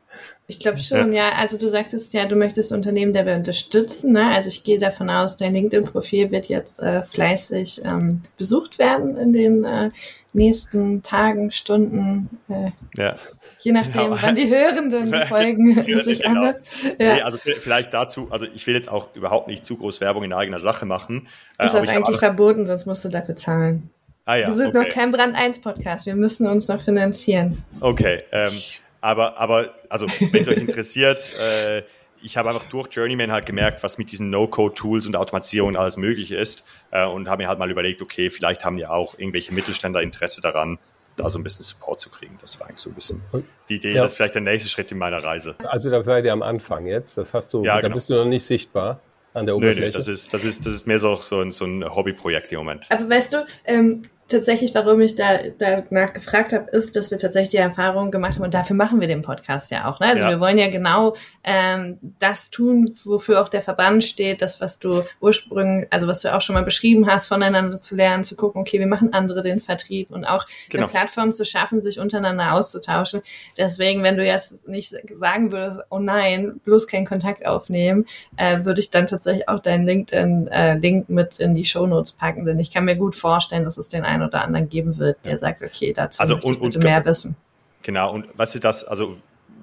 Ich 0.48 0.60
glaube 0.60 0.80
schon, 0.80 1.14
ja. 1.14 1.30
ja. 1.30 1.36
Also 1.38 1.58
du 1.58 1.70
sagtest 1.70 2.14
ja, 2.14 2.26
du 2.26 2.36
möchtest 2.36 2.72
Unternehmen 2.72 3.14
dabei 3.14 3.36
unterstützen. 3.36 4.14
Ne? 4.14 4.32
Also 4.34 4.50
ich 4.50 4.64
gehe 4.64 4.80
davon 4.80 5.10
aus, 5.10 5.38
dein 5.38 5.54
LinkedIn-Profil 5.54 6.32
wird 6.32 6.48
jetzt 6.48 6.80
äh, 6.82 7.04
fleißig 7.04 7.82
ähm, 7.86 8.22
besucht 8.38 8.80
werden 8.80 9.18
in 9.18 9.34
den 9.34 9.64
äh, 9.64 9.92
nächsten 10.34 11.04
Tagen, 11.04 11.52
Stunden. 11.52 12.30
Äh, 12.50 12.72
ja. 12.98 13.16
Je 13.62 13.74
nachdem, 13.74 14.12
genau. 14.12 14.18
wann 14.22 14.36
die 14.36 14.50
Hörenden 14.50 15.12
die 15.12 15.28
Folgen 15.28 15.84
sich 16.04 16.22
genau. 16.22 16.40
anhören. 16.40 16.56
Ja. 16.98 17.14
Nee, 17.16 17.22
also 17.22 17.38
vielleicht 17.38 17.94
dazu, 17.94 18.28
also 18.32 18.46
ich 18.46 18.66
will 18.68 18.74
jetzt 18.74 18.90
auch 18.90 19.16
überhaupt 19.16 19.48
nicht 19.48 19.66
zu 19.66 19.76
groß 19.76 20.02
Werbung 20.02 20.24
in 20.24 20.34
eigener 20.34 20.62
Sache 20.62 20.86
machen. 20.86 21.28
Äh, 21.58 21.66
Ist 21.66 21.76
auch 21.76 21.86
eigentlich 21.86 22.18
verboten, 22.18 22.66
sonst 22.66 22.86
musst 22.86 23.04
du 23.04 23.10
dafür 23.10 23.36
zahlen. 23.36 23.90
Ah, 24.30 24.36
ja, 24.36 24.48
wir 24.48 24.54
sind 24.54 24.76
okay. 24.76 24.78
noch 24.78 24.90
kein 24.90 25.12
Brand 25.12 25.36
1 25.36 25.60
Podcast, 25.62 26.06
wir 26.06 26.14
müssen 26.14 26.46
uns 26.46 26.68
noch 26.68 26.80
finanzieren. 26.80 27.58
Okay, 27.80 28.22
ähm, 28.32 28.54
aber, 29.02 29.40
aber 29.40 29.74
also 29.90 30.06
wenn 30.20 30.44
es 30.44 30.48
euch 30.48 30.58
interessiert, 30.58 31.32
äh, 31.68 31.82
ich 32.22 32.38
habe 32.38 32.50
einfach 32.50 32.66
durch 32.66 32.90
Journeyman 32.92 33.32
halt 33.32 33.48
gemerkt, 33.48 33.82
was 33.82 33.98
mit 33.98 34.12
diesen 34.12 34.30
No-Code-Tools 34.30 35.08
und 35.08 35.16
Automatisierung 35.16 35.76
alles 35.76 35.98
möglich 35.98 36.32
ist 36.32 36.64
äh, 36.92 37.08
und 37.08 37.28
habe 37.28 37.42
mir 37.42 37.50
halt 37.50 37.58
mal 37.58 37.72
überlegt, 37.72 38.04
okay, 38.04 38.30
vielleicht 38.30 38.64
haben 38.64 38.78
ja 38.78 38.92
auch 38.92 39.18
irgendwelche 39.18 39.52
Mittelständler 39.52 40.04
Interesse 40.04 40.42
daran, 40.42 40.78
da 41.16 41.28
so 41.28 41.40
ein 41.40 41.44
bisschen 41.44 41.64
Support 41.64 42.00
zu 42.00 42.12
kriegen. 42.12 42.38
Das 42.40 42.60
war 42.60 42.68
eigentlich 42.68 42.82
so 42.82 42.92
ein 42.92 42.94
bisschen 42.94 43.24
die 43.68 43.78
Idee, 43.78 43.94
ja. 43.94 44.04
das 44.04 44.12
ist 44.12 44.18
vielleicht 44.18 44.36
der 44.36 44.44
nächste 44.44 44.70
Schritt 44.70 44.92
in 44.92 45.00
meiner 45.00 45.24
Reise. 45.24 45.56
Also 45.64 45.90
da 45.90 46.04
seid 46.04 46.26
ihr 46.26 46.34
am 46.34 46.44
Anfang 46.44 46.86
jetzt, 46.86 47.18
das 47.18 47.34
hast 47.34 47.52
du, 47.52 47.64
ja, 47.64 47.78
da 47.78 47.82
genau. 47.82 47.96
bist 47.96 48.12
du 48.12 48.14
noch 48.14 48.26
nicht 48.26 48.46
sichtbar 48.46 49.00
an 49.34 49.48
der 49.48 49.56
Oberfläche. 49.56 49.80
Nö, 49.80 49.86
nö, 49.88 49.92
das 49.92 50.08
ist, 50.08 50.32
das 50.32 50.44
ist, 50.44 50.68
das 50.68 50.74
ist 50.74 50.86
mehr 50.86 51.00
so, 51.00 51.16
so 51.16 51.40
ein, 51.40 51.50
so 51.50 51.66
ein 51.66 51.84
Hobbyprojekt 51.84 52.52
im 52.52 52.60
Moment. 52.60 52.86
Aber 52.92 53.10
weißt 53.10 53.34
du, 53.34 53.46
ähm, 53.66 54.04
tatsächlich, 54.30 54.74
warum 54.76 55.02
ich 55.02 55.16
da 55.16 55.40
danach 55.58 56.14
gefragt 56.14 56.54
habe, 56.54 56.70
ist, 56.72 56.96
dass 56.96 57.12
wir 57.12 57.18
tatsächlich 57.18 57.50
die 57.50 57.58
Erfahrung 57.58 58.12
gemacht 58.12 58.36
haben 58.36 58.44
und 58.44 58.54
dafür 58.54 58.76
machen 58.76 59.02
wir 59.02 59.08
den 59.08 59.22
Podcast 59.22 59.72
ja 59.72 59.90
auch. 59.90 60.00
Ne? 60.00 60.08
Also 60.08 60.24
ja. 60.24 60.30
wir 60.30 60.40
wollen 60.40 60.58
ja 60.58 60.70
genau 60.70 61.16
ähm, 61.44 61.98
das 62.20 62.50
tun, 62.50 62.90
wofür 63.04 63.42
auch 63.42 63.50
der 63.50 63.62
Verband 63.62 64.04
steht, 64.04 64.42
das, 64.42 64.62
was 64.62 64.80
du 64.80 65.04
ursprünglich, 65.20 65.88
also 65.92 66.08
was 66.08 66.22
du 66.22 66.34
auch 66.34 66.42
schon 66.42 66.54
mal 66.54 66.64
beschrieben 66.64 67.08
hast, 67.08 67.28
voneinander 67.28 67.82
zu 67.82 67.96
lernen, 67.96 68.24
zu 68.24 68.36
gucken, 68.36 68.62
okay, 68.62 68.80
wie 68.80 68.86
machen 68.86 69.14
andere 69.14 69.42
den 69.42 69.62
Vertrieb 69.62 70.12
und 70.12 70.26
auch 70.26 70.46
genau. 70.70 70.84
eine 70.84 70.92
Plattform 70.92 71.34
zu 71.34 71.44
schaffen, 71.44 71.82
sich 71.82 72.00
untereinander 72.00 72.54
auszutauschen. 72.54 73.22
Deswegen, 73.58 74.04
wenn 74.04 74.18
du 74.18 74.26
jetzt 74.26 74.68
nicht 74.68 74.96
sagen 75.12 75.52
würdest, 75.52 75.82
oh 75.90 76.00
nein, 76.00 76.60
bloß 76.64 76.88
keinen 76.88 77.06
Kontakt 77.06 77.46
aufnehmen, 77.46 78.06
äh, 78.38 78.64
würde 78.64 78.82
ich 78.82 78.92
dann 78.92 79.08
tatsächlich 79.08 79.50
auch 79.50 79.60
deinen 79.60 79.86
LinkedIn-Link 79.86 81.10
äh, 81.10 81.14
mit 81.14 81.40
in 81.40 81.56
die 81.56 81.66
Shownotes 81.66 82.14
packen, 82.14 82.46
denn 82.46 82.60
ich 82.60 82.72
kann 82.72 82.86
mir 82.86 82.96
gut 82.96 83.16
vorstellen, 83.16 83.64
dass 83.64 83.78
es 83.78 83.88
den 83.88 84.04
einen 84.04 84.19
oder 84.22 84.44
anderen 84.44 84.70
geben 84.70 84.98
wird, 84.98 85.26
der 85.26 85.38
sagt, 85.38 85.62
okay, 85.62 85.94
dazu 85.94 86.22
also, 86.22 86.36
möchte 86.36 86.52
ich 86.52 86.60
bitte 86.60 86.78
und, 86.78 86.84
mehr 86.84 87.06
wissen. 87.06 87.36
Genau, 87.84 88.14
und 88.14 88.26
was 88.36 88.56
ist 88.56 88.64
das, 88.64 88.84
also 88.84 89.18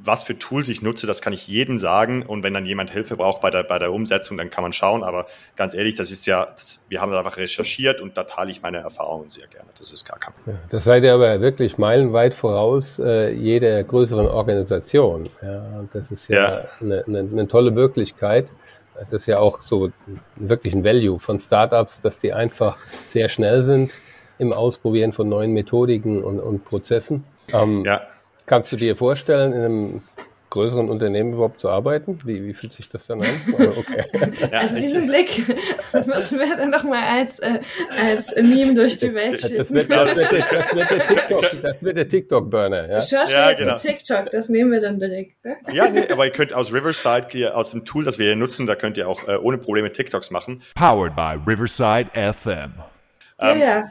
was 0.06 0.22
für 0.22 0.38
Tools 0.38 0.68
ich 0.68 0.82
nutze, 0.82 1.06
das 1.06 1.20
kann 1.20 1.32
ich 1.32 1.46
jedem 1.46 1.78
sagen. 1.78 2.22
Und 2.22 2.42
wenn 2.42 2.54
dann 2.54 2.66
jemand 2.66 2.90
Hilfe 2.90 3.16
braucht 3.16 3.40
bei 3.40 3.50
der, 3.50 3.64
bei 3.64 3.78
der 3.78 3.92
Umsetzung, 3.92 4.36
dann 4.36 4.50
kann 4.50 4.62
man 4.62 4.72
schauen. 4.72 5.02
Aber 5.02 5.26
ganz 5.56 5.74
ehrlich, 5.74 5.96
das 5.96 6.10
ist 6.10 6.26
ja, 6.26 6.46
das, 6.56 6.82
wir 6.88 7.00
haben 7.00 7.12
einfach 7.12 7.36
recherchiert 7.36 8.00
und 8.00 8.16
da 8.16 8.24
teile 8.24 8.50
ich 8.50 8.62
meine 8.62 8.78
Erfahrungen 8.78 9.30
sehr 9.30 9.46
gerne. 9.48 9.68
Das 9.78 9.90
ist 9.90 10.04
gar 10.08 10.18
kein 10.18 10.32
Problem. 10.34 10.56
Ja, 10.56 10.62
das 10.70 10.84
seid 10.84 11.02
ihr 11.04 11.14
aber 11.14 11.40
wirklich 11.40 11.78
meilenweit 11.78 12.34
voraus 12.34 12.98
äh, 12.98 13.30
jeder 13.30 13.82
größeren 13.84 14.26
Organisation. 14.26 15.28
Ja, 15.42 15.64
und 15.78 15.94
das 15.94 16.10
ist 16.10 16.28
ja, 16.28 16.60
ja. 16.60 16.64
Eine, 16.80 17.04
eine, 17.06 17.18
eine 17.18 17.48
tolle 17.48 17.70
Möglichkeit. 17.70 18.48
Das 19.10 19.22
ist 19.22 19.26
ja 19.26 19.38
auch 19.38 19.60
so 19.66 19.90
wirklich 20.36 20.74
ein 20.74 20.82
Value 20.82 21.18
von 21.18 21.38
Startups, 21.38 22.00
dass 22.00 22.18
die 22.18 22.32
einfach 22.32 22.78
sehr 23.04 23.28
schnell 23.28 23.64
sind 23.64 23.92
im 24.38 24.52
Ausprobieren 24.52 25.12
von 25.12 25.28
neuen 25.28 25.52
Methodiken 25.52 26.22
und, 26.22 26.40
und 26.40 26.64
Prozessen. 26.64 27.24
Ähm, 27.52 27.84
ja. 27.84 28.02
Kannst 28.46 28.70
du 28.72 28.76
dir 28.76 28.94
vorstellen, 28.94 29.52
in 29.52 29.62
einem 29.62 30.02
größeren 30.50 30.88
Unternehmen 30.88 31.34
überhaupt 31.34 31.60
zu 31.60 31.68
arbeiten? 31.68 32.18
Wie, 32.24 32.46
wie 32.46 32.54
fühlt 32.54 32.72
sich 32.72 32.88
das 32.88 33.06
dann 33.06 33.20
an? 33.20 33.28
Okay. 33.76 34.04
also 34.52 34.76
diesen 34.76 35.06
Blick 35.06 35.42
müssen 36.06 36.38
wir 36.38 36.56
dann 36.56 36.70
nochmal 36.70 37.02
als, 37.02 37.38
äh, 37.40 37.58
als 38.00 38.34
Meme 38.36 38.74
durch 38.74 38.98
die 38.98 39.12
Welt 39.12 39.38
schicken. 39.38 39.58
Das 39.58 39.70
wird, 39.70 39.90
das 39.90 40.16
wird, 40.16 40.32
das 40.50 40.74
wird 40.74 40.90
der 40.90 41.06
TikTok, 41.06 41.44
das 41.62 41.82
wird 41.82 41.96
der 41.98 42.08
TikTok-Burner. 42.08 42.88
Ja? 42.88 43.00
Schau 43.00 43.30
ja, 43.30 43.50
jetzt 43.50 43.58
genau. 43.58 43.76
zu 43.76 43.86
TikTok, 43.88 44.30
das 44.30 44.48
nehmen 44.48 44.72
wir 44.72 44.80
dann 44.80 44.98
direkt. 44.98 45.44
Ne? 45.44 45.56
Ja, 45.72 45.88
nee, 45.88 46.08
aber 46.10 46.24
ihr 46.24 46.32
könnt 46.32 46.54
aus 46.54 46.72
Riverside, 46.72 47.54
aus 47.54 47.72
dem 47.72 47.84
Tool, 47.84 48.04
das 48.04 48.18
wir 48.18 48.26
hier 48.26 48.36
nutzen, 48.36 48.66
da 48.66 48.76
könnt 48.76 48.96
ihr 48.96 49.08
auch 49.08 49.26
äh, 49.28 49.36
ohne 49.36 49.58
Probleme 49.58 49.92
TikToks 49.92 50.30
machen. 50.30 50.62
Powered 50.74 51.14
by 51.14 51.38
Riverside 51.46 52.08
FM. 52.14 52.74
Ähm, 53.38 53.58
ja, 53.60 53.66
ja 53.66 53.84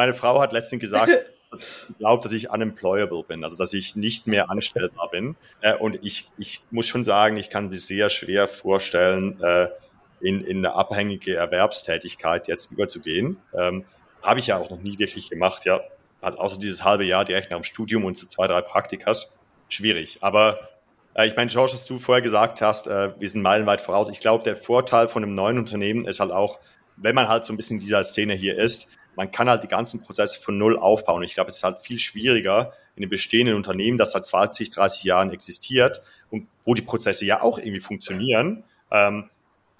meine 0.00 0.14
Frau 0.14 0.40
hat 0.40 0.54
letztens 0.54 0.80
gesagt, 0.80 1.12
glaubt, 1.98 2.24
dass 2.24 2.32
ich 2.32 2.48
unemployable 2.48 3.22
bin, 3.22 3.44
also 3.44 3.58
dass 3.58 3.74
ich 3.74 3.96
nicht 3.96 4.26
mehr 4.26 4.50
anstellbar 4.50 5.10
bin. 5.10 5.36
Äh, 5.60 5.76
und 5.76 5.98
ich, 6.00 6.30
ich 6.38 6.62
muss 6.70 6.88
schon 6.88 7.04
sagen, 7.04 7.36
ich 7.36 7.50
kann 7.50 7.68
mir 7.68 7.76
sehr 7.76 8.08
schwer 8.08 8.48
vorstellen, 8.48 9.38
äh, 9.42 9.68
in, 10.22 10.42
in 10.42 10.58
eine 10.58 10.74
abhängige 10.74 11.34
Erwerbstätigkeit 11.36 12.48
jetzt 12.48 12.70
überzugehen. 12.70 13.36
Ähm, 13.52 13.84
Habe 14.22 14.40
ich 14.40 14.46
ja 14.46 14.56
auch 14.56 14.70
noch 14.70 14.80
nie 14.80 14.98
wirklich 14.98 15.28
gemacht, 15.28 15.66
ja. 15.66 15.82
Also 16.22 16.38
außer 16.38 16.58
dieses 16.58 16.82
halbe 16.82 17.04
Jahr 17.04 17.26
direkt 17.26 17.50
nach 17.50 17.58
dem 17.58 17.64
Studium 17.64 18.06
und 18.06 18.16
so 18.16 18.26
zwei, 18.26 18.46
drei 18.46 18.62
Praktikas. 18.62 19.34
Schwierig. 19.68 20.16
Aber 20.22 20.70
äh, 21.12 21.26
ich 21.26 21.36
meine, 21.36 21.50
George, 21.50 21.72
dass 21.72 21.84
du 21.84 21.98
vorher 21.98 22.22
gesagt 22.22 22.62
hast, 22.62 22.86
äh, 22.86 23.12
wir 23.18 23.28
sind 23.28 23.42
meilenweit 23.42 23.82
voraus. 23.82 24.08
Ich 24.08 24.20
glaube, 24.20 24.44
der 24.44 24.56
Vorteil 24.56 25.08
von 25.08 25.22
einem 25.22 25.34
neuen 25.34 25.58
Unternehmen 25.58 26.06
ist 26.06 26.20
halt 26.20 26.30
auch, 26.30 26.58
wenn 26.96 27.14
man 27.14 27.28
halt 27.28 27.44
so 27.44 27.52
ein 27.52 27.56
bisschen 27.56 27.76
in 27.76 27.82
dieser 27.82 28.02
Szene 28.04 28.32
hier 28.32 28.56
ist, 28.58 28.88
man 29.16 29.30
kann 29.30 29.48
halt 29.48 29.62
die 29.62 29.68
ganzen 29.68 30.02
Prozesse 30.02 30.40
von 30.40 30.56
Null 30.58 30.76
aufbauen. 30.76 31.22
Ich 31.22 31.34
glaube, 31.34 31.50
es 31.50 31.56
ist 31.56 31.64
halt 31.64 31.80
viel 31.80 31.98
schwieriger 31.98 32.72
in 32.96 33.02
einem 33.02 33.10
bestehenden 33.10 33.56
Unternehmen, 33.56 33.98
das 33.98 34.12
seit 34.12 34.26
20, 34.26 34.70
30 34.70 35.04
Jahren 35.04 35.32
existiert 35.32 36.02
und 36.30 36.46
wo 36.64 36.74
die 36.74 36.82
Prozesse 36.82 37.24
ja 37.24 37.42
auch 37.42 37.58
irgendwie 37.58 37.80
funktionieren, 37.80 38.64
ähm, 38.90 39.30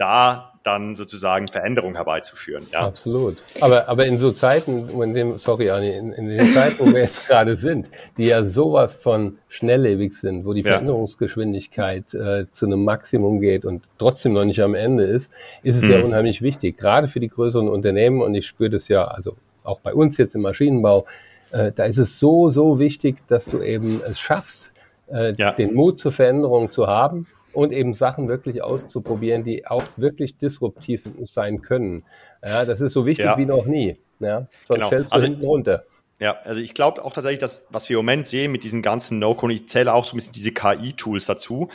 da 0.00 0.50
dann 0.62 0.94
sozusagen 0.94 1.48
Veränderung 1.48 1.94
herbeizuführen. 1.94 2.66
Ja. 2.70 2.86
Absolut. 2.86 3.38
Aber, 3.60 3.88
aber 3.88 4.04
in 4.06 4.18
so 4.18 4.30
Zeiten, 4.30 4.90
in 4.90 5.14
dem, 5.14 5.38
sorry, 5.38 5.70
Anni, 5.70 5.90
in, 5.90 6.12
in 6.12 6.28
den 6.28 6.46
Zeiten, 6.52 6.80
wo 6.80 6.92
wir 6.92 7.00
jetzt 7.00 7.26
gerade 7.28 7.56
sind, 7.56 7.88
die 8.18 8.24
ja 8.24 8.44
sowas 8.44 8.96
von 8.96 9.38
schnelllebig 9.48 10.12
sind, 10.12 10.44
wo 10.44 10.52
die 10.52 10.62
Veränderungsgeschwindigkeit 10.62 12.12
äh, 12.12 12.46
zu 12.50 12.66
einem 12.66 12.84
Maximum 12.84 13.40
geht 13.40 13.64
und 13.64 13.84
trotzdem 13.98 14.34
noch 14.34 14.44
nicht 14.44 14.60
am 14.60 14.74
Ende 14.74 15.04
ist, 15.04 15.32
ist 15.62 15.76
es 15.76 15.84
mhm. 15.84 15.90
ja 15.90 16.00
unheimlich 16.02 16.42
wichtig, 16.42 16.76
gerade 16.76 17.08
für 17.08 17.20
die 17.20 17.28
größeren 17.28 17.68
Unternehmen. 17.68 18.20
Und 18.20 18.34
ich 18.34 18.46
spüre 18.46 18.70
das 18.70 18.88
ja, 18.88 19.04
also 19.06 19.36
auch 19.64 19.80
bei 19.80 19.94
uns 19.94 20.18
jetzt 20.18 20.34
im 20.34 20.42
Maschinenbau, 20.42 21.06
äh, 21.52 21.72
da 21.72 21.84
ist 21.84 21.98
es 21.98 22.18
so, 22.18 22.50
so 22.50 22.78
wichtig, 22.78 23.16
dass 23.28 23.46
du 23.46 23.62
eben 23.62 24.02
es 24.04 24.20
schaffst, 24.20 24.72
äh, 25.10 25.32
ja. 25.38 25.52
den 25.52 25.72
Mut 25.72 25.98
zur 25.98 26.12
Veränderung 26.12 26.70
zu 26.70 26.86
haben 26.86 27.26
und 27.52 27.72
eben 27.72 27.94
Sachen 27.94 28.28
wirklich 28.28 28.62
auszuprobieren, 28.62 29.44
die 29.44 29.66
auch 29.66 29.84
wirklich 29.96 30.38
disruptiv 30.38 31.08
sein 31.24 31.62
können. 31.62 32.04
Ja, 32.44 32.64
das 32.64 32.80
ist 32.80 32.92
so 32.92 33.06
wichtig 33.06 33.26
ja. 33.26 33.38
wie 33.38 33.46
noch 33.46 33.66
nie. 33.66 33.96
Ja, 34.20 34.46
sonst 34.66 34.78
genau. 34.78 34.88
fällst 34.88 35.12
du 35.12 35.14
also, 35.14 35.26
hinten 35.26 35.44
runter. 35.44 35.84
Ja, 36.20 36.38
also 36.44 36.60
ich 36.60 36.74
glaube 36.74 37.02
auch 37.02 37.14
tatsächlich, 37.14 37.40
dass 37.40 37.66
was 37.70 37.88
wir 37.88 37.98
im 37.98 38.04
Moment 38.04 38.26
sehen 38.26 38.52
mit 38.52 38.62
diesen 38.62 38.82
ganzen 38.82 39.18
No-Code, 39.18 39.54
ich 39.54 39.68
zähle 39.68 39.92
auch 39.94 40.04
so 40.04 40.12
ein 40.12 40.16
bisschen 40.16 40.34
diese 40.34 40.52
KI-Tools 40.52 41.24
dazu. 41.24 41.70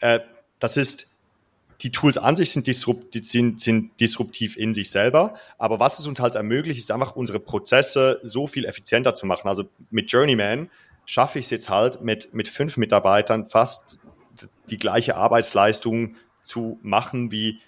Äh, 0.00 0.20
das 0.58 0.78
ist, 0.78 1.08
die 1.82 1.92
Tools 1.92 2.16
an 2.16 2.36
sich 2.36 2.50
sind, 2.50 2.66
disrupt, 2.66 3.12
sind, 3.12 3.60
sind 3.60 4.00
disruptiv 4.00 4.56
in 4.56 4.72
sich 4.72 4.90
selber, 4.90 5.34
aber 5.58 5.80
was 5.80 5.98
es 5.98 6.06
uns 6.06 6.18
halt 6.18 6.34
ermöglicht, 6.34 6.80
ist 6.80 6.90
einfach 6.90 7.14
unsere 7.14 7.40
Prozesse 7.40 8.20
so 8.22 8.46
viel 8.46 8.64
effizienter 8.64 9.12
zu 9.12 9.26
machen. 9.26 9.48
Also 9.48 9.64
mit 9.90 10.10
Journeyman 10.10 10.70
schaffe 11.04 11.38
ich 11.38 11.46
es 11.46 11.50
jetzt 11.50 11.68
halt 11.68 12.00
mit, 12.00 12.32
mit 12.32 12.48
fünf 12.48 12.78
Mitarbeitern 12.78 13.46
fast 13.46 13.98
die 14.70 14.78
gleiche 14.78 15.16
Arbeitsleistung 15.16 16.16
zu 16.42 16.78
machen 16.82 17.30
wie 17.30 17.60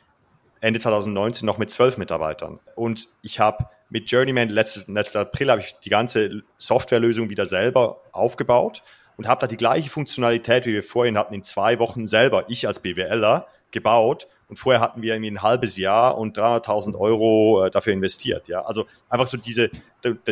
Ende 0.61 0.81
2019 0.81 1.47
noch 1.47 1.59
mit 1.59 1.71
zwölf 1.71 1.99
Mitarbeitern. 1.99 2.61
Und 2.75 3.09
ich 3.23 3.41
habe 3.41 3.67
mit 3.89 4.11
Journeyman 4.11 4.49
letztes, 4.49 4.89
letztes 4.89 5.17
April 5.17 5.51
habe 5.51 5.61
ich 5.61 5.77
die 5.85 5.91
ganze 5.91 6.43
Softwarelösung 6.59 7.31
wieder 7.31 7.47
selber 7.47 8.03
aufgebaut 8.13 8.83
und 9.17 9.29
habe 9.29 9.41
da 9.41 9.47
die 9.47 9.57
gleiche 9.57 9.89
Funktionalität, 9.89 10.67
wie 10.67 10.73
wir 10.73 10.83
vorhin 10.83 11.17
hatten, 11.17 11.35
in 11.35 11.43
zwei 11.43 11.79
Wochen 11.79 12.07
selber, 12.07 12.45
ich 12.49 12.67
als 12.67 12.81
BWLer, 12.81 13.47
gebaut. 13.71 14.29
Und 14.49 14.59
vorher 14.59 14.81
hatten 14.81 15.03
wir 15.03 15.15
irgendwie 15.15 15.33
ein 15.33 15.43
halbes 15.43 15.77
Jahr 15.77 16.19
und 16.19 16.39
300.000 16.39 16.97
Euro 16.97 17.65
äh, 17.65 17.71
dafür 17.71 17.93
investiert. 17.93 18.47
Ja, 18.47 18.61
also 18.61 18.87
einfach 19.09 19.27
so 19.27 19.37
diese, 19.37 19.71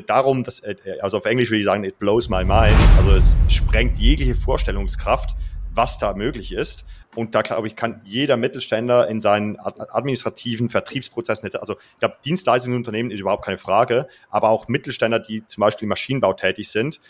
darum, 0.07 0.45
dass, 0.45 0.61
äh, 0.61 0.76
also 1.01 1.16
auf 1.16 1.24
Englisch 1.24 1.51
würde 1.51 1.59
ich 1.59 1.64
sagen, 1.64 1.82
it 1.82 1.99
blows 1.99 2.28
my 2.28 2.45
mind. 2.45 2.78
Also 2.97 3.12
es 3.16 3.37
sprengt 3.49 3.99
jegliche 3.99 4.37
Vorstellungskraft, 4.37 5.35
was 5.75 5.99
da 5.99 6.14
möglich 6.14 6.53
ist. 6.53 6.85
Und 7.14 7.35
da 7.35 7.43
glaube 7.43 7.68
ich, 7.68 7.77
kann 7.77 8.01
jeder 8.05 8.37
Mittelständler 8.37 9.09
in 9.09 9.20
seinen 9.20 9.57
administrativen 9.59 10.68
Vertriebsprozessen, 10.68 11.49
also 11.57 11.75
ich 11.75 11.99
glaube, 12.01 12.16
Dienstleistungsunternehmen 12.25 13.12
ist 13.12 13.20
überhaupt 13.20 13.45
keine 13.45 13.59
Frage, 13.59 14.09
aber 14.31 14.49
auch 14.49 14.66
Mittelständler, 14.68 15.20
die 15.20 15.47
zum 15.47 15.61
Beispiel 15.61 15.87
im 15.87 15.91
Maschinenbau 15.91 16.33
tätig 16.33 16.68
sind, 16.68 17.01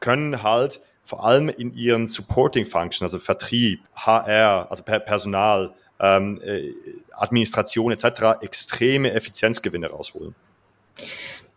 können 0.00 0.42
halt 0.42 0.80
vor 1.02 1.24
allem 1.24 1.48
in 1.48 1.72
ihren 1.74 2.06
Supporting 2.06 2.66
Functions, 2.66 3.02
also 3.02 3.18
Vertrieb, 3.18 3.82
HR, 3.94 4.68
also 4.70 4.82
Personal, 4.82 5.74
ähm, 5.98 6.40
äh, 6.42 6.72
Administration 7.12 7.92
etc., 7.92 8.42
extreme 8.42 9.12
Effizienzgewinne 9.12 9.88
rausholen. 9.90 10.34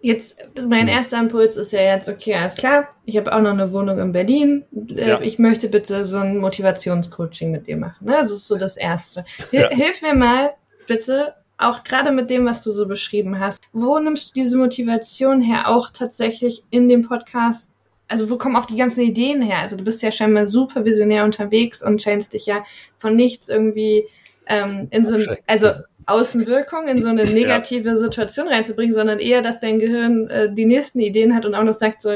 Jetzt, 0.05 0.35
mein 0.67 0.89
hm. 0.89 0.95
erster 0.97 1.17
Impuls 1.17 1.55
ist 1.55 1.71
ja 1.71 1.79
jetzt, 1.79 2.09
okay, 2.09 2.35
alles 2.35 2.55
klar, 2.55 2.89
ich 3.05 3.15
habe 3.15 3.33
auch 3.33 3.39
noch 3.39 3.51
eine 3.51 3.71
Wohnung 3.71 3.99
in 3.99 4.11
Berlin. 4.11 4.65
Äh, 4.97 5.07
ja. 5.07 5.21
Ich 5.21 5.39
möchte 5.39 5.69
bitte 5.69 6.05
so 6.05 6.17
ein 6.17 6.39
Motivationscoaching 6.39 7.51
mit 7.51 7.67
dir 7.67 7.77
machen. 7.77 8.07
Ne? 8.07 8.17
Das 8.19 8.29
ist 8.29 8.45
so 8.45 8.57
das 8.57 8.75
Erste. 8.75 9.23
Hilf, 9.49 9.71
ja. 9.71 9.77
hilf 9.77 10.01
mir 10.01 10.13
mal, 10.13 10.55
bitte, 10.87 11.35
auch 11.57 11.85
gerade 11.85 12.11
mit 12.11 12.29
dem, 12.29 12.45
was 12.45 12.61
du 12.61 12.71
so 12.71 12.85
beschrieben 12.85 13.39
hast. 13.39 13.61
Wo 13.71 13.97
nimmst 13.97 14.31
du 14.31 14.41
diese 14.41 14.57
Motivation 14.57 15.39
her, 15.39 15.69
auch 15.69 15.89
tatsächlich 15.89 16.65
in 16.69 16.89
dem 16.89 17.03
Podcast? 17.03 17.71
Also 18.09 18.29
wo 18.29 18.37
kommen 18.37 18.57
auch 18.57 18.65
die 18.65 18.75
ganzen 18.75 19.03
Ideen 19.03 19.41
her? 19.41 19.59
Also 19.59 19.77
du 19.77 19.85
bist 19.85 20.01
ja 20.01 20.11
scheinbar 20.11 20.47
super 20.47 20.83
visionär 20.83 21.23
unterwegs 21.23 21.81
und 21.81 22.03
scheinst 22.03 22.33
dich 22.33 22.45
ja 22.45 22.65
von 22.97 23.15
nichts 23.15 23.47
irgendwie 23.47 24.03
ähm, 24.47 24.89
in 24.91 25.05
so 25.05 25.15
ein, 25.15 25.37
also 25.47 25.69
Außenwirkung 26.05 26.87
in 26.87 27.01
so 27.01 27.09
eine 27.09 27.25
negative 27.25 27.89
ja. 27.89 27.95
Situation 27.95 28.47
reinzubringen, 28.47 28.93
sondern 28.93 29.19
eher, 29.19 29.41
dass 29.41 29.59
dein 29.59 29.79
Gehirn 29.79 30.27
äh, 30.27 30.53
die 30.53 30.65
nächsten 30.65 30.99
Ideen 30.99 31.35
hat 31.35 31.45
und 31.45 31.55
auch 31.55 31.63
noch 31.63 31.73
sagt, 31.73 32.01
so, 32.01 32.11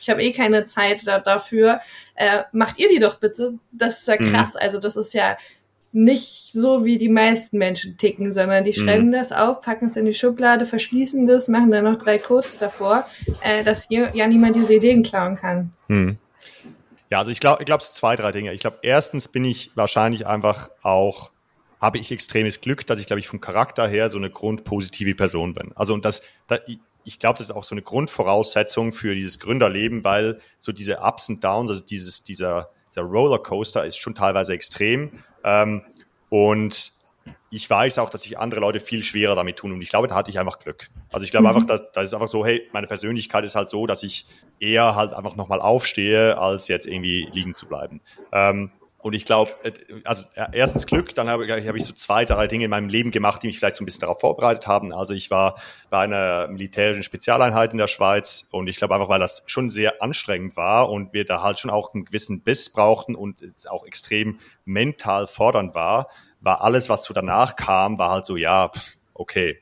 ich 0.00 0.08
habe 0.08 0.22
eh 0.22 0.32
keine 0.32 0.64
Zeit 0.64 1.06
da, 1.06 1.18
dafür, 1.18 1.80
äh, 2.14 2.42
macht 2.52 2.78
ihr 2.78 2.88
die 2.88 2.98
doch 2.98 3.18
bitte. 3.18 3.54
Das 3.72 4.00
ist 4.00 4.08
ja 4.08 4.16
mhm. 4.18 4.32
krass. 4.32 4.54
Mhm. 4.54 4.60
Also 4.60 4.78
das 4.78 4.96
ist 4.96 5.14
ja 5.14 5.36
nicht 5.92 6.52
so, 6.52 6.84
wie 6.84 6.96
die 6.96 7.10
meisten 7.10 7.58
Menschen 7.58 7.98
ticken, 7.98 8.32
sondern 8.32 8.64
die 8.64 8.72
schreiben 8.72 9.08
mhm. 9.08 9.12
das 9.12 9.30
auf, 9.30 9.60
packen 9.60 9.86
es 9.86 9.96
in 9.96 10.06
die 10.06 10.14
Schublade, 10.14 10.64
verschließen 10.64 11.26
das, 11.26 11.48
machen 11.48 11.70
dann 11.70 11.84
noch 11.84 11.98
drei 11.98 12.18
Codes 12.18 12.56
davor, 12.56 13.06
äh, 13.42 13.62
dass 13.62 13.88
hier 13.88 14.10
ja 14.14 14.26
niemand 14.26 14.56
diese 14.56 14.74
Ideen 14.74 15.02
klauen 15.02 15.36
kann. 15.36 15.70
Mhm. 15.88 16.16
Ja, 17.10 17.18
also 17.18 17.30
ich 17.30 17.40
glaube, 17.40 17.60
ich 17.60 17.66
glaube, 17.66 17.84
zwei, 17.84 18.16
drei 18.16 18.32
Dinge. 18.32 18.54
Ich 18.54 18.60
glaube, 18.60 18.78
erstens 18.80 19.28
bin 19.28 19.44
ich 19.44 19.72
wahrscheinlich 19.74 20.26
einfach 20.26 20.70
auch 20.80 21.31
habe 21.82 21.98
ich 21.98 22.12
extremes 22.12 22.60
Glück, 22.60 22.86
dass 22.86 23.00
ich, 23.00 23.06
glaube 23.06 23.18
ich, 23.18 23.28
vom 23.28 23.40
Charakter 23.40 23.88
her 23.88 24.08
so 24.08 24.16
eine 24.16 24.30
grundpositive 24.30 25.16
Person 25.16 25.52
bin. 25.52 25.72
Also 25.74 25.92
und 25.92 26.04
das, 26.04 26.22
das 26.46 26.60
ich 27.04 27.18
glaube, 27.18 27.38
das 27.38 27.48
ist 27.48 27.56
auch 27.56 27.64
so 27.64 27.74
eine 27.74 27.82
Grundvoraussetzung 27.82 28.92
für 28.92 29.16
dieses 29.16 29.40
Gründerleben, 29.40 30.04
weil 30.04 30.38
so 30.60 30.70
diese 30.70 30.98
Ups 30.98 31.28
und 31.28 31.42
Downs, 31.42 31.70
also 31.70 31.84
dieses, 31.84 32.22
dieser, 32.22 32.70
dieser 32.90 33.02
Rollercoaster 33.02 33.84
ist 33.84 34.00
schon 34.00 34.14
teilweise 34.14 34.54
extrem. 34.54 35.24
Ähm, 35.42 35.82
und 36.30 36.92
ich 37.50 37.68
weiß 37.68 37.98
auch, 37.98 38.10
dass 38.10 38.22
sich 38.22 38.38
andere 38.38 38.60
Leute 38.60 38.78
viel 38.78 39.02
schwerer 39.02 39.34
damit 39.34 39.56
tun. 39.56 39.72
Und 39.72 39.82
ich 39.82 39.88
glaube, 39.88 40.06
da 40.06 40.14
hatte 40.14 40.30
ich 40.30 40.38
einfach 40.38 40.60
Glück. 40.60 40.88
Also 41.10 41.24
ich 41.24 41.32
glaube 41.32 41.48
mhm. 41.48 41.56
einfach, 41.56 41.66
da, 41.66 41.78
da 41.78 42.02
ist 42.02 42.14
einfach 42.14 42.28
so, 42.28 42.46
hey, 42.46 42.68
meine 42.72 42.86
Persönlichkeit 42.86 43.44
ist 43.44 43.56
halt 43.56 43.68
so, 43.68 43.88
dass 43.88 44.04
ich 44.04 44.26
eher 44.60 44.94
halt 44.94 45.14
einfach 45.14 45.34
nochmal 45.34 45.60
aufstehe, 45.60 46.38
als 46.38 46.68
jetzt 46.68 46.86
irgendwie 46.86 47.28
liegen 47.32 47.56
zu 47.56 47.66
bleiben. 47.66 48.00
Ähm, 48.30 48.70
und 49.02 49.14
ich 49.14 49.24
glaube, 49.24 49.50
äh, 49.64 49.72
also 50.04 50.24
erstens 50.52 50.86
Glück, 50.86 51.14
dann 51.14 51.28
habe, 51.28 51.46
habe 51.66 51.76
ich 51.76 51.84
so 51.84 51.92
zwei, 51.92 52.24
drei 52.24 52.46
Dinge 52.46 52.64
in 52.64 52.70
meinem 52.70 52.88
Leben 52.88 53.10
gemacht, 53.10 53.42
die 53.42 53.48
mich 53.48 53.58
vielleicht 53.58 53.76
so 53.76 53.82
ein 53.82 53.84
bisschen 53.84 54.02
darauf 54.02 54.20
vorbereitet 54.20 54.66
haben. 54.66 54.92
Also 54.92 55.12
ich 55.12 55.30
war 55.30 55.60
bei 55.90 56.00
einer 56.00 56.48
militärischen 56.48 57.02
Spezialeinheit 57.02 57.72
in 57.72 57.78
der 57.78 57.88
Schweiz 57.88 58.48
und 58.52 58.68
ich 58.68 58.76
glaube 58.76 58.94
einfach, 58.94 59.08
weil 59.08 59.20
das 59.20 59.42
schon 59.46 59.70
sehr 59.70 60.00
anstrengend 60.00 60.56
war 60.56 60.88
und 60.88 61.12
wir 61.12 61.24
da 61.24 61.42
halt 61.42 61.58
schon 61.58 61.70
auch 61.70 61.92
einen 61.92 62.04
gewissen 62.04 62.42
Biss 62.42 62.70
brauchten 62.70 63.16
und 63.16 63.42
auch 63.68 63.84
extrem 63.84 64.38
mental 64.64 65.26
fordernd 65.26 65.74
war, 65.74 66.08
war 66.40 66.62
alles, 66.62 66.88
was 66.88 67.04
so 67.04 67.12
danach 67.12 67.56
kam, 67.56 67.98
war 67.98 68.10
halt 68.10 68.24
so, 68.24 68.36
ja, 68.36 68.70
okay, 69.14 69.58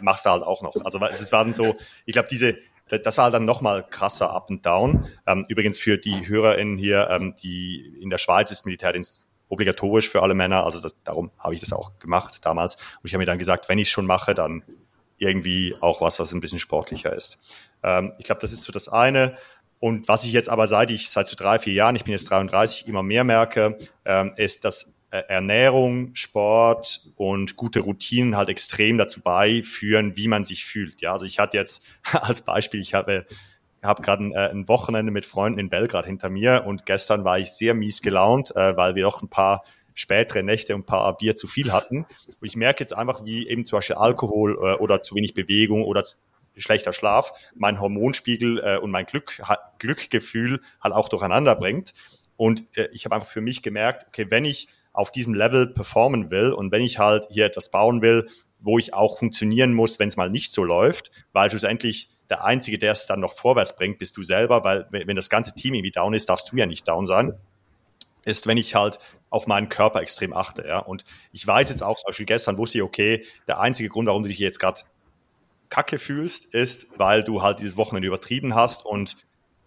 machst 0.00 0.26
du 0.26 0.30
halt 0.30 0.42
auch 0.42 0.62
noch. 0.62 0.74
Also 0.84 1.00
es 1.00 1.32
war 1.32 1.44
dann 1.44 1.54
so, 1.54 1.76
ich 2.06 2.12
glaube, 2.12 2.28
diese, 2.30 2.56
das 2.98 3.18
war 3.18 3.30
dann 3.30 3.44
nochmal 3.44 3.86
krasser 3.88 4.30
Up 4.30 4.50
and 4.50 4.64
Down. 4.64 5.06
Ähm, 5.26 5.44
übrigens 5.48 5.78
für 5.78 5.98
die 5.98 6.26
HörerInnen 6.26 6.78
hier, 6.78 7.08
ähm, 7.10 7.34
die 7.42 7.98
in 8.00 8.10
der 8.10 8.18
Schweiz 8.18 8.50
ist 8.50 8.66
Militärdienst 8.66 9.24
obligatorisch 9.48 10.08
für 10.08 10.22
alle 10.22 10.34
Männer, 10.34 10.64
also 10.64 10.80
das, 10.80 10.94
darum 11.02 11.30
habe 11.38 11.54
ich 11.54 11.60
das 11.60 11.72
auch 11.72 11.98
gemacht 11.98 12.44
damals. 12.46 12.76
Und 12.76 13.04
ich 13.04 13.12
habe 13.12 13.20
mir 13.20 13.26
dann 13.26 13.38
gesagt, 13.38 13.68
wenn 13.68 13.78
ich 13.78 13.88
es 13.88 13.92
schon 13.92 14.06
mache, 14.06 14.34
dann 14.34 14.62
irgendwie 15.18 15.74
auch 15.80 16.00
was, 16.00 16.18
was 16.18 16.32
ein 16.32 16.40
bisschen 16.40 16.58
sportlicher 16.58 17.14
ist. 17.14 17.38
Ähm, 17.82 18.12
ich 18.18 18.24
glaube, 18.24 18.40
das 18.40 18.52
ist 18.52 18.62
so 18.62 18.72
das 18.72 18.88
eine. 18.88 19.36
Und 19.78 20.08
was 20.08 20.24
ich 20.24 20.32
jetzt 20.32 20.48
aber 20.48 20.68
seit 20.68 20.90
ich 20.90 21.10
seit 21.10 21.26
so 21.26 21.36
drei, 21.36 21.58
vier 21.58 21.72
Jahren, 21.72 21.96
ich 21.96 22.04
bin 22.04 22.12
jetzt 22.12 22.30
33, 22.30 22.86
immer 22.86 23.02
mehr 23.02 23.24
merke, 23.24 23.78
ähm, 24.04 24.32
ist, 24.36 24.64
dass 24.64 24.92
Ernährung, 25.16 26.14
Sport 26.14 27.02
und 27.16 27.56
gute 27.56 27.80
Routinen 27.80 28.36
halt 28.36 28.48
extrem 28.48 28.96
dazu 28.96 29.20
beiführen, 29.20 30.16
wie 30.16 30.28
man 30.28 30.44
sich 30.44 30.64
fühlt. 30.64 31.00
Ja, 31.00 31.12
also 31.12 31.24
ich 31.24 31.38
hatte 31.38 31.56
jetzt 31.56 31.82
als 32.12 32.42
Beispiel, 32.42 32.80
ich 32.80 32.94
habe 32.94 33.26
habe 33.82 34.02
gerade 34.02 34.24
ein, 34.24 34.32
äh, 34.32 34.50
ein, 34.50 34.68
Wochenende 34.68 35.10
mit 35.10 35.26
Freunden 35.26 35.58
in 35.58 35.70
Belgrad 35.70 36.06
hinter 36.06 36.28
mir 36.28 36.64
und 36.66 36.84
gestern 36.86 37.24
war 37.24 37.38
ich 37.38 37.52
sehr 37.52 37.74
mies 37.74 38.02
gelaunt, 38.02 38.54
äh, 38.54 38.76
weil 38.76 38.94
wir 38.94 39.04
doch 39.04 39.22
ein 39.22 39.28
paar 39.28 39.64
spätere 39.94 40.42
Nächte 40.42 40.74
und 40.74 40.82
ein 40.82 40.86
paar 40.86 41.16
Bier 41.16 41.36
zu 41.36 41.46
viel 41.46 41.72
hatten. 41.72 42.06
Und 42.26 42.46
ich 42.46 42.56
merke 42.56 42.82
jetzt 42.82 42.92
einfach, 42.92 43.24
wie 43.24 43.48
eben 43.48 43.64
zum 43.64 43.78
Beispiel 43.78 43.96
Alkohol 43.96 44.56
äh, 44.56 44.74
oder 44.76 45.02
zu 45.02 45.14
wenig 45.14 45.34
Bewegung 45.34 45.84
oder 45.84 46.04
schlechter 46.56 46.92
Schlaf 46.92 47.32
mein 47.54 47.80
Hormonspiegel 47.80 48.58
äh, 48.58 48.78
und 48.78 48.90
mein 48.90 49.06
Glück, 49.06 49.40
Glückgefühl 49.78 50.60
halt 50.82 50.94
auch 50.94 51.08
durcheinander 51.08 51.54
bringt. 51.56 51.92
Und 52.36 52.64
äh, 52.76 52.88
ich 52.92 53.04
habe 53.04 53.14
einfach 53.14 53.28
für 53.28 53.40
mich 53.40 53.62
gemerkt, 53.62 54.06
okay, 54.08 54.26
wenn 54.30 54.44
ich 54.44 54.68
auf 55.00 55.10
diesem 55.10 55.32
Level 55.32 55.66
performen 55.66 56.30
will 56.30 56.52
und 56.52 56.72
wenn 56.72 56.82
ich 56.82 56.98
halt 56.98 57.26
hier 57.30 57.46
etwas 57.46 57.70
bauen 57.70 58.02
will, 58.02 58.28
wo 58.58 58.78
ich 58.78 58.92
auch 58.92 59.16
funktionieren 59.18 59.72
muss, 59.72 59.98
wenn 59.98 60.08
es 60.08 60.18
mal 60.18 60.28
nicht 60.28 60.52
so 60.52 60.62
läuft, 60.62 61.10
weil 61.32 61.48
schlussendlich 61.48 62.10
der 62.28 62.44
Einzige, 62.44 62.78
der 62.78 62.92
es 62.92 63.06
dann 63.06 63.18
noch 63.18 63.32
vorwärts 63.32 63.74
bringt, 63.74 63.98
bist 63.98 64.18
du 64.18 64.22
selber, 64.22 64.62
weil 64.62 64.86
wenn 64.90 65.16
das 65.16 65.30
ganze 65.30 65.54
Team 65.54 65.72
irgendwie 65.72 65.90
down 65.90 66.12
ist, 66.12 66.28
darfst 66.28 66.52
du 66.52 66.56
ja 66.56 66.66
nicht 66.66 66.86
down 66.86 67.06
sein. 67.06 67.32
ist, 68.24 68.46
wenn 68.46 68.58
ich 68.58 68.74
halt 68.74 68.98
auf 69.30 69.46
meinen 69.46 69.70
Körper 69.70 70.02
extrem 70.02 70.34
achte. 70.34 70.66
Ja? 70.68 70.80
Und 70.80 71.04
ich 71.32 71.46
weiß 71.46 71.70
jetzt 71.70 71.82
auch, 71.82 71.98
zum 71.98 72.08
Beispiel 72.08 72.26
gestern 72.26 72.58
wusste 72.58 72.78
ich, 72.78 72.84
okay, 72.84 73.24
der 73.48 73.58
einzige 73.58 73.88
Grund, 73.88 74.06
warum 74.06 74.22
du 74.22 74.28
dich 74.28 74.38
jetzt 74.38 74.60
gerade 74.60 74.82
kacke 75.70 75.98
fühlst, 75.98 76.44
ist, 76.54 76.88
weil 76.98 77.24
du 77.24 77.40
halt 77.40 77.60
dieses 77.60 77.78
Wochenende 77.78 78.06
übertrieben 78.06 78.54
hast 78.54 78.84
und 78.84 79.16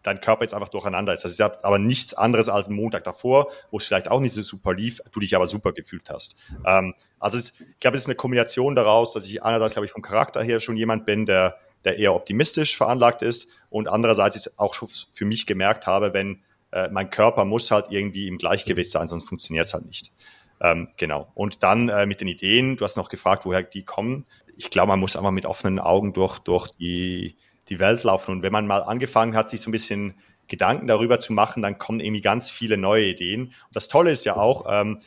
dein 0.03 0.21
Körper 0.21 0.43
jetzt 0.43 0.53
einfach 0.53 0.69
durcheinander 0.69 1.13
ist. 1.13 1.23
Das 1.23 1.31
ist 1.31 1.41
aber 1.41 1.79
nichts 1.79 2.13
anderes 2.13 2.49
als 2.49 2.67
ein 2.67 2.75
Montag 2.75 3.03
davor, 3.05 3.51
wo 3.71 3.77
es 3.77 3.85
vielleicht 3.85 4.09
auch 4.09 4.19
nicht 4.19 4.33
so 4.33 4.41
super 4.43 4.73
lief, 4.73 5.01
du 5.11 5.19
dich 5.19 5.35
aber 5.35 5.47
super 5.47 5.71
gefühlt 5.71 6.09
hast. 6.09 6.35
Ähm, 6.65 6.93
also 7.19 7.37
es, 7.37 7.53
ich 7.59 7.79
glaube, 7.79 7.95
es 7.95 8.03
ist 8.03 8.07
eine 8.07 8.15
Kombination 8.15 8.75
daraus, 8.75 9.13
dass 9.13 9.25
ich 9.25 9.41
einerseits, 9.43 9.73
glaube 9.73 9.85
ich, 9.85 9.91
vom 9.91 10.01
Charakter 10.01 10.43
her 10.43 10.59
schon 10.59 10.77
jemand 10.77 11.05
bin, 11.05 11.25
der, 11.25 11.57
der 11.85 11.97
eher 11.97 12.13
optimistisch 12.13 12.77
veranlagt 12.77 13.21
ist 13.21 13.47
und 13.69 13.87
andererseits 13.87 14.35
ich 14.35 14.59
auch 14.59 14.73
schon 14.73 14.89
für 15.13 15.25
mich 15.25 15.45
gemerkt 15.45 15.87
habe, 15.87 16.13
wenn 16.13 16.43
äh, 16.71 16.89
mein 16.89 17.09
Körper 17.09 17.45
muss 17.45 17.71
halt 17.71 17.87
irgendwie 17.89 18.27
im 18.27 18.37
Gleichgewicht 18.37 18.91
sein, 18.91 19.07
sonst 19.07 19.27
funktioniert 19.27 19.65
es 19.65 19.73
halt 19.73 19.85
nicht. 19.85 20.11
Ähm, 20.59 20.89
genau. 20.97 21.31
Und 21.35 21.63
dann 21.63 21.89
äh, 21.89 22.05
mit 22.05 22.21
den 22.21 22.27
Ideen, 22.27 22.77
du 22.77 22.85
hast 22.85 22.97
noch 22.97 23.09
gefragt, 23.09 23.45
woher 23.45 23.63
die 23.63 23.83
kommen. 23.83 24.25
Ich 24.55 24.69
glaube, 24.69 24.89
man 24.89 24.99
muss 24.99 25.15
einfach 25.15 25.31
mit 25.31 25.45
offenen 25.45 25.79
Augen 25.79 26.13
durch, 26.13 26.39
durch 26.39 26.69
die, 26.71 27.35
die 27.69 27.79
Welt 27.79 28.03
laufen. 28.03 28.31
Und 28.31 28.41
wenn 28.43 28.51
man 28.51 28.67
mal 28.67 28.81
angefangen 28.81 29.35
hat, 29.35 29.49
sich 29.49 29.61
so 29.61 29.69
ein 29.69 29.71
bisschen 29.71 30.15
Gedanken 30.47 30.87
darüber 30.87 31.19
zu 31.19 31.33
machen, 31.33 31.61
dann 31.61 31.77
kommen 31.77 31.99
irgendwie 31.99 32.21
ganz 32.21 32.51
viele 32.51 32.77
neue 32.77 33.05
Ideen. 33.05 33.45
Und 33.45 33.75
das 33.75 33.87
Tolle 33.87 34.11
ist 34.11 34.25
ja 34.25 34.35
auch, 34.35 34.65
ähm, 34.69 34.99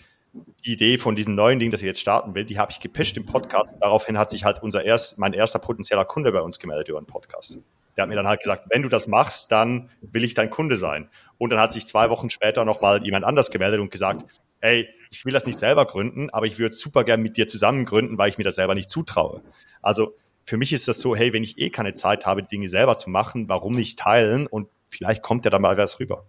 die 0.64 0.72
Idee 0.72 0.98
von 0.98 1.16
diesem 1.16 1.34
neuen 1.34 1.58
Ding, 1.58 1.70
das 1.70 1.80
ich 1.80 1.86
jetzt 1.86 2.00
starten 2.00 2.34
will, 2.34 2.44
die 2.44 2.58
habe 2.58 2.70
ich 2.70 2.80
gepischt 2.80 3.16
im 3.16 3.26
Podcast. 3.26 3.70
Daraufhin 3.80 4.18
hat 4.18 4.30
sich 4.30 4.44
halt 4.44 4.62
unser 4.62 4.84
erst, 4.84 5.18
mein 5.18 5.32
erster 5.32 5.58
potenzieller 5.58 6.04
Kunde 6.04 6.32
bei 6.32 6.40
uns 6.40 6.58
gemeldet 6.58 6.88
über 6.88 7.00
den 7.00 7.06
Podcast. 7.06 7.58
Der 7.96 8.02
hat 8.02 8.08
mir 8.08 8.16
dann 8.16 8.26
halt 8.26 8.40
gesagt, 8.40 8.66
wenn 8.68 8.82
du 8.82 8.88
das 8.88 9.06
machst, 9.06 9.50
dann 9.50 9.90
will 10.02 10.24
ich 10.24 10.34
dein 10.34 10.50
Kunde 10.50 10.76
sein. 10.76 11.08
Und 11.38 11.50
dann 11.50 11.60
hat 11.60 11.72
sich 11.72 11.86
zwei 11.86 12.10
Wochen 12.10 12.28
später 12.30 12.64
nochmal 12.64 13.02
jemand 13.04 13.24
anders 13.24 13.50
gemeldet 13.50 13.80
und 13.80 13.90
gesagt, 13.90 14.26
ey, 14.60 14.88
ich 15.10 15.24
will 15.24 15.32
das 15.32 15.46
nicht 15.46 15.58
selber 15.58 15.86
gründen, 15.86 16.30
aber 16.30 16.46
ich 16.46 16.58
würde 16.58 16.74
super 16.74 17.04
gern 17.04 17.22
mit 17.22 17.36
dir 17.36 17.46
zusammen 17.46 17.84
gründen, 17.84 18.18
weil 18.18 18.28
ich 18.28 18.38
mir 18.38 18.44
das 18.44 18.56
selber 18.56 18.74
nicht 18.74 18.90
zutraue. 18.90 19.42
Also 19.80 20.14
für 20.46 20.56
mich 20.56 20.72
ist 20.72 20.86
das 20.86 21.00
so, 21.00 21.16
hey, 21.16 21.32
wenn 21.32 21.42
ich 21.42 21.58
eh 21.58 21.70
keine 21.70 21.94
Zeit 21.94 22.24
habe, 22.24 22.42
die 22.42 22.48
Dinge 22.48 22.68
selber 22.68 22.96
zu 22.96 23.10
machen, 23.10 23.48
warum 23.48 23.72
nicht 23.72 23.98
teilen? 23.98 24.46
Und 24.46 24.68
vielleicht 24.88 25.22
kommt 25.22 25.44
ja 25.44 25.50
dann 25.50 25.60
mal 25.60 25.76
was 25.76 25.98
rüber. 25.98 26.24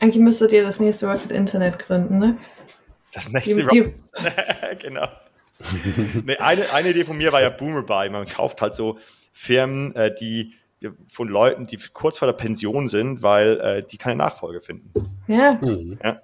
Eigentlich 0.00 0.22
müsstet 0.22 0.52
ihr 0.52 0.64
das 0.64 0.80
nächste 0.80 1.06
Rocket 1.06 1.30
Internet 1.30 1.78
gründen, 1.78 2.18
ne? 2.18 2.36
Das 3.12 3.30
nächste 3.30 3.64
Rocket. 3.64 3.94
genau. 4.80 5.06
nee, 6.24 6.36
eine, 6.38 6.72
eine 6.72 6.90
Idee 6.90 7.04
von 7.04 7.16
mir 7.16 7.32
war 7.32 7.40
ja 7.40 7.50
Boomer 7.50 7.84
Buy. 7.84 8.10
Man 8.10 8.26
kauft 8.26 8.60
halt 8.60 8.74
so 8.74 8.98
Firmen, 9.32 9.94
äh, 9.94 10.12
die 10.12 10.54
von 11.06 11.28
Leuten, 11.28 11.68
die 11.68 11.78
kurz 11.92 12.18
vor 12.18 12.26
der 12.26 12.32
Pension 12.32 12.88
sind, 12.88 13.22
weil 13.22 13.60
äh, 13.60 13.86
die 13.88 13.96
keine 13.96 14.16
Nachfolge 14.16 14.60
finden. 14.60 14.92
Ja. 15.28 15.54
Mhm. 15.62 16.00
ja. 16.02 16.20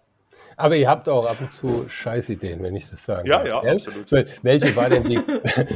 Aber 0.59 0.75
ihr 0.75 0.89
habt 0.89 1.09
auch 1.09 1.25
ab 1.25 1.37
und 1.41 1.55
zu 1.55 1.87
Scheißideen, 1.89 2.61
wenn 2.65 2.75
ich 2.75 2.91
das 2.91 3.05
sagen 3.05 3.29
Ja, 3.29 3.47
ja, 3.47 3.63
absolut. 3.63 4.11
Welche 4.43 4.75
war 4.75 4.91
denn 4.91 5.05
die? 5.05 5.21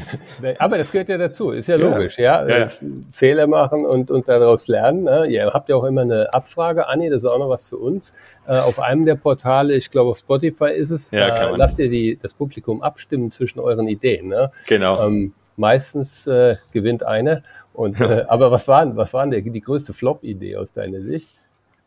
Aber 0.58 0.76
das 0.76 0.90
gehört 0.90 1.08
ja 1.08 1.18
dazu, 1.18 1.52
ist 1.52 1.68
ja 1.68 1.76
logisch, 1.76 2.18
ja. 2.18 2.44
ja. 2.48 2.58
ja. 2.58 2.68
Fehler 3.12 3.46
machen 3.46 3.86
und, 3.86 4.10
und 4.10 4.28
daraus 4.28 4.66
lernen. 4.66 5.04
Ne? 5.04 5.26
Ihr 5.28 5.46
habt 5.52 5.68
ja 5.68 5.76
auch 5.76 5.84
immer 5.84 6.00
eine 6.00 6.34
Abfrage, 6.34 6.88
Anni, 6.88 7.10
das 7.10 7.22
ist 7.22 7.28
auch 7.28 7.38
noch 7.38 7.48
was 7.48 7.64
für 7.64 7.76
uns. 7.76 8.12
Äh, 8.48 8.58
auf 8.58 8.80
einem 8.80 9.06
der 9.06 9.14
Portale, 9.14 9.74
ich 9.76 9.88
glaube 9.88 10.10
auf 10.10 10.18
Spotify 10.18 10.72
ist 10.72 10.90
es, 10.90 11.12
ja, 11.12 11.52
äh, 11.52 11.56
lasst 11.56 11.78
ihr 11.78 11.88
die, 11.88 12.18
das 12.20 12.34
Publikum 12.34 12.82
abstimmen 12.82 13.30
zwischen 13.30 13.60
euren 13.60 13.86
Ideen. 13.86 14.26
Ne? 14.26 14.50
Genau. 14.66 15.06
Ähm, 15.06 15.32
meistens 15.56 16.26
äh, 16.26 16.56
gewinnt 16.72 17.06
eine. 17.06 17.44
Und, 17.72 18.00
äh, 18.00 18.24
aber 18.28 18.50
was 18.50 18.66
war, 18.66 18.96
was 18.96 19.14
war 19.14 19.24
denn 19.28 19.44
die, 19.44 19.50
die 19.50 19.60
größte 19.60 19.92
Flop-Idee 19.92 20.56
aus 20.56 20.72
deiner 20.72 21.02
Sicht? 21.02 21.28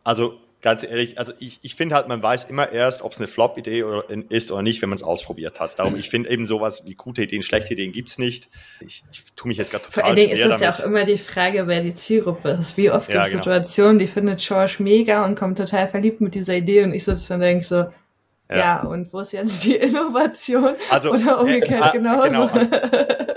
Also 0.06 0.36
ganz 0.66 0.84
ehrlich, 0.84 1.20
also 1.20 1.32
ich, 1.38 1.60
ich 1.62 1.76
finde 1.76 1.94
halt, 1.94 2.08
man 2.08 2.24
weiß 2.24 2.46
immer 2.46 2.72
erst, 2.72 3.04
ob 3.04 3.12
es 3.12 3.20
eine 3.20 3.28
Flop-Idee 3.28 3.84
oder, 3.84 4.04
ist 4.30 4.52
oder 4.52 4.64
nicht, 4.64 4.82
wenn 4.82 4.90
man 4.90 4.96
es 4.96 5.04
ausprobiert 5.04 5.60
hat. 5.60 5.78
Darum, 5.78 5.96
ich 5.96 6.10
finde 6.10 6.32
eben 6.32 6.48
sowas 6.48 6.88
wie 6.88 6.96
gute 6.96 7.22
Ideen, 7.22 7.44
schlechte 7.44 7.76
Ideen 7.76 7.92
gibt's 7.92 8.18
nicht. 8.18 8.50
Ich, 8.80 9.04
ich 9.12 9.24
tue 9.36 9.48
mich 9.48 9.60
jetzt 9.60 9.70
gerade 9.70 9.84
total 9.84 10.02
Vor 10.02 10.06
allen 10.06 10.16
Dingen 10.16 10.32
ist 10.32 10.44
das 10.44 10.60
ja 10.60 10.74
auch 10.74 10.80
immer 10.80 11.04
die 11.04 11.20
Frage, 11.20 11.68
wer 11.68 11.82
die 11.82 11.94
Zielgruppe 11.94 12.50
ist. 12.50 12.78
Wie 12.78 12.90
oft 12.90 13.08
gibt 13.08 13.20
es 13.20 13.30
genau. 13.30 13.44
Situationen, 13.44 14.00
die 14.00 14.08
findet 14.08 14.40
George 14.40 14.78
mega 14.80 15.24
und 15.24 15.36
kommt 15.36 15.60
total 15.60 15.88
verliebt 15.88 16.20
mit 16.20 16.34
dieser 16.34 16.56
Idee 16.56 16.84
und 16.84 16.96
ich 16.96 17.04
sitze 17.04 17.30
dann 17.30 17.42
denke 17.42 17.64
so, 17.64 17.76
ja. 17.76 17.94
ja. 18.50 18.82
und 18.82 19.14
wo 19.14 19.20
ist 19.20 19.34
jetzt 19.34 19.64
die 19.66 19.76
Innovation? 19.76 20.74
Also, 20.90 21.12
Oder 21.12 21.42
umgekehrt 21.42 21.86
äh, 21.86 21.90
äh, 21.90 21.92
genauso. 21.92 22.50
Genau. 22.50 22.50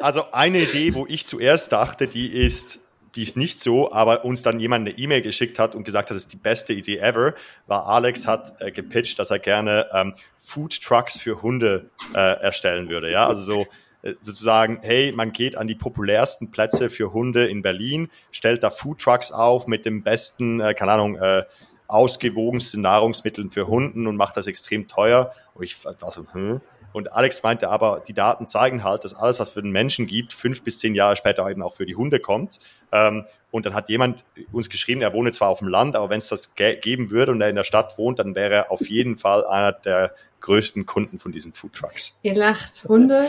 Also 0.00 0.22
eine 0.32 0.62
Idee, 0.62 0.94
wo 0.94 1.04
ich 1.06 1.26
zuerst 1.26 1.72
dachte, 1.72 2.06
die 2.08 2.28
ist 2.28 2.80
die 3.14 3.22
ist 3.22 3.36
nicht 3.36 3.58
so, 3.60 3.92
aber 3.92 4.24
uns 4.24 4.42
dann 4.42 4.60
jemand 4.60 4.86
eine 4.86 4.98
E-Mail 4.98 5.22
geschickt 5.22 5.58
hat 5.58 5.74
und 5.74 5.84
gesagt 5.84 6.10
hat, 6.10 6.16
das 6.16 6.24
ist 6.24 6.32
die 6.32 6.36
beste 6.36 6.72
Idee 6.72 6.98
ever, 6.98 7.34
war 7.66 7.86
Alex 7.86 8.26
hat 8.26 8.60
äh, 8.60 8.70
gepitcht, 8.70 9.18
dass 9.18 9.30
er 9.30 9.38
gerne 9.38 9.88
ähm, 9.92 10.14
Food 10.36 10.82
Trucks 10.82 11.18
für 11.18 11.42
Hunde 11.42 11.90
äh, 12.14 12.18
erstellen 12.18 12.88
würde. 12.88 13.10
Ja, 13.10 13.26
also 13.26 13.42
so 13.42 13.66
äh, 14.02 14.14
sozusagen, 14.20 14.80
hey, 14.82 15.12
man 15.12 15.32
geht 15.32 15.56
an 15.56 15.66
die 15.66 15.74
populärsten 15.74 16.50
Plätze 16.50 16.90
für 16.90 17.12
Hunde 17.12 17.46
in 17.46 17.62
Berlin, 17.62 18.10
stellt 18.30 18.62
da 18.62 18.70
Food 18.70 19.00
Trucks 19.00 19.32
auf 19.32 19.66
mit 19.66 19.86
dem 19.86 20.02
besten, 20.02 20.60
äh, 20.60 20.74
keine 20.74 20.92
Ahnung, 20.92 21.16
äh, 21.16 21.44
ausgewogensten 21.88 22.82
Nahrungsmitteln 22.82 23.50
für 23.50 23.66
Hunden 23.66 24.06
und 24.06 24.16
macht 24.16 24.36
das 24.36 24.46
extrem 24.46 24.88
teuer. 24.88 25.32
Und 25.54 25.64
ich 25.64 25.84
war 25.84 26.10
so, 26.10 26.26
hm, 26.32 26.60
und 26.92 27.12
Alex 27.12 27.42
meinte 27.42 27.68
aber, 27.68 28.02
die 28.06 28.14
Daten 28.14 28.48
zeigen 28.48 28.82
halt, 28.84 29.04
dass 29.04 29.14
alles, 29.14 29.38
was 29.40 29.50
für 29.50 29.62
den 29.62 29.70
Menschen 29.70 30.06
gibt, 30.06 30.32
fünf 30.32 30.62
bis 30.62 30.78
zehn 30.78 30.94
Jahre 30.94 31.16
später 31.16 31.48
eben 31.48 31.62
auch 31.62 31.74
für 31.74 31.86
die 31.86 31.96
Hunde 31.96 32.20
kommt. 32.20 32.58
Ähm, 32.92 33.26
und 33.50 33.66
dann 33.66 33.74
hat 33.74 33.88
jemand 33.88 34.24
uns 34.52 34.68
geschrieben, 34.68 35.00
er 35.00 35.12
wohne 35.12 35.32
zwar 35.32 35.48
auf 35.48 35.60
dem 35.60 35.68
Land, 35.68 35.96
aber 35.96 36.10
wenn 36.10 36.18
es 36.18 36.28
das 36.28 36.54
geben 36.54 37.10
würde 37.10 37.32
und 37.32 37.40
er 37.40 37.48
in 37.48 37.56
der 37.56 37.64
Stadt 37.64 37.96
wohnt, 37.96 38.18
dann 38.18 38.34
wäre 38.34 38.54
er 38.54 38.70
auf 38.70 38.88
jeden 38.88 39.16
Fall 39.16 39.46
einer 39.46 39.72
der 39.72 40.12
größten 40.40 40.86
Kunden 40.86 41.18
von 41.18 41.32
diesen 41.32 41.52
Food 41.52 41.72
Trucks. 41.72 42.18
Ihr 42.22 42.34
lacht. 42.34 42.84
Hunde 42.86 43.28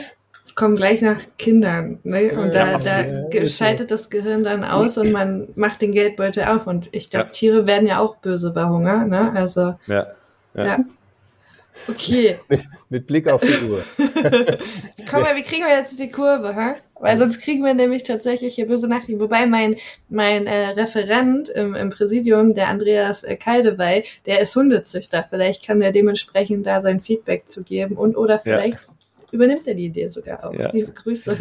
es 0.49 0.55
kommen 0.55 0.75
gleich 0.75 1.01
nach 1.03 1.19
Kindern. 1.37 1.99
Ne? 2.03 2.31
Und 2.31 2.55
da, 2.55 2.79
da 2.79 3.47
schaltet 3.47 3.91
das 3.91 4.09
Gehirn 4.09 4.43
dann 4.43 4.63
aus 4.63 4.97
und 4.97 5.11
man 5.11 5.47
macht 5.55 5.81
den 5.83 5.91
Geldbeutel 5.91 6.43
auf. 6.45 6.65
Und 6.65 6.89
ich 6.91 7.11
glaube, 7.11 7.27
ja. 7.27 7.31
Tiere 7.31 7.67
werden 7.67 7.87
ja 7.87 7.99
auch 7.99 8.15
böse 8.17 8.51
bei 8.51 8.65
Hunger. 8.65 9.05
Ne? 9.05 9.31
Also 9.35 9.75
ja. 9.85 10.07
ja. 10.55 10.65
ja. 10.65 10.79
Okay. 11.87 12.39
Mit, 12.49 12.61
mit, 12.89 13.07
Blick 13.07 13.31
auf 13.31 13.41
die 13.41 13.69
Uhr. 13.69 13.83
Komm 15.09 15.21
mal, 15.21 15.35
wie 15.35 15.43
kriegen 15.43 15.65
wir 15.65 15.75
jetzt 15.75 15.99
die 15.99 16.09
Kurve, 16.09 16.55
ha? 16.55 16.75
Weil 16.99 17.17
sonst 17.17 17.39
kriegen 17.41 17.63
wir 17.63 17.73
nämlich 17.73 18.03
tatsächlich 18.03 18.55
hier 18.55 18.67
böse 18.67 18.87
Nachrichten. 18.87 19.21
Wobei 19.21 19.45
mein, 19.45 19.75
mein 20.09 20.47
äh, 20.47 20.69
Referent 20.69 21.49
im, 21.49 21.75
im 21.75 21.89
Präsidium, 21.89 22.53
der 22.53 22.67
Andreas 22.67 23.23
äh, 23.23 23.35
Kaldewey, 23.37 24.03
der 24.25 24.41
ist 24.41 24.55
Hundezüchter. 24.55 25.25
Vielleicht 25.29 25.65
kann 25.65 25.79
der 25.79 25.91
dementsprechend 25.91 26.65
da 26.65 26.81
sein 26.81 26.99
Feedback 26.99 27.47
zu 27.47 27.63
geben 27.63 27.95
und 27.95 28.17
oder 28.17 28.39
vielleicht 28.39 28.75
ja. 28.75 28.93
übernimmt 29.31 29.67
er 29.67 29.75
die 29.75 29.85
Idee 29.85 30.07
sogar 30.09 30.43
auch. 30.43 30.53
Ja. 30.53 30.71
Liebe 30.71 30.91
Grüße. 30.91 31.37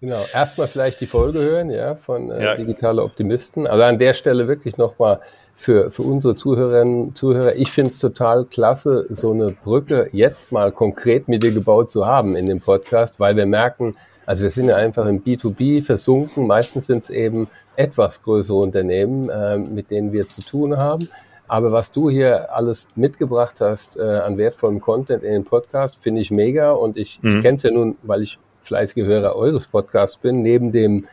Genau, 0.00 0.24
erstmal 0.32 0.68
vielleicht 0.68 1.00
die 1.00 1.06
Folge 1.06 1.40
hören, 1.40 1.70
ja, 1.70 1.96
von 1.96 2.30
äh, 2.30 2.42
ja. 2.42 2.56
Digitale 2.56 3.02
Optimisten. 3.02 3.66
Also 3.66 3.82
an 3.82 3.98
der 3.98 4.14
Stelle 4.14 4.46
wirklich 4.46 4.76
nochmal 4.76 5.20
für, 5.58 5.90
für 5.90 6.02
unsere 6.02 6.36
Zuhörerinnen 6.36 7.16
Zuhörer, 7.16 7.56
ich 7.56 7.72
finde 7.72 7.90
es 7.90 7.98
total 7.98 8.44
klasse, 8.44 9.06
so 9.10 9.32
eine 9.32 9.50
Brücke 9.50 10.08
jetzt 10.12 10.52
mal 10.52 10.70
konkret 10.70 11.26
mit 11.26 11.42
dir 11.42 11.50
gebaut 11.50 11.90
zu 11.90 12.06
haben 12.06 12.36
in 12.36 12.46
dem 12.46 12.60
Podcast, 12.60 13.18
weil 13.18 13.36
wir 13.36 13.44
merken, 13.44 13.96
also 14.24 14.44
wir 14.44 14.52
sind 14.52 14.68
ja 14.68 14.76
einfach 14.76 15.06
im 15.06 15.24
B2B 15.24 15.82
versunken. 15.82 16.46
Meistens 16.46 16.86
sind 16.86 17.02
es 17.02 17.10
eben 17.10 17.48
etwas 17.74 18.22
größere 18.22 18.56
Unternehmen, 18.56 19.28
äh, 19.30 19.58
mit 19.58 19.90
denen 19.90 20.12
wir 20.12 20.28
zu 20.28 20.42
tun 20.42 20.76
haben. 20.76 21.08
Aber 21.48 21.72
was 21.72 21.90
du 21.90 22.08
hier 22.08 22.54
alles 22.54 22.86
mitgebracht 22.94 23.56
hast 23.58 23.96
äh, 23.96 24.02
an 24.02 24.38
wertvollem 24.38 24.80
Content 24.80 25.24
in 25.24 25.32
den 25.32 25.44
Podcast, 25.44 25.96
finde 26.00 26.20
ich 26.20 26.30
mega. 26.30 26.70
Und 26.70 26.96
ich, 26.96 27.18
mhm. 27.20 27.38
ich 27.38 27.42
kenne 27.42 27.56
es 27.56 27.64
ja 27.64 27.72
nun, 27.72 27.96
weil 28.02 28.22
ich 28.22 28.38
fleißige 28.62 29.06
Hörer 29.06 29.34
eures 29.34 29.66
Podcasts 29.66 30.18
bin, 30.18 30.42
neben 30.42 30.70
dem 30.70 31.08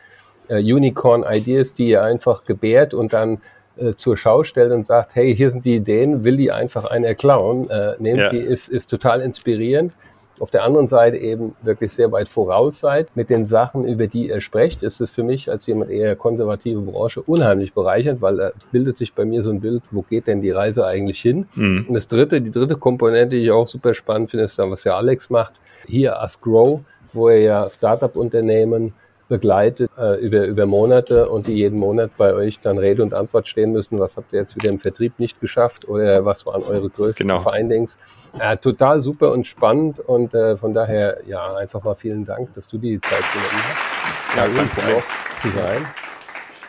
äh, 0.46 0.58
Unicorn 0.58 1.24
Ideas, 1.28 1.74
die 1.74 1.88
ihr 1.88 2.04
einfach 2.04 2.44
gebärt 2.44 2.94
und 2.94 3.12
dann 3.12 3.38
äh, 3.76 3.94
zur 3.96 4.16
Schau 4.16 4.44
stellt 4.44 4.72
und 4.72 4.86
sagt, 4.86 5.14
hey, 5.14 5.34
hier 5.34 5.50
sind 5.50 5.64
die 5.64 5.76
Ideen, 5.76 6.24
will 6.24 6.36
die 6.36 6.52
einfach 6.52 6.84
einer 6.84 7.14
klauen, 7.14 7.68
äh, 7.70 7.94
nehmt 7.98 8.18
ja. 8.18 8.30
die, 8.30 8.38
ist, 8.38 8.68
ist 8.68 8.86
total 8.86 9.20
inspirierend. 9.20 9.92
Auf 10.38 10.50
der 10.50 10.64
anderen 10.64 10.86
Seite 10.86 11.16
eben 11.16 11.56
wirklich 11.62 11.92
sehr 11.92 12.12
weit 12.12 12.28
voraus 12.28 12.78
seid 12.78 13.08
mit 13.16 13.30
den 13.30 13.46
Sachen, 13.46 13.86
über 13.86 14.06
die 14.06 14.28
ihr 14.28 14.42
sprecht, 14.42 14.82
ist 14.82 15.00
es 15.00 15.10
für 15.10 15.22
mich 15.22 15.50
als 15.50 15.66
jemand 15.66 15.90
eher 15.90 16.14
konservative 16.14 16.80
Branche 16.80 17.22
unheimlich 17.22 17.72
bereichernd, 17.72 18.20
weil 18.20 18.40
es 18.40 18.64
bildet 18.70 18.98
sich 18.98 19.14
bei 19.14 19.24
mir 19.24 19.42
so 19.42 19.50
ein 19.50 19.60
Bild, 19.60 19.82
wo 19.90 20.02
geht 20.02 20.26
denn 20.26 20.42
die 20.42 20.50
Reise 20.50 20.84
eigentlich 20.86 21.20
hin? 21.20 21.46
Mhm. 21.54 21.86
Und 21.88 21.94
das 21.94 22.06
dritte, 22.06 22.42
die 22.42 22.50
dritte 22.50 22.76
Komponente, 22.76 23.36
die 23.36 23.44
ich 23.44 23.50
auch 23.50 23.66
super 23.66 23.94
spannend 23.94 24.30
finde, 24.30 24.44
ist 24.44 24.58
dann, 24.58 24.70
was 24.70 24.84
ja 24.84 24.94
Alex 24.96 25.30
macht, 25.30 25.54
hier 25.86 26.20
Ask 26.20 26.42
Grow, 26.42 26.80
wo 27.14 27.28
er 27.28 27.40
ja 27.40 27.70
Startup-Unternehmen 27.70 28.92
begleitet 29.28 29.90
äh, 29.98 30.20
über, 30.20 30.44
über 30.46 30.66
Monate 30.66 31.28
und 31.28 31.46
die 31.46 31.54
jeden 31.54 31.78
Monat 31.78 32.12
bei 32.16 32.32
euch 32.34 32.60
dann 32.60 32.78
Rede 32.78 33.02
und 33.02 33.14
Antwort 33.14 33.48
stehen 33.48 33.72
müssen. 33.72 33.98
Was 33.98 34.16
habt 34.16 34.32
ihr 34.32 34.40
jetzt 34.40 34.54
wieder 34.56 34.70
im 34.70 34.78
Vertrieb 34.78 35.18
nicht 35.18 35.40
geschafft 35.40 35.88
oder 35.88 36.24
was 36.24 36.46
waren 36.46 36.62
eure 36.62 36.88
größten 36.88 37.26
genau. 37.26 37.40
Findings? 37.40 37.98
Äh, 38.38 38.56
total 38.58 39.02
super 39.02 39.32
und 39.32 39.46
spannend 39.46 40.00
und 40.00 40.34
äh, 40.34 40.56
von 40.56 40.74
daher 40.74 41.20
ja 41.26 41.56
einfach 41.56 41.82
mal 41.82 41.94
vielen 41.94 42.24
Dank, 42.24 42.54
dass 42.54 42.68
du 42.68 42.78
die 42.78 43.00
Zeit 43.00 43.24
genommen 43.32 43.62
hast. 43.62 44.36
Ja, 44.36 44.44
uns 44.44 44.78
auch 44.78 45.40
zu 45.40 45.48
sein. 45.50 45.86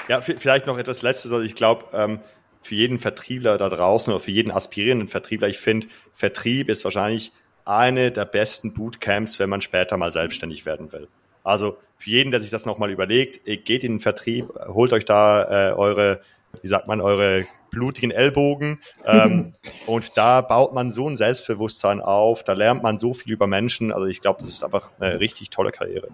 Ja, 0.07 0.21
vielleicht 0.21 0.67
noch 0.67 0.77
etwas 0.77 1.01
Letztes. 1.01 1.31
Also 1.33 1.43
ich 1.43 1.55
glaube, 1.55 1.85
ähm, 1.93 2.19
für 2.61 2.75
jeden 2.75 2.97
Vertriebler 2.99 3.57
da 3.57 3.69
draußen 3.69 4.11
oder 4.11 4.21
für 4.21 4.31
jeden 4.31 4.51
aspirierenden 4.51 5.07
Vertriebler, 5.07 5.47
ich 5.47 5.57
finde, 5.57 5.87
Vertrieb 6.13 6.69
ist 6.69 6.83
wahrscheinlich 6.83 7.33
eine 7.65 8.11
der 8.11 8.25
besten 8.25 8.73
Bootcamps, 8.73 9.39
wenn 9.39 9.49
man 9.49 9.61
später 9.61 9.97
mal 9.97 10.11
selbstständig 10.11 10.65
werden 10.65 10.91
will. 10.91 11.07
Also 11.47 11.77
für 11.95 12.11
jeden, 12.11 12.31
der 12.31 12.39
sich 12.39 12.49
das 12.49 12.65
nochmal 12.65 12.91
überlegt, 12.91 13.45
geht 13.45 13.83
in 13.83 13.93
den 13.93 13.99
Vertrieb, 13.99 14.49
holt 14.67 14.93
euch 14.93 15.05
da 15.05 15.71
äh, 15.71 15.73
eure, 15.73 16.21
wie 16.61 16.67
sagt 16.67 16.87
man, 16.87 17.01
eure 17.01 17.45
blutigen 17.71 18.11
Ellbogen. 18.11 18.79
Ähm, 19.05 19.53
und 19.85 20.17
da 20.17 20.41
baut 20.41 20.73
man 20.73 20.91
so 20.91 21.07
ein 21.07 21.15
Selbstbewusstsein 21.15 22.01
auf, 22.01 22.43
da 22.43 22.51
lernt 22.51 22.83
man 22.83 22.97
so 22.97 23.13
viel 23.13 23.31
über 23.31 23.47
Menschen. 23.47 23.93
Also 23.93 24.07
ich 24.07 24.19
glaube, 24.19 24.41
das 24.41 24.49
ist 24.49 24.63
einfach 24.65 24.91
eine 24.99 25.21
richtig 25.21 25.49
tolle 25.49 25.71
Karriere. 25.71 26.09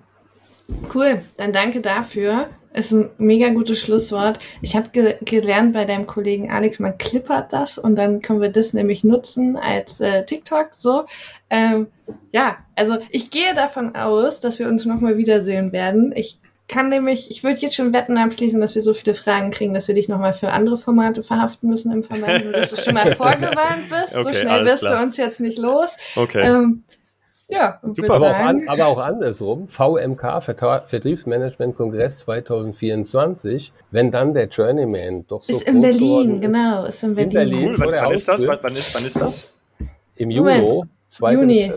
Cool, 0.93 1.21
dann 1.37 1.53
danke 1.53 1.81
dafür. 1.81 2.47
Ist 2.73 2.91
ein 2.91 3.11
mega 3.19 3.49
gutes 3.49 3.79
Schlusswort. 3.79 4.39
Ich 4.61 4.75
habe 4.75 4.89
ge 4.89 5.15
gelernt 5.21 5.73
bei 5.73 5.85
deinem 5.85 6.07
Kollegen 6.07 6.49
Alex, 6.49 6.79
man 6.79 6.97
klippert 6.97 7.53
das 7.53 7.77
und 7.77 7.95
dann 7.95 8.23
können 8.23 8.41
wir 8.41 8.49
das 8.49 8.73
nämlich 8.73 9.03
nutzen 9.03 9.57
als 9.57 9.99
äh, 9.99 10.25
TikTok. 10.25 10.69
So, 10.71 11.05
ähm, 11.51 11.87
ja, 12.31 12.57
also 12.75 12.97
ich 13.11 13.29
gehe 13.29 13.53
davon 13.53 13.95
aus, 13.95 14.39
dass 14.39 14.57
wir 14.57 14.67
uns 14.67 14.85
nochmal 14.85 15.17
wiedersehen 15.17 15.71
werden. 15.71 16.13
Ich 16.15 16.39
kann 16.67 16.89
nämlich, 16.89 17.29
ich 17.29 17.43
würde 17.43 17.59
jetzt 17.59 17.75
schon 17.75 17.93
Wetten 17.93 18.17
abschließen, 18.17 18.59
dass 18.59 18.73
wir 18.73 18.81
so 18.81 18.93
viele 18.93 19.13
Fragen 19.13 19.51
kriegen, 19.51 19.75
dass 19.75 19.87
wir 19.87 19.93
dich 19.93 20.09
nochmal 20.09 20.33
für 20.33 20.49
andere 20.51 20.77
Formate 20.77 21.21
verhaften 21.21 21.69
müssen 21.69 21.91
im 21.91 22.01
Verband, 22.01 22.45
nur 22.45 22.53
dass 22.53 22.71
du 22.71 22.77
schon 22.77 22.95
mal 22.95 23.15
vorgewarnt 23.15 23.89
bist. 23.89 24.15
Okay, 24.15 24.23
so 24.23 24.39
schnell 24.39 24.65
wirst 24.65 24.79
klar. 24.79 24.97
du 24.97 25.03
uns 25.03 25.17
jetzt 25.17 25.39
nicht 25.39 25.59
los. 25.59 25.95
Okay. 26.15 26.41
Ähm, 26.41 26.83
ja, 27.53 27.79
super. 27.83 28.15
Aber 28.15 28.31
auch, 28.31 28.35
an, 28.35 28.67
aber 28.67 28.85
auch, 28.87 28.97
andersrum, 28.97 29.67
VMK, 29.67 30.43
Vertriebsmanagement-Kongress 30.43 32.17
2024, 32.19 33.71
wenn 33.91 34.11
dann 34.11 34.33
der 34.33 34.47
Journeyman 34.47 35.25
doch 35.27 35.43
so 35.43 35.51
Ist 35.51 35.67
in 35.67 35.81
Berlin, 35.81 36.41
genau, 36.41 36.85
ist 36.85 37.03
in 37.03 37.15
Berlin. 37.15 37.31
In 37.31 37.49
Berlin 37.49 37.69
cool, 37.69 37.79
wann, 37.79 37.91
wann 37.91 38.11
ist 38.13 38.27
das? 38.27 38.41
Wann 38.45 38.73
ist, 38.73 38.95
wann 38.95 39.05
ist 39.05 39.21
das? 39.21 39.53
Im 40.15 40.31
Juni. 40.31 40.83
Juni. 41.19 41.71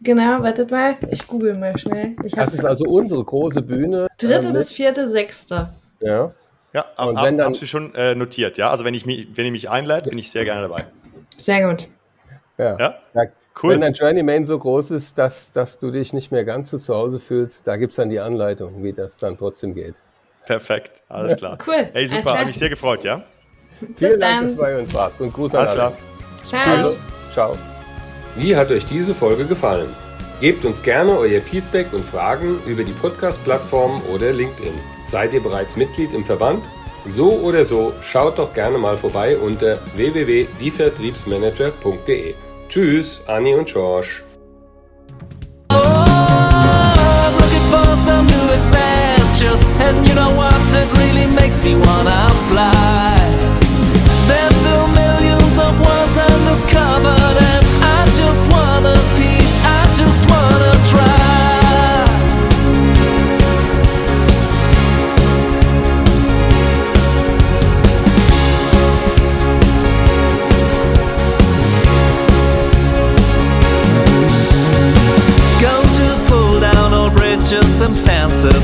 Genau, 0.00 0.42
wartet 0.42 0.70
mal, 0.70 0.96
ich 1.10 1.26
google 1.26 1.54
mal 1.54 1.76
schnell. 1.78 2.14
das 2.36 2.54
ist 2.54 2.64
also 2.64 2.84
unsere 2.84 3.24
große 3.24 3.62
Bühne. 3.62 4.06
Dritte 4.18 4.48
äh, 4.48 4.52
bis 4.52 4.72
vierte, 4.72 5.08
sechste. 5.08 5.70
Ja. 6.00 6.32
Ja, 6.74 6.84
und 6.98 7.16
ab, 7.16 7.24
wenn 7.24 7.38
dann, 7.38 7.50
hast 7.50 7.62
du 7.62 7.66
schon 7.66 7.94
äh, 7.94 8.16
notiert, 8.16 8.58
ja? 8.58 8.70
Also 8.70 8.84
wenn 8.84 8.94
ich 8.94 9.06
mich, 9.06 9.28
wenn 9.34 9.46
ihr 9.46 9.52
mich 9.52 9.70
einlädt, 9.70 10.10
bin 10.10 10.18
ich 10.18 10.30
sehr 10.30 10.44
gerne 10.44 10.62
dabei. 10.62 10.86
Sehr 11.38 11.68
gut. 11.68 11.88
Ja. 12.58 12.76
ja? 12.78 12.94
ja 13.14 13.24
Cool. 13.62 13.74
Wenn 13.74 13.80
dein 13.80 13.92
Journeyman 13.92 14.46
so 14.46 14.58
groß 14.58 14.90
ist, 14.90 15.16
dass, 15.16 15.52
dass 15.52 15.78
du 15.78 15.90
dich 15.90 16.12
nicht 16.12 16.32
mehr 16.32 16.44
ganz 16.44 16.70
so 16.70 16.78
zu 16.78 16.94
Hause 16.94 17.20
fühlst, 17.20 17.66
da 17.66 17.76
gibt 17.76 17.92
es 17.92 17.96
dann 17.96 18.10
die 18.10 18.18
Anleitung, 18.18 18.82
wie 18.82 18.92
das 18.92 19.16
dann 19.16 19.38
trotzdem 19.38 19.74
geht. 19.74 19.94
Perfekt, 20.44 21.02
alles 21.08 21.36
klar. 21.36 21.56
Cool. 21.66 21.88
Hey, 21.92 22.06
super, 22.06 22.36
habe 22.36 22.46
mich 22.46 22.58
sehr 22.58 22.68
gefreut, 22.68 23.04
ja? 23.04 23.22
Vielen 23.96 24.20
Dank, 24.20 24.42
dass 24.42 24.54
du 24.54 24.60
bei 24.60 24.78
uns 24.78 24.92
warst 24.92 25.20
und 25.20 25.32
Gruß 25.32 25.54
an 25.54 25.66
alle. 25.66 25.92
Ciao. 26.42 26.76
Also, 26.76 26.98
ciao. 27.32 27.56
Wie 28.36 28.56
hat 28.56 28.70
euch 28.70 28.84
diese 28.86 29.14
Folge 29.14 29.46
gefallen? 29.46 29.88
Gebt 30.40 30.64
uns 30.64 30.82
gerne 30.82 31.16
euer 31.16 31.40
Feedback 31.40 31.92
und 31.92 32.04
Fragen 32.04 32.58
über 32.66 32.82
die 32.82 32.90
Podcast-Plattform 32.92 34.02
oder 34.12 34.32
LinkedIn. 34.32 34.74
Seid 35.04 35.32
ihr 35.32 35.42
bereits 35.42 35.76
Mitglied 35.76 36.12
im 36.12 36.24
Verband? 36.24 36.64
So 37.06 37.30
oder 37.30 37.64
so, 37.64 37.92
schaut 38.02 38.38
doch 38.38 38.52
gerne 38.52 38.78
mal 38.78 38.96
vorbei 38.96 39.36
unter 39.36 39.78
www.dievertriebsmanager.de. 39.94 42.34
Tschüss, 42.74 43.20
Anni 43.28 43.54
und 43.54 43.60
oh, 43.60 43.72
George. 43.72 44.24
And 49.78 50.04
you 50.04 50.14
know 50.16 50.34
what, 50.34 50.52
it 50.74 50.90
really 50.98 51.26
makes 51.26 51.56
me 51.62 51.76
wanna 51.76 52.28
fly. 52.50 53.14
There's 54.26 54.56
still 54.56 54.88
millions 54.88 55.56
of 55.56 55.72
worlds 55.78 56.16
undiscovered, 56.18 57.53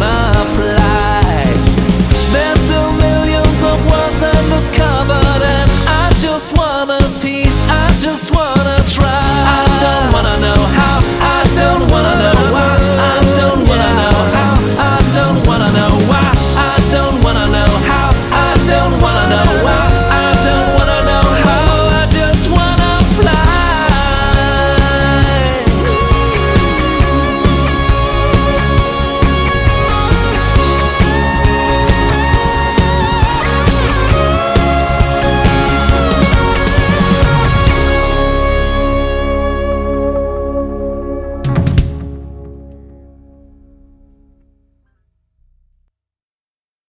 My 0.00 0.32
a. 0.56 0.69